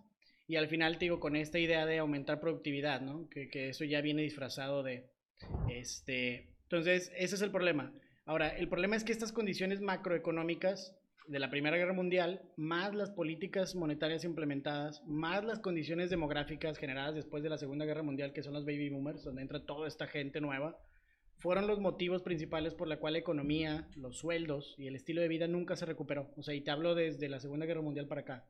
Y 0.46 0.56
al 0.56 0.68
final, 0.68 0.98
te 0.98 1.06
digo, 1.06 1.20
con 1.20 1.36
esta 1.36 1.58
idea 1.58 1.86
de 1.86 1.98
aumentar 1.98 2.40
productividad, 2.40 3.00
¿no? 3.00 3.28
Que, 3.30 3.48
que 3.48 3.70
eso 3.70 3.84
ya 3.84 4.02
viene 4.02 4.22
disfrazado 4.22 4.82
de... 4.82 5.08
Este, 5.70 6.50
entonces, 6.64 7.12
ese 7.16 7.36
es 7.36 7.42
el 7.42 7.50
problema. 7.50 7.94
Ahora, 8.26 8.48
el 8.48 8.68
problema 8.68 8.96
es 8.96 9.04
que 9.04 9.12
estas 9.12 9.32
condiciones 9.32 9.80
macroeconómicas 9.80 10.96
de 11.26 11.38
la 11.38 11.50
Primera 11.50 11.76
Guerra 11.76 11.92
Mundial, 11.92 12.42
más 12.56 12.94
las 12.94 13.10
políticas 13.10 13.74
monetarias 13.74 14.24
implementadas, 14.24 15.02
más 15.06 15.44
las 15.44 15.58
condiciones 15.58 16.10
demográficas 16.10 16.78
generadas 16.78 17.14
después 17.14 17.42
de 17.42 17.48
la 17.48 17.58
Segunda 17.58 17.84
Guerra 17.84 18.02
Mundial, 18.02 18.32
que 18.32 18.42
son 18.42 18.52
los 18.52 18.64
baby 18.64 18.90
boomers, 18.90 19.24
donde 19.24 19.42
entra 19.42 19.64
toda 19.64 19.88
esta 19.88 20.06
gente 20.06 20.40
nueva, 20.40 20.78
fueron 21.38 21.66
los 21.66 21.80
motivos 21.80 22.22
principales 22.22 22.74
por 22.74 22.88
la 22.88 22.98
cual 22.98 23.14
la 23.14 23.18
economía, 23.18 23.88
los 23.96 24.18
sueldos 24.18 24.74
y 24.78 24.86
el 24.86 24.96
estilo 24.96 25.20
de 25.20 25.28
vida 25.28 25.46
nunca 25.46 25.76
se 25.76 25.86
recuperó. 25.86 26.30
O 26.36 26.42
sea, 26.42 26.54
y 26.54 26.60
te 26.60 26.70
hablo 26.70 26.94
desde 26.94 27.28
la 27.28 27.40
Segunda 27.40 27.66
Guerra 27.66 27.82
Mundial 27.82 28.06
para 28.06 28.22
acá. 28.22 28.46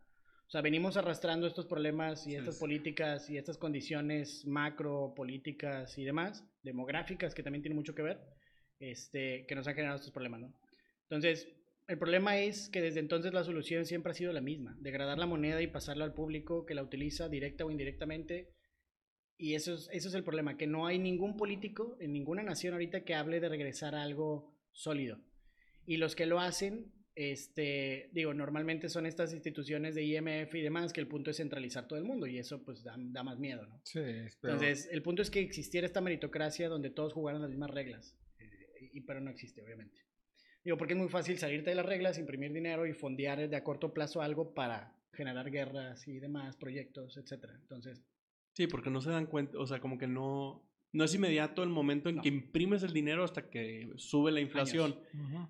O 0.47 0.51
sea, 0.51 0.61
venimos 0.61 0.97
arrastrando 0.97 1.47
estos 1.47 1.67
problemas 1.67 2.27
y 2.27 2.37
estas 2.37 2.59
políticas 2.59 3.31
y 3.31 3.39
estas 3.39 3.57
condiciones 3.57 4.47
macro, 4.47 5.15
políticas 5.17 5.97
y 5.99 6.05
demás, 6.05 6.45
demográficas, 6.63 7.35
que 7.35 7.43
también 7.43 7.63
tienen 7.63 7.79
mucho 7.79 7.95
que 7.95 8.03
ver, 8.03 8.21
este, 8.79 9.47
que 9.47 9.55
nos 9.55 9.67
han 9.67 9.75
generado 9.75 9.97
estos 9.97 10.13
problemas, 10.13 10.41
¿no? 10.41 10.53
Entonces, 11.05 11.49
el 11.87 11.99
problema 11.99 12.39
es 12.39 12.71
que 12.71 12.81
desde 12.81 13.01
entonces 13.01 13.35
la 13.35 13.45
solución 13.45 13.85
siempre 13.85 14.13
ha 14.13 14.15
sido 14.15 14.33
la 14.33 14.41
misma, 14.41 14.77
degradar 14.81 15.19
la 15.19 15.27
moneda 15.27 15.61
y 15.61 15.67
pasarla 15.67 16.05
al 16.05 16.15
público 16.15 16.65
que 16.65 16.75
la 16.75 16.83
utiliza 16.83 17.29
directa 17.29 17.65
o 17.65 17.71
indirectamente. 17.71 18.55
Y 19.37 19.55
eso 19.55 19.75
es, 19.75 19.89
eso 19.93 20.09
es 20.09 20.15
el 20.15 20.25
problema, 20.25 20.57
que 20.57 20.67
no 20.67 20.87
hay 20.87 20.99
ningún 20.99 21.37
político 21.37 21.97
en 22.01 22.13
ninguna 22.13 22.43
nación 22.43 22.73
ahorita 22.75 23.05
que 23.05 23.15
hable 23.15 23.41
de 23.41 23.49
regresar 23.49 23.95
a 23.95 24.03
algo 24.03 24.57
sólido. 24.73 25.19
Y 25.87 25.99
los 25.99 26.15
que 26.15 26.25
lo 26.25 26.41
hacen, 26.41 26.93
este, 27.15 28.09
digo, 28.13 28.33
normalmente 28.33 28.89
son 28.89 29.07
estas 29.07 29.35
instituciones 29.35 29.95
de 29.95 30.05
IMF 30.05 30.55
y 30.55 30.63
demás, 30.63 30.93
que 30.93 31.01
el 31.01 31.09
punto 31.09 31.31
es 31.31 31.37
centralizar 31.37 31.87
todo 31.87 31.99
el 31.99 32.05
mundo 32.05 32.27
y 32.27 32.39
eso 32.39 32.65
pues 32.65 32.83
da, 32.83 32.97
da 32.97 33.23
más 33.23 33.39
miedo, 33.39 33.67
¿no? 33.67 33.81
Sí, 33.85 34.01
Entonces, 34.01 34.89
el 34.91 35.03
punto 35.03 35.21
es 35.21 35.31
que 35.31 35.41
existiera 35.41 35.87
esta 35.87 36.01
meritocracia 36.01 36.69
donde 36.69 36.91
todos 36.91 37.13
jugaran 37.13 37.43
las 37.43 37.51
mismas 37.51 37.71
reglas, 37.71 38.17
eh, 38.39 38.91
y, 38.93 39.01
pero 39.03 39.21
no 39.21 39.31
existe, 39.31 39.63
obviamente. 39.63 40.01
Digo, 40.65 40.77
porque 40.79 40.95
es 40.95 40.99
muy 40.99 41.09
fácil 41.09 41.37
salirte 41.39 41.71
de 41.71 41.77
las 41.77 41.85
reglas, 41.87 42.19
imprimir 42.19 42.53
dinero 42.53 42.87
y 42.87 42.93
fondear 42.95 43.49
de 43.49 43.57
a 43.57 43.63
corto 43.63 43.93
plazo 43.93 44.23
algo 44.23 44.55
para 44.55 44.97
generar 45.13 45.51
guerras 45.51 46.09
y 46.09 46.19
demás, 46.19 46.57
proyectos, 46.57 47.17
etcétera. 47.17 47.55
Entonces. 47.61 48.03
Sí, 48.53 48.67
porque 48.67 48.91
no 48.91 49.01
se 49.01 49.11
dan 49.11 49.27
cuenta, 49.27 49.59
o 49.59 49.67
sea, 49.67 49.81
como 49.81 49.99
que 49.99 50.07
no, 50.07 50.67
no 50.93 51.05
es 51.05 51.15
inmediato 51.15 51.63
el 51.63 51.69
momento 51.69 52.09
en 52.09 52.17
No. 52.17 52.23
que 52.23 52.29
imprimes 52.29 52.83
el 52.83 52.93
dinero 52.93 53.25
hasta 53.25 53.51
que 53.51 53.91
sube 53.97 54.33
la 54.33 54.41
inflación. 54.41 54.97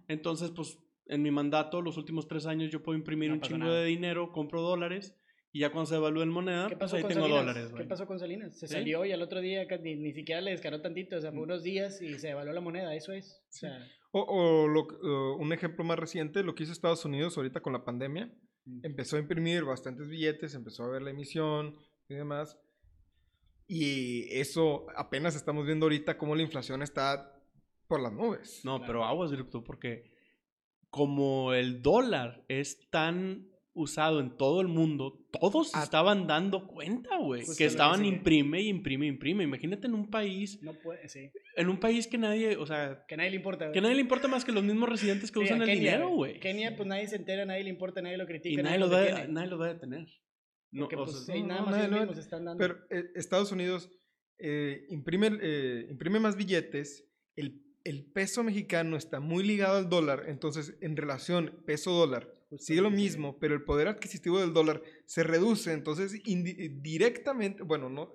Entonces, 0.09 0.51
pues, 0.51 0.79
en 1.07 1.23
mi 1.23 1.31
mandato, 1.31 1.81
los 1.83 1.97
últimos 1.97 2.27
tres 2.27 2.47
años, 2.47 2.71
yo 2.73 2.83
puedo 2.83 2.99
imprimir 2.99 3.29
No 3.29 3.37
un 3.37 3.41
chingo 3.43 3.59
nada. 3.59 3.81
de 3.81 3.87
dinero, 3.87 4.33
compro 4.33 4.62
dólares, 4.62 5.15
y 5.53 5.61
ya 5.61 5.71
cuando 5.71 5.87
se 5.87 5.97
evalúe 5.97 6.23
en 6.23 6.31
moneda, 6.31 6.67
¿Qué 6.69 6.77
pues 6.77 6.93
ahí 6.95 7.03
tengo 7.03 7.21
Salinas? 7.29 7.41
dólares, 7.47 7.73
¿Qué 7.77 7.85
pasó 7.85 8.07
con 8.07 8.19
Salinas? 8.19 8.59
Se 8.59 8.67
Sí. 8.67 8.73
salió 8.75 9.05
y 9.05 9.12
al 9.12 9.23
otro 9.23 9.41
día 9.41 9.65
ni, 9.83 9.95
ni 9.97 10.12
siquiera 10.12 10.41
le 10.41 10.51
descaró 10.51 10.81
tantito, 10.81 11.17
o 11.17 11.21
sea, 11.21 11.31
fue 11.31 11.43
unos 11.43 11.62
días 11.62 12.01
y 12.03 12.19
se 12.19 12.31
evaluó 12.31 12.53
la 12.55 12.61
moneda, 12.62 12.95
eso 12.95 13.12
es. 13.12 13.41
O 13.51 13.53
sea, 13.53 13.87
O, 14.17 14.21
o 14.21 14.69
lo 14.69 14.87
que- 14.87 14.95
o 15.03 15.37
un 15.37 15.53
ejemplo 15.53 15.83
más 15.85 15.99
reciente, 15.99 16.45
lo 16.45 16.55
que 16.55 16.62
hizo 16.62 16.73
Estados 16.73 17.05
Unidos 17.05 17.37
ahorita 17.37 17.61
con 17.61 17.73
la 17.73 17.85
pandemia. 17.85 18.33
mm. 18.65 18.81
Empezó 18.85 19.17
a 19.17 19.19
imprimir 19.21 19.65
bastantes 19.65 20.09
billetes, 20.09 20.55
empezó 20.55 20.85
a 20.85 20.89
ver 20.89 21.03
la 21.03 21.11
emisión 21.11 21.77
y 22.09 22.15
demás. 22.15 22.57
Y 23.67 24.29
eso 24.39 24.87
apenas 24.97 25.35
estamos 25.37 25.67
viendo 25.67 25.87
ahorita 25.87 26.17
cómo 26.19 26.37
la 26.37 26.43
inflación 26.43 26.81
está 26.83 27.41
por 27.89 28.01
las 28.01 28.12
nubes. 28.12 28.61
No, 28.65 28.77
Claro. 28.77 28.87
pero 28.87 29.05
aguas, 29.05 29.31
directo, 29.31 29.65
porque 29.65 30.12
como 30.91 31.53
el 31.53 31.83
dólar 31.83 32.45
es 32.49 32.89
tan 32.91 33.49
usado 33.75 34.20
en 34.20 34.37
todo 34.37 34.61
el 34.61 34.68
mundo, 34.68 35.27
todos 35.33 35.72
Ah. 35.75 35.83
estaban 35.83 36.27
dando 36.27 36.66
cuenta, 36.68 37.16
güey, 37.18 37.41
Justo 37.43 37.57
que 37.59 37.64
lo 37.64 37.68
que 37.68 37.72
estaban 37.72 37.99
sigue. 38.01 38.09
imprime 38.16 38.62
y 38.62 38.68
imprime 38.68 39.07
y 39.07 39.09
imprime. 39.09 39.45
Imagínate 39.45 39.87
en 39.89 39.95
un 39.95 40.09
país, 40.11 40.62
no 40.62 40.75
puede, 40.75 41.09
sí. 41.09 41.31
en 41.57 41.68
un 41.68 41.79
país 41.81 42.07
que 42.07 42.16
nadie, 42.16 42.57
o 42.57 42.66
sea, 42.66 43.05
Que 43.09 43.16
nadie 43.16 43.31
le 43.31 43.37
importa. 43.37 43.72
que 43.72 43.79
a 43.81 43.83
nadie 43.83 43.97
le 43.97 44.01
importa 44.01 44.29
más 44.29 44.45
que 44.45 44.53
los 44.53 44.62
mismos 44.62 44.89
residentes 44.89 45.33
que 45.33 45.41
Sí, 45.41 45.45
usan 45.47 45.61
el 45.62 45.68
Kenia, 45.68 45.93
dinero, 45.93 46.09
güey. 46.11 46.39
Kenia, 46.41 46.77
pues 46.77 46.89
nadie 46.89 47.09
se 47.09 47.16
entera, 47.16 47.45
nadie 47.45 47.64
le 47.64 47.70
importa, 47.70 48.01
nadie 48.01 48.16
lo 48.16 48.27
critica. 48.27 48.61
Y 48.61 48.62
nadie 48.62 48.79
los, 48.79 48.93
va, 48.93 49.27
nadie 49.29 49.49
los 49.49 49.61
va 49.61 49.66
a 49.66 49.75
detener. 49.75 50.07
No, 50.70 50.83
Porque, 50.83 50.97
o 50.97 51.05
pues, 51.05 51.25
sea, 51.25 51.35
sí, 51.35 51.41
no, 51.43 51.49
nada 51.49 51.61
no, 51.61 51.66
más 51.66 51.91
nadie 51.91 52.03
ellos 52.05 52.18
están 52.18 52.45
dando. 52.45 52.59
Pero 52.61 52.79
eh, 52.91 53.05
Estados 53.14 53.51
Unidos 53.53 53.91
eh, 54.39 54.87
imprime, 54.91 55.31
eh, 55.41 55.87
imprime 55.91 56.18
más 56.20 56.37
billetes, 56.37 57.09
el, 57.37 57.61
el 57.85 58.05
peso 58.12 58.43
mexicano 58.45 58.97
está 58.97 59.20
muy 59.20 59.45
ligado 59.45 59.77
al 59.79 59.89
dólar, 59.89 60.25
entonces 60.29 60.77
en 60.81 60.97
relación 60.97 61.62
peso-dólar 61.66 62.33
Justo 62.57 62.67
sigue 62.67 62.81
lo 62.81 62.91
que 62.91 62.97
mismo, 62.97 63.39
pero 63.39 63.55
el 63.55 63.65
poder 63.65 63.89
adquisitivo 63.89 64.41
del 64.41 64.53
dólar 64.53 64.83
se 65.05 65.23
reduce, 65.23 65.73
entonces 65.73 66.15
eh, 66.15 66.71
directamente, 66.81 67.63
bueno, 67.63 67.89
no, 67.89 68.15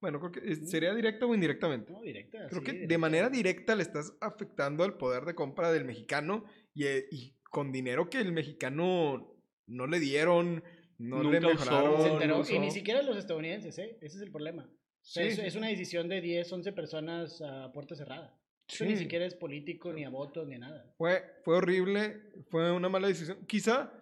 bueno, 0.00 0.20
creo 0.20 0.32
que 0.32 0.52
eh, 0.52 0.56
sería 0.66 0.94
directa 0.94 1.26
o 1.26 1.34
indirectamente. 1.34 1.92
No, 1.92 2.02
directa. 2.02 2.46
Creo 2.48 2.60
sí, 2.60 2.66
que 2.66 2.86
de 2.86 2.98
manera 2.98 3.30
directa 3.30 3.74
le 3.74 3.82
estás 3.82 4.12
afectando 4.20 4.84
al 4.84 4.96
poder 4.96 5.24
de 5.24 5.34
compra 5.34 5.72
del 5.72 5.84
mexicano 5.84 6.44
y, 6.74 6.84
eh, 6.84 7.06
y 7.10 7.34
con 7.50 7.72
dinero 7.72 8.10
que 8.10 8.18
el 8.18 8.32
mexicano 8.32 9.34
no 9.66 9.86
le 9.86 10.00
dieron, 10.00 10.62
no 10.98 11.22
le 11.22 11.40
Nunca 11.40 11.54
usó, 11.54 11.64
mejoraron. 11.64 12.02
Se 12.02 12.08
enteró, 12.08 12.38
no 12.38 12.44
y 12.48 12.58
ni 12.58 12.66
usó. 12.68 12.74
siquiera 12.74 13.02
los 13.02 13.16
estadounidenses, 13.16 13.78
¿eh? 13.78 13.96
Ese 14.00 14.16
es 14.16 14.22
el 14.22 14.30
problema. 14.30 14.64
O 14.64 15.06
sea, 15.06 15.22
Sí, 15.24 15.28
es, 15.30 15.36
sí, 15.36 15.42
es 15.42 15.56
una 15.56 15.68
decisión 15.68 16.08
de 16.08 16.20
10, 16.20 16.52
11 16.52 16.72
personas 16.72 17.40
a 17.42 17.72
puerta 17.72 17.94
cerrada. 17.94 18.38
Eso 18.68 18.84
ni 18.84 18.92
Sí. 18.92 19.02
siquiera 19.04 19.26
es 19.26 19.34
político, 19.34 19.92
ni 19.92 20.04
a 20.04 20.08
votos, 20.10 20.46
ni 20.48 20.54
a 20.54 20.58
nada. 20.58 20.94
Fue, 20.96 21.22
fue 21.44 21.56
horrible, 21.56 22.22
fue 22.50 22.70
una 22.72 22.88
mala 22.88 23.08
decisión. 23.08 23.44
Quizá 23.46 23.92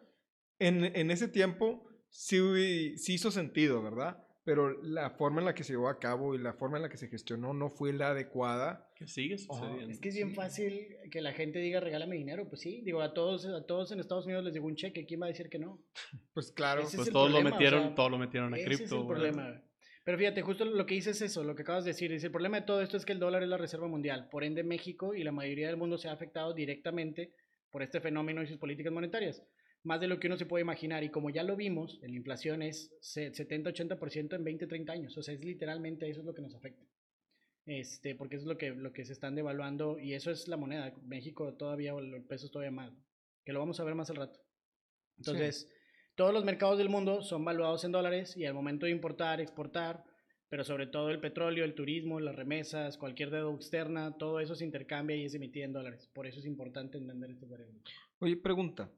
en, 0.59 0.85
en 0.85 1.11
ese 1.11 1.29
tiempo 1.29 1.85
sí, 2.09 2.37
hubi- 2.39 2.97
sí 2.97 3.15
hizo 3.15 3.31
sentido, 3.31 3.83
¿verdad? 3.83 4.25
Pero 4.45 4.71
la 4.83 5.11
forma 5.11 5.41
en 5.41 5.45
la 5.47 5.55
que 5.55 5.63
se 5.63 5.73
llevó 5.73 5.89
a 5.89 5.99
cabo 6.01 6.35
y 6.35 6.39
la 6.39 6.53
forma 6.53 6.77
en 6.77 6.83
la 6.83 6.89
que 6.89 6.97
se 6.97 7.07
gestionó 7.09 7.55
no 7.55 7.71
fue 7.71 7.93
la 7.93 8.11
adecuada. 8.11 8.89
que 8.97 9.07
sigue 9.09 9.35
Oh, 9.49 9.55
sucediendo. 9.57 9.91
Es 9.93 9.99
que 10.01 10.09
es 10.11 10.15
bien 10.15 10.29
Sí. 10.31 10.35
fácil 10.37 10.97
que 11.11 11.21
la 11.21 11.33
gente 11.33 11.59
diga 11.59 11.81
regálame 11.81 12.15
dinero. 12.17 12.49
Pues 12.49 12.61
sí, 12.61 12.83
digo, 12.85 13.01
a 13.03 13.15
todos, 13.15 13.45
a 13.47 13.67
todos 13.67 13.91
en 13.91 13.99
Estados 13.99 14.27
Unidos 14.27 14.45
les 14.45 14.55
llegó 14.55 14.67
un 14.69 14.77
cheque. 14.77 15.07
¿Quién 15.07 15.21
va 15.21 15.27
a 15.27 15.29
decir 15.29 15.49
que 15.49 15.59
no? 15.59 15.81
Pues 16.35 16.53
claro, 16.53 16.83
Ese 16.83 16.91
es 16.91 16.97
Pues 16.97 17.11
todos 17.11 17.31
problema, 17.31 17.51
lo 17.51 17.57
o 17.57 17.59
metieron, 17.59 17.83
sea, 17.83 17.95
todos 17.97 18.11
lo 18.13 18.19
metieron 18.19 18.55
a 18.55 18.57
Ese 18.57 18.65
cripto, 18.67 18.85
es 18.85 18.93
el 18.93 19.07
problema. 19.07 19.63
Pero 20.05 20.19
fíjate, 20.19 20.43
justo 20.43 20.65
lo 20.65 20.85
que 20.85 20.95
dices 20.95 21.17
es 21.23 21.31
eso, 21.31 21.45
lo 21.45 21.55
que 21.55 21.63
acabas 21.63 21.85
de 21.85 21.91
decir. 21.91 22.11
Dice, 22.11 22.27
el 22.27 22.33
problema 22.33 22.59
de 22.61 22.67
todo 22.67 22.81
esto 22.83 22.97
es 22.97 23.05
que 23.05 23.13
el 23.13 23.21
dólar 23.21 23.43
es 23.43 23.49
la 23.49 23.57
reserva 23.57 23.87
mundial. 23.87 24.29
Por 24.31 24.43
ende, 24.43 24.65
México 24.65 25.15
y 25.15 25.23
la 25.23 25.31
mayoría 25.33 25.69
del 25.69 25.77
mundo 25.77 25.97
se 25.97 26.09
ha 26.09 26.13
afectado 26.13 26.53
directamente 26.55 27.33
por 27.71 27.83
este 27.83 28.01
fenómeno 28.01 28.43
y 28.43 28.47
sus 28.49 28.59
políticas 28.59 28.93
monetarias. 28.93 29.43
Más 29.85 30.01
de 30.01 30.09
lo 30.09 30.19
que 30.19 30.27
uno 30.27 30.37
se 30.37 30.47
puede 30.47 30.63
imaginar. 30.63 31.05
Y 31.05 31.11
como 31.11 31.31
ya 31.31 31.43
lo 31.45 31.57
vimos, 31.57 31.99
la 32.03 32.09
inflación 32.09 32.63
es 32.63 32.93
se- 33.01 33.33
70-80% 33.33 34.35
en 34.37 34.45
20-30 34.45 34.91
años. 34.91 35.17
O 35.17 35.23
sea, 35.23 35.35
es 35.35 35.45
literalmente 35.45 36.09
eso 36.09 36.21
es 36.21 36.27
lo 36.27 36.35
que 36.35 36.43
nos 36.43 36.55
afecta. 36.55 36.85
Este, 37.65 38.17
porque 38.17 38.37
eso 38.37 38.45
es 38.45 38.49
lo 38.49 38.59
que, 38.59 38.71
lo 38.71 38.93
que 38.93 39.05
se 39.05 39.13
están 39.13 39.35
devaluando. 39.37 39.99
Y 40.01 40.15
eso 40.15 40.31
es 40.33 40.49
la 40.49 40.57
moneda. 40.57 40.93
México 41.05 41.55
todavía, 41.55 41.95
o 41.95 42.01
el 42.01 42.25
peso 42.25 42.47
es 42.47 42.53
todavía 42.53 42.73
más. 42.73 42.93
Que 43.45 43.53
lo 43.53 43.61
vamos 43.61 43.79
a 43.79 43.85
ver 43.85 43.95
más 43.95 44.11
al 44.11 44.17
rato. 44.17 44.41
Entonces, 45.19 45.69
todos 46.15 46.33
los 46.33 46.45
mercados 46.45 46.79
del 46.79 46.89
mundo 46.89 47.23
son 47.23 47.45
valuados 47.45 47.85
en 47.85 47.93
dólares 47.93 48.37
y 48.37 48.45
al 48.45 48.55
momento 48.55 48.87
de 48.87 48.93
importar, 48.93 49.41
exportar, 49.41 50.05
pero 50.49 50.65
sobre 50.65 50.87
todo 50.87 51.11
el 51.11 51.21
petróleo, 51.21 51.65
el 51.65 51.75
turismo, 51.75 52.21
las 52.21 52.37
remesas, 52.37 52.99
cualquier 52.99 53.31
deuda 53.31 53.55
externa, 53.55 54.17
todo 54.19 54.41
eso 54.41 54.55
se 54.55 54.65
intercambia 54.65 55.17
y 55.17 55.25
es 55.25 55.35
emitido 55.35 55.65
en 55.65 55.73
dólares. 55.73 56.11
Por 56.13 56.27
eso 56.27 56.41
es 56.41 56.47
importante 56.47 56.99
entender 56.99 57.31
estas 57.31 57.49
variables. 57.49 57.83
Oye, 58.19 58.37
pregunta. 58.37 58.91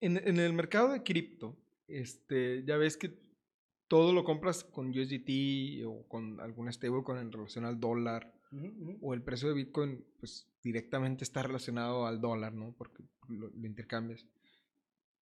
En, 0.00 0.16
en 0.16 0.38
el 0.38 0.52
mercado 0.52 0.92
de 0.92 1.02
cripto, 1.02 1.56
este, 1.86 2.64
ya 2.64 2.76
ves 2.76 2.96
que 2.96 3.12
todo 3.88 4.12
lo 4.12 4.22
compras 4.24 4.64
con 4.64 4.90
USDT 4.90 5.84
o 5.86 6.06
con 6.08 6.40
algún 6.40 6.72
stablecoin 6.72 7.18
en 7.18 7.32
relación 7.32 7.64
al 7.64 7.80
dólar, 7.80 8.32
o 9.02 9.14
el 9.14 9.22
precio 9.22 9.48
de 9.48 9.54
Bitcoin, 9.54 10.04
pues 10.18 10.48
directamente 10.62 11.24
está 11.24 11.42
relacionado 11.42 12.06
al 12.06 12.20
dólar, 12.20 12.54
¿no? 12.54 12.74
Porque 12.76 13.02
lo, 13.28 13.50
lo 13.50 13.66
intercambias. 13.66 14.24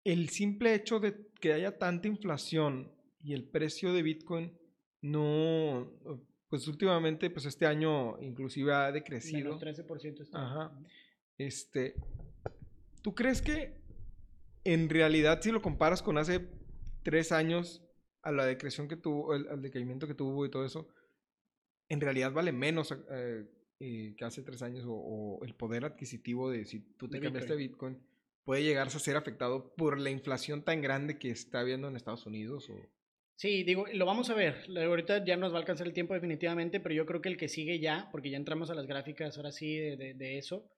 El 0.04 0.28
simple 0.30 0.74
hecho 0.74 0.98
de 1.00 1.28
que 1.40 1.52
haya 1.52 1.78
tanta 1.78 2.08
inflación 2.08 2.90
y 3.22 3.34
el 3.34 3.44
precio 3.44 3.92
de 3.92 4.02
Bitcoin 4.02 4.52
no, 5.00 5.90
pues 6.48 6.66
últimamente, 6.68 7.30
pues 7.30 7.46
este 7.46 7.66
año 7.66 8.20
inclusive 8.20 8.72
ha 8.72 8.92
decrecido. 8.92 9.56
Menos 9.58 9.62
13% 9.62 10.20
está. 10.22 10.44
Ajá. 10.44 10.78
Este, 11.38 11.94
¿tú 13.02 13.14
crees 13.14 13.42
que 13.42 13.74
en 14.64 14.88
realidad 14.88 15.40
si 15.42 15.50
lo 15.50 15.60
comparas 15.62 16.02
con 16.02 16.18
hace 16.18 16.48
tres 17.02 17.32
años 17.32 17.82
a 18.22 18.30
la 18.30 18.46
decreción 18.46 18.86
que 18.86 18.96
tuvo, 18.96 19.34
el- 19.34 19.48
al 19.48 19.62
decaimiento 19.62 20.06
que 20.06 20.14
tuvo 20.14 20.46
y 20.46 20.50
todo 20.50 20.64
eso, 20.64 20.88
en 21.88 22.00
realidad 22.00 22.32
vale 22.32 22.52
menos 22.52 22.92
eh, 23.10 23.44
eh, 23.80 24.14
que 24.16 24.24
hace 24.24 24.42
tres 24.42 24.62
años 24.62 24.84
o, 24.86 24.92
o 24.94 25.44
el 25.44 25.54
poder 25.54 25.84
adquisitivo 25.84 26.48
de 26.50 26.64
si 26.64 26.80
tú 26.96 27.08
te 27.08 27.16
De 27.18 27.24
cambiaste 27.24 27.52
a 27.52 27.56
Bitcoin 27.56 27.98
puede 28.44 28.62
llegarse 28.62 28.96
a 28.96 29.00
ser 29.00 29.16
afectado 29.16 29.74
por 29.76 29.98
la 29.98 30.10
inflación 30.10 30.64
tan 30.64 30.80
grande 30.80 31.18
que 31.18 31.30
está 31.30 31.60
habiendo 31.60 31.88
en 31.88 31.96
Estados 31.96 32.26
Unidos? 32.26 32.68
O... 32.70 32.74
Sí, 33.36 33.64
digo, 33.64 33.86
lo 33.92 34.06
vamos 34.06 34.30
a 34.30 34.34
ver. 34.34 34.66
Ahorita 34.76 35.24
ya 35.24 35.36
nos 35.36 35.52
va 35.52 35.56
a 35.56 35.60
alcanzar 35.60 35.86
el 35.86 35.92
tiempo 35.92 36.14
definitivamente, 36.14 36.80
pero 36.80 36.94
yo 36.94 37.06
creo 37.06 37.20
que 37.20 37.28
el 37.28 37.36
que 37.36 37.48
sigue 37.48 37.80
ya, 37.80 38.08
porque 38.12 38.30
ya 38.30 38.36
entramos 38.36 38.70
a 38.70 38.74
las 38.74 38.86
gráficas 38.86 39.36
ahora 39.36 39.52
sí 39.52 39.76
de, 39.76 40.38
eso, 40.38 40.70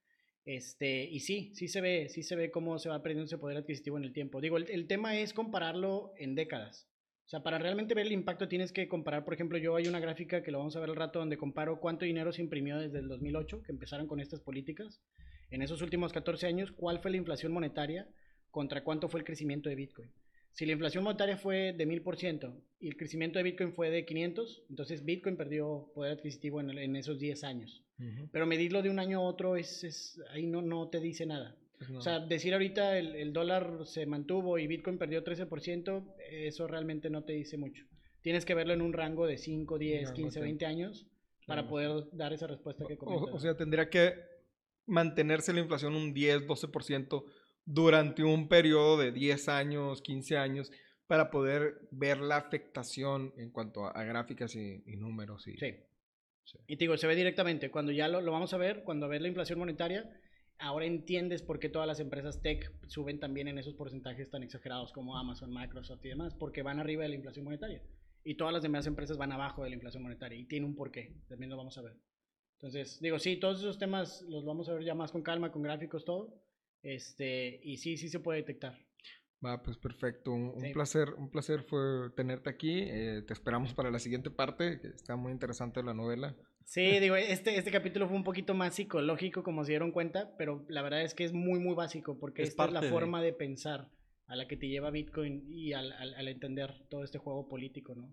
este, 0.45 1.05
y 1.05 1.21
sí, 1.21 1.53
sí 1.55 1.69
se 1.69 1.81
ve, 1.81 2.09
sí 2.09 2.23
se 2.23 2.37
ve 2.37 2.51
cómo 2.51 2.79
se 2.79 2.89
va 2.89 3.03
perdiendo 3.03 3.27
ese 3.27 3.39
poder 3.39 3.59
adquisitivo 3.59 3.99
en 3.99 4.05
el 4.05 4.12
tiempo. 4.12 4.41
Digo, 4.41 4.57
el, 4.57 4.71
el 4.71 4.87
tema 4.87 5.19
es 5.19 5.33
compararlo 5.33 6.12
en 6.19 6.35
décadas. 6.35 6.89
O 7.27 7.29
sea, 7.29 7.43
para 7.43 7.59
realmente 7.59 7.95
ver 7.95 8.07
el 8.07 8.12
impacto 8.12 8.49
tienes 8.49 8.71
que 8.71 8.87
comparar, 8.87 9.25
por 9.25 9.33
ejemplo, 9.33 9.57
yo 9.57 9.77
hay 9.77 9.87
una 9.87 9.99
gráfica 9.99 10.43
que 10.43 10.51
lo 10.51 10.59
vamos 10.59 10.77
a 10.77 10.81
ver 10.81 10.91
al 10.91 10.97
rato 10.97 11.21
donde 11.21 11.39
comparo 11.39 11.81
cuánto 11.81 12.05
dinero 12.05 12.33
se 12.33 12.43
imprimió 12.43 12.79
desde 12.79 12.99
el 12.99 13.09
2008, 13.09 13.62
que 13.62 13.73
empezaron 13.73 14.07
con 14.07 14.21
estas 14.21 14.41
políticas, 14.41 15.01
en 15.51 15.62
esos 15.62 15.82
últimos 15.82 16.12
14 16.12 16.47
años, 16.47 16.72
cuál 16.72 17.01
fue 17.01 17.11
la 17.11 17.16
inflación 17.16 17.53
monetaria 17.53 18.09
contra 18.51 18.84
cuánto 18.84 19.09
fue 19.09 19.20
el 19.20 19.26
crecimiento 19.26 19.68
de 19.68 19.74
Bitcoin. 19.74 20.11
Si 20.53 20.64
la 20.66 20.72
inflación 20.72 21.03
monetaria 21.03 21.36
fue 21.36 21.72
de 21.72 21.86
1000% 21.86 22.55
y 22.78 22.86
el 22.86 22.97
crecimiento 22.97 23.40
de 23.40 23.42
Bitcoin 23.42 23.72
fue 23.72 23.90
de 23.90 24.05
500, 24.05 24.62
entonces 24.70 25.05
Bitcoin 25.05 25.36
perdió 25.36 25.90
poder 25.95 26.12
adquisitivo 26.12 26.61
en, 26.61 26.70
en 26.78 26.95
esos 26.95 27.18
10 27.18 27.42
años. 27.42 27.82
Pero 28.30 28.47
medirlo 28.47 28.82
de 28.82 28.90
un 28.90 28.99
año 28.99 29.18
a 29.18 29.22
otro 29.22 29.57
es, 29.57 29.82
es 29.84 30.20
ahí 30.30 30.47
no, 30.47 30.62
no 30.62 30.88
te 30.88 31.01
dice 31.01 31.26
nada. 31.26 31.57
Pues 31.78 31.90
o 31.90 32.01
sea, 32.01 32.20
decir 32.20 32.53
ahorita 32.53 32.99
el, 32.99 33.16
el, 33.16 33.32
dólar 33.32 33.80
se 33.84 34.07
mantuvo 34.07 34.59
y 34.59 34.66
Bitcoin 34.66 34.97
perdió 34.97 35.24
13%, 35.24 36.14
eso 36.30 36.66
realmente 36.68 37.11
no 37.11 37.24
te 37.24 37.32
dice 37.32 37.57
mucho. 37.57 37.84
Tienes 38.22 38.45
que 38.45 38.55
verlo 38.55 38.72
en 38.74 38.80
un 38.80 38.92
rango 38.92 39.26
de 39.26 39.38
5, 39.38 39.76
10, 39.76 40.12
15, 40.12 40.40
20 40.40 40.66
años 40.66 41.07
para 41.47 41.68
poder 41.68 42.05
dar 42.12 42.32
esa 42.32 42.47
respuesta 42.47 42.84
que 42.86 42.97
comentas. 42.97 43.32
O, 43.32 43.36
o, 43.36 43.40
sea, 43.40 43.57
tendría 43.57 43.90
que 43.90 44.14
mantenerse 44.87 45.53
la 45.53 45.61
inflación 45.61 45.95
un 45.95 46.12
10, 46.12 46.47
12% 46.47 47.24
durante 47.64 48.24
un 48.24 48.49
periodo 48.49 48.99
de 48.99 49.12
10 49.12 49.49
años, 49.49 50.03
15 50.03 50.37
años, 50.37 50.70
para 51.07 51.30
poder 51.30 51.89
ver 51.91 52.18
la 52.20 52.37
afectación 52.37 53.32
en 53.37 53.51
cuanto 53.51 53.87
a, 53.87 54.05
gráficas 54.05 54.55
y, 54.57 54.82
números. 54.97 55.47
Y, 55.47 55.57
sí. 55.57 55.74
sí. 56.45 56.59
Y 56.66 56.76
te 56.76 56.85
digo, 56.85 56.97
se 56.97 57.07
ve 57.07 57.14
directamente. 57.14 57.70
Cuando 57.70 57.93
ya 57.93 58.09
lo, 58.09 58.20
lo 58.20 58.32
vamos 58.32 58.53
a 58.55 58.59
ver, 58.59 58.85
cuando 58.85 59.09
ves 59.09 59.20
la 59.20 59.28
inflación 59.28 59.59
monetaria, 59.59 60.11
ahora 60.59 60.87
entiendes 60.87 61.43
por 61.43 61.59
qué 61.59 61.68
todas 61.68 61.87
las 61.87 62.01
empresas 62.01 62.41
tech 62.41 62.72
suben 62.87 63.20
también 63.20 63.49
en 63.49 63.59
esos 63.59 63.74
porcentajes 63.74 64.30
tan 64.30 64.43
exagerados 64.43 64.93
como 64.93 65.16
Amazon, 65.16 65.53
Microsoft 65.53 66.05
y 66.05 66.09
demás, 66.09 66.35
porque 66.35 66.62
van 66.62 66.78
arriba 66.78 67.03
de 67.03 67.11
la 67.11 67.16
inflación 67.16 67.45
monetaria. 67.45 67.82
Y 68.24 68.37
todas 68.37 68.55
las 68.55 68.62
demás 68.62 68.87
empresas 68.87 69.18
van 69.18 69.32
abajo 69.32 69.62
de 69.62 69.70
la 69.70 69.74
inflación 69.74 70.03
monetaria 70.03 70.39
y 70.39 70.47
tiene 70.47 70.64
un 70.64 70.74
porqué. 70.74 71.14
También 71.28 71.51
lo 71.51 71.59
vamos 71.59 71.76
a 71.76 71.82
ver. 71.82 71.97
Entonces, 72.65 72.99
digo, 72.99 73.19
sí, 73.19 73.37
todos 73.37 73.59
esos 73.59 73.77
temas 73.77 74.23
los 74.23 74.47
vamos 74.47 74.71
a 74.71 74.73
ver 74.73 74.85
ya 74.85 74.95
más 74.95 75.12
con 75.12 75.21
calma, 75.21 75.53
con 75.53 75.61
gráficos, 75.61 76.07
todo. 76.07 76.43
Este, 76.83 77.61
y 77.62 77.77
sí, 77.77 77.99
sí 77.99 78.09
se 78.09 78.21
puede 78.21 78.39
detectar. 78.39 78.79
Va, 79.45 79.62
pues 79.62 79.77
perfecto. 79.77 80.33
Un, 80.33 80.73
placer, 80.73 81.12
un 81.19 81.31
placer 81.31 81.62
fue 81.65 82.09
tenerte 82.17 82.49
aquí. 82.49 82.85
Eh, 82.87 83.23
te 83.27 83.35
esperamos 83.35 83.75
para 83.75 83.91
la 83.91 83.99
siguiente 83.99 84.31
parte, 84.31 84.81
que 84.81 84.89
está 84.89 85.15
muy 85.15 85.31
interesante 85.31 85.83
la 85.83 85.93
novela. 85.93 86.35
Sí, 86.65 86.81
digo, 87.01 87.17
este, 87.17 87.59
este 87.59 87.71
capítulo 87.71 88.09
fue 88.09 88.17
un 88.17 88.25
poquito 88.25 88.55
más 88.55 88.77
psicológico, 88.77 89.43
como 89.43 89.62
se 89.67 89.73
dieron 89.73 89.93
cuenta, 89.93 90.35
pero 90.39 90.65
la 90.71 90.81
verdad 90.81 91.03
es 91.03 91.12
que 91.12 91.25
es 91.25 91.35
muy, 91.35 91.61
muy 91.61 91.75
básico, 91.75 92.19
porque 92.19 92.45
es 92.45 92.49
esta 92.49 92.65
es 92.65 92.73
la 92.73 92.83
forma 92.85 93.21
de... 93.21 93.35
pensar 93.35 93.91
a 94.27 94.37
la 94.37 94.49
que 94.49 94.57
te 94.57 94.69
lleva 94.69 94.91
Bitcoin 94.91 95.45
y 95.53 95.75
al, 95.75 95.93
al, 95.93 96.29
entender 96.29 96.73
todo 96.89 97.05
este 97.05 97.19
juego 97.19 97.47
político, 97.47 97.95
¿no? 97.95 98.11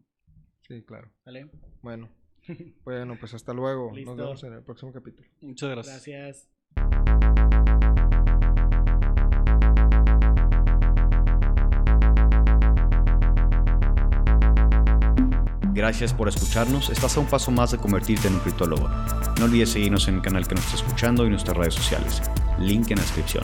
Sí, 0.67 0.83
claro. 0.83 1.09
¿Vale? 1.23 1.49
Bueno, 1.81 2.09
bueno, 2.83 3.15
pues 3.19 3.33
hasta 3.33 3.53
luego. 3.53 3.91
Nos 3.93 4.17
vemos 4.17 4.43
en 4.43 4.53
el 4.53 4.63
próximo 4.63 4.91
capítulo. 4.91 5.27
Muchas 5.41 5.69
gracias. 5.69 6.05
Gracias. 6.05 6.49
Gracias 15.73 16.13
por 16.13 16.27
escucharnos. 16.27 16.89
Estás 16.89 17.15
a 17.15 17.21
un 17.21 17.27
paso 17.27 17.49
más 17.49 17.71
de 17.71 17.77
convertirte 17.77 18.27
en 18.27 18.35
un 18.35 18.39
criptólogo. 18.41 18.89
No 19.39 19.45
olvides 19.45 19.69
seguirnos 19.69 20.07
en 20.07 20.15
el 20.15 20.21
canal 20.21 20.47
que 20.47 20.55
nos 20.55 20.65
está 20.65 20.77
escuchando 20.77 21.25
y 21.25 21.29
nuestras 21.29 21.55
redes 21.55 21.75
sociales. 21.75 22.21
Link 22.59 22.91
en 22.91 22.97
la 22.97 23.03
descripción. 23.03 23.43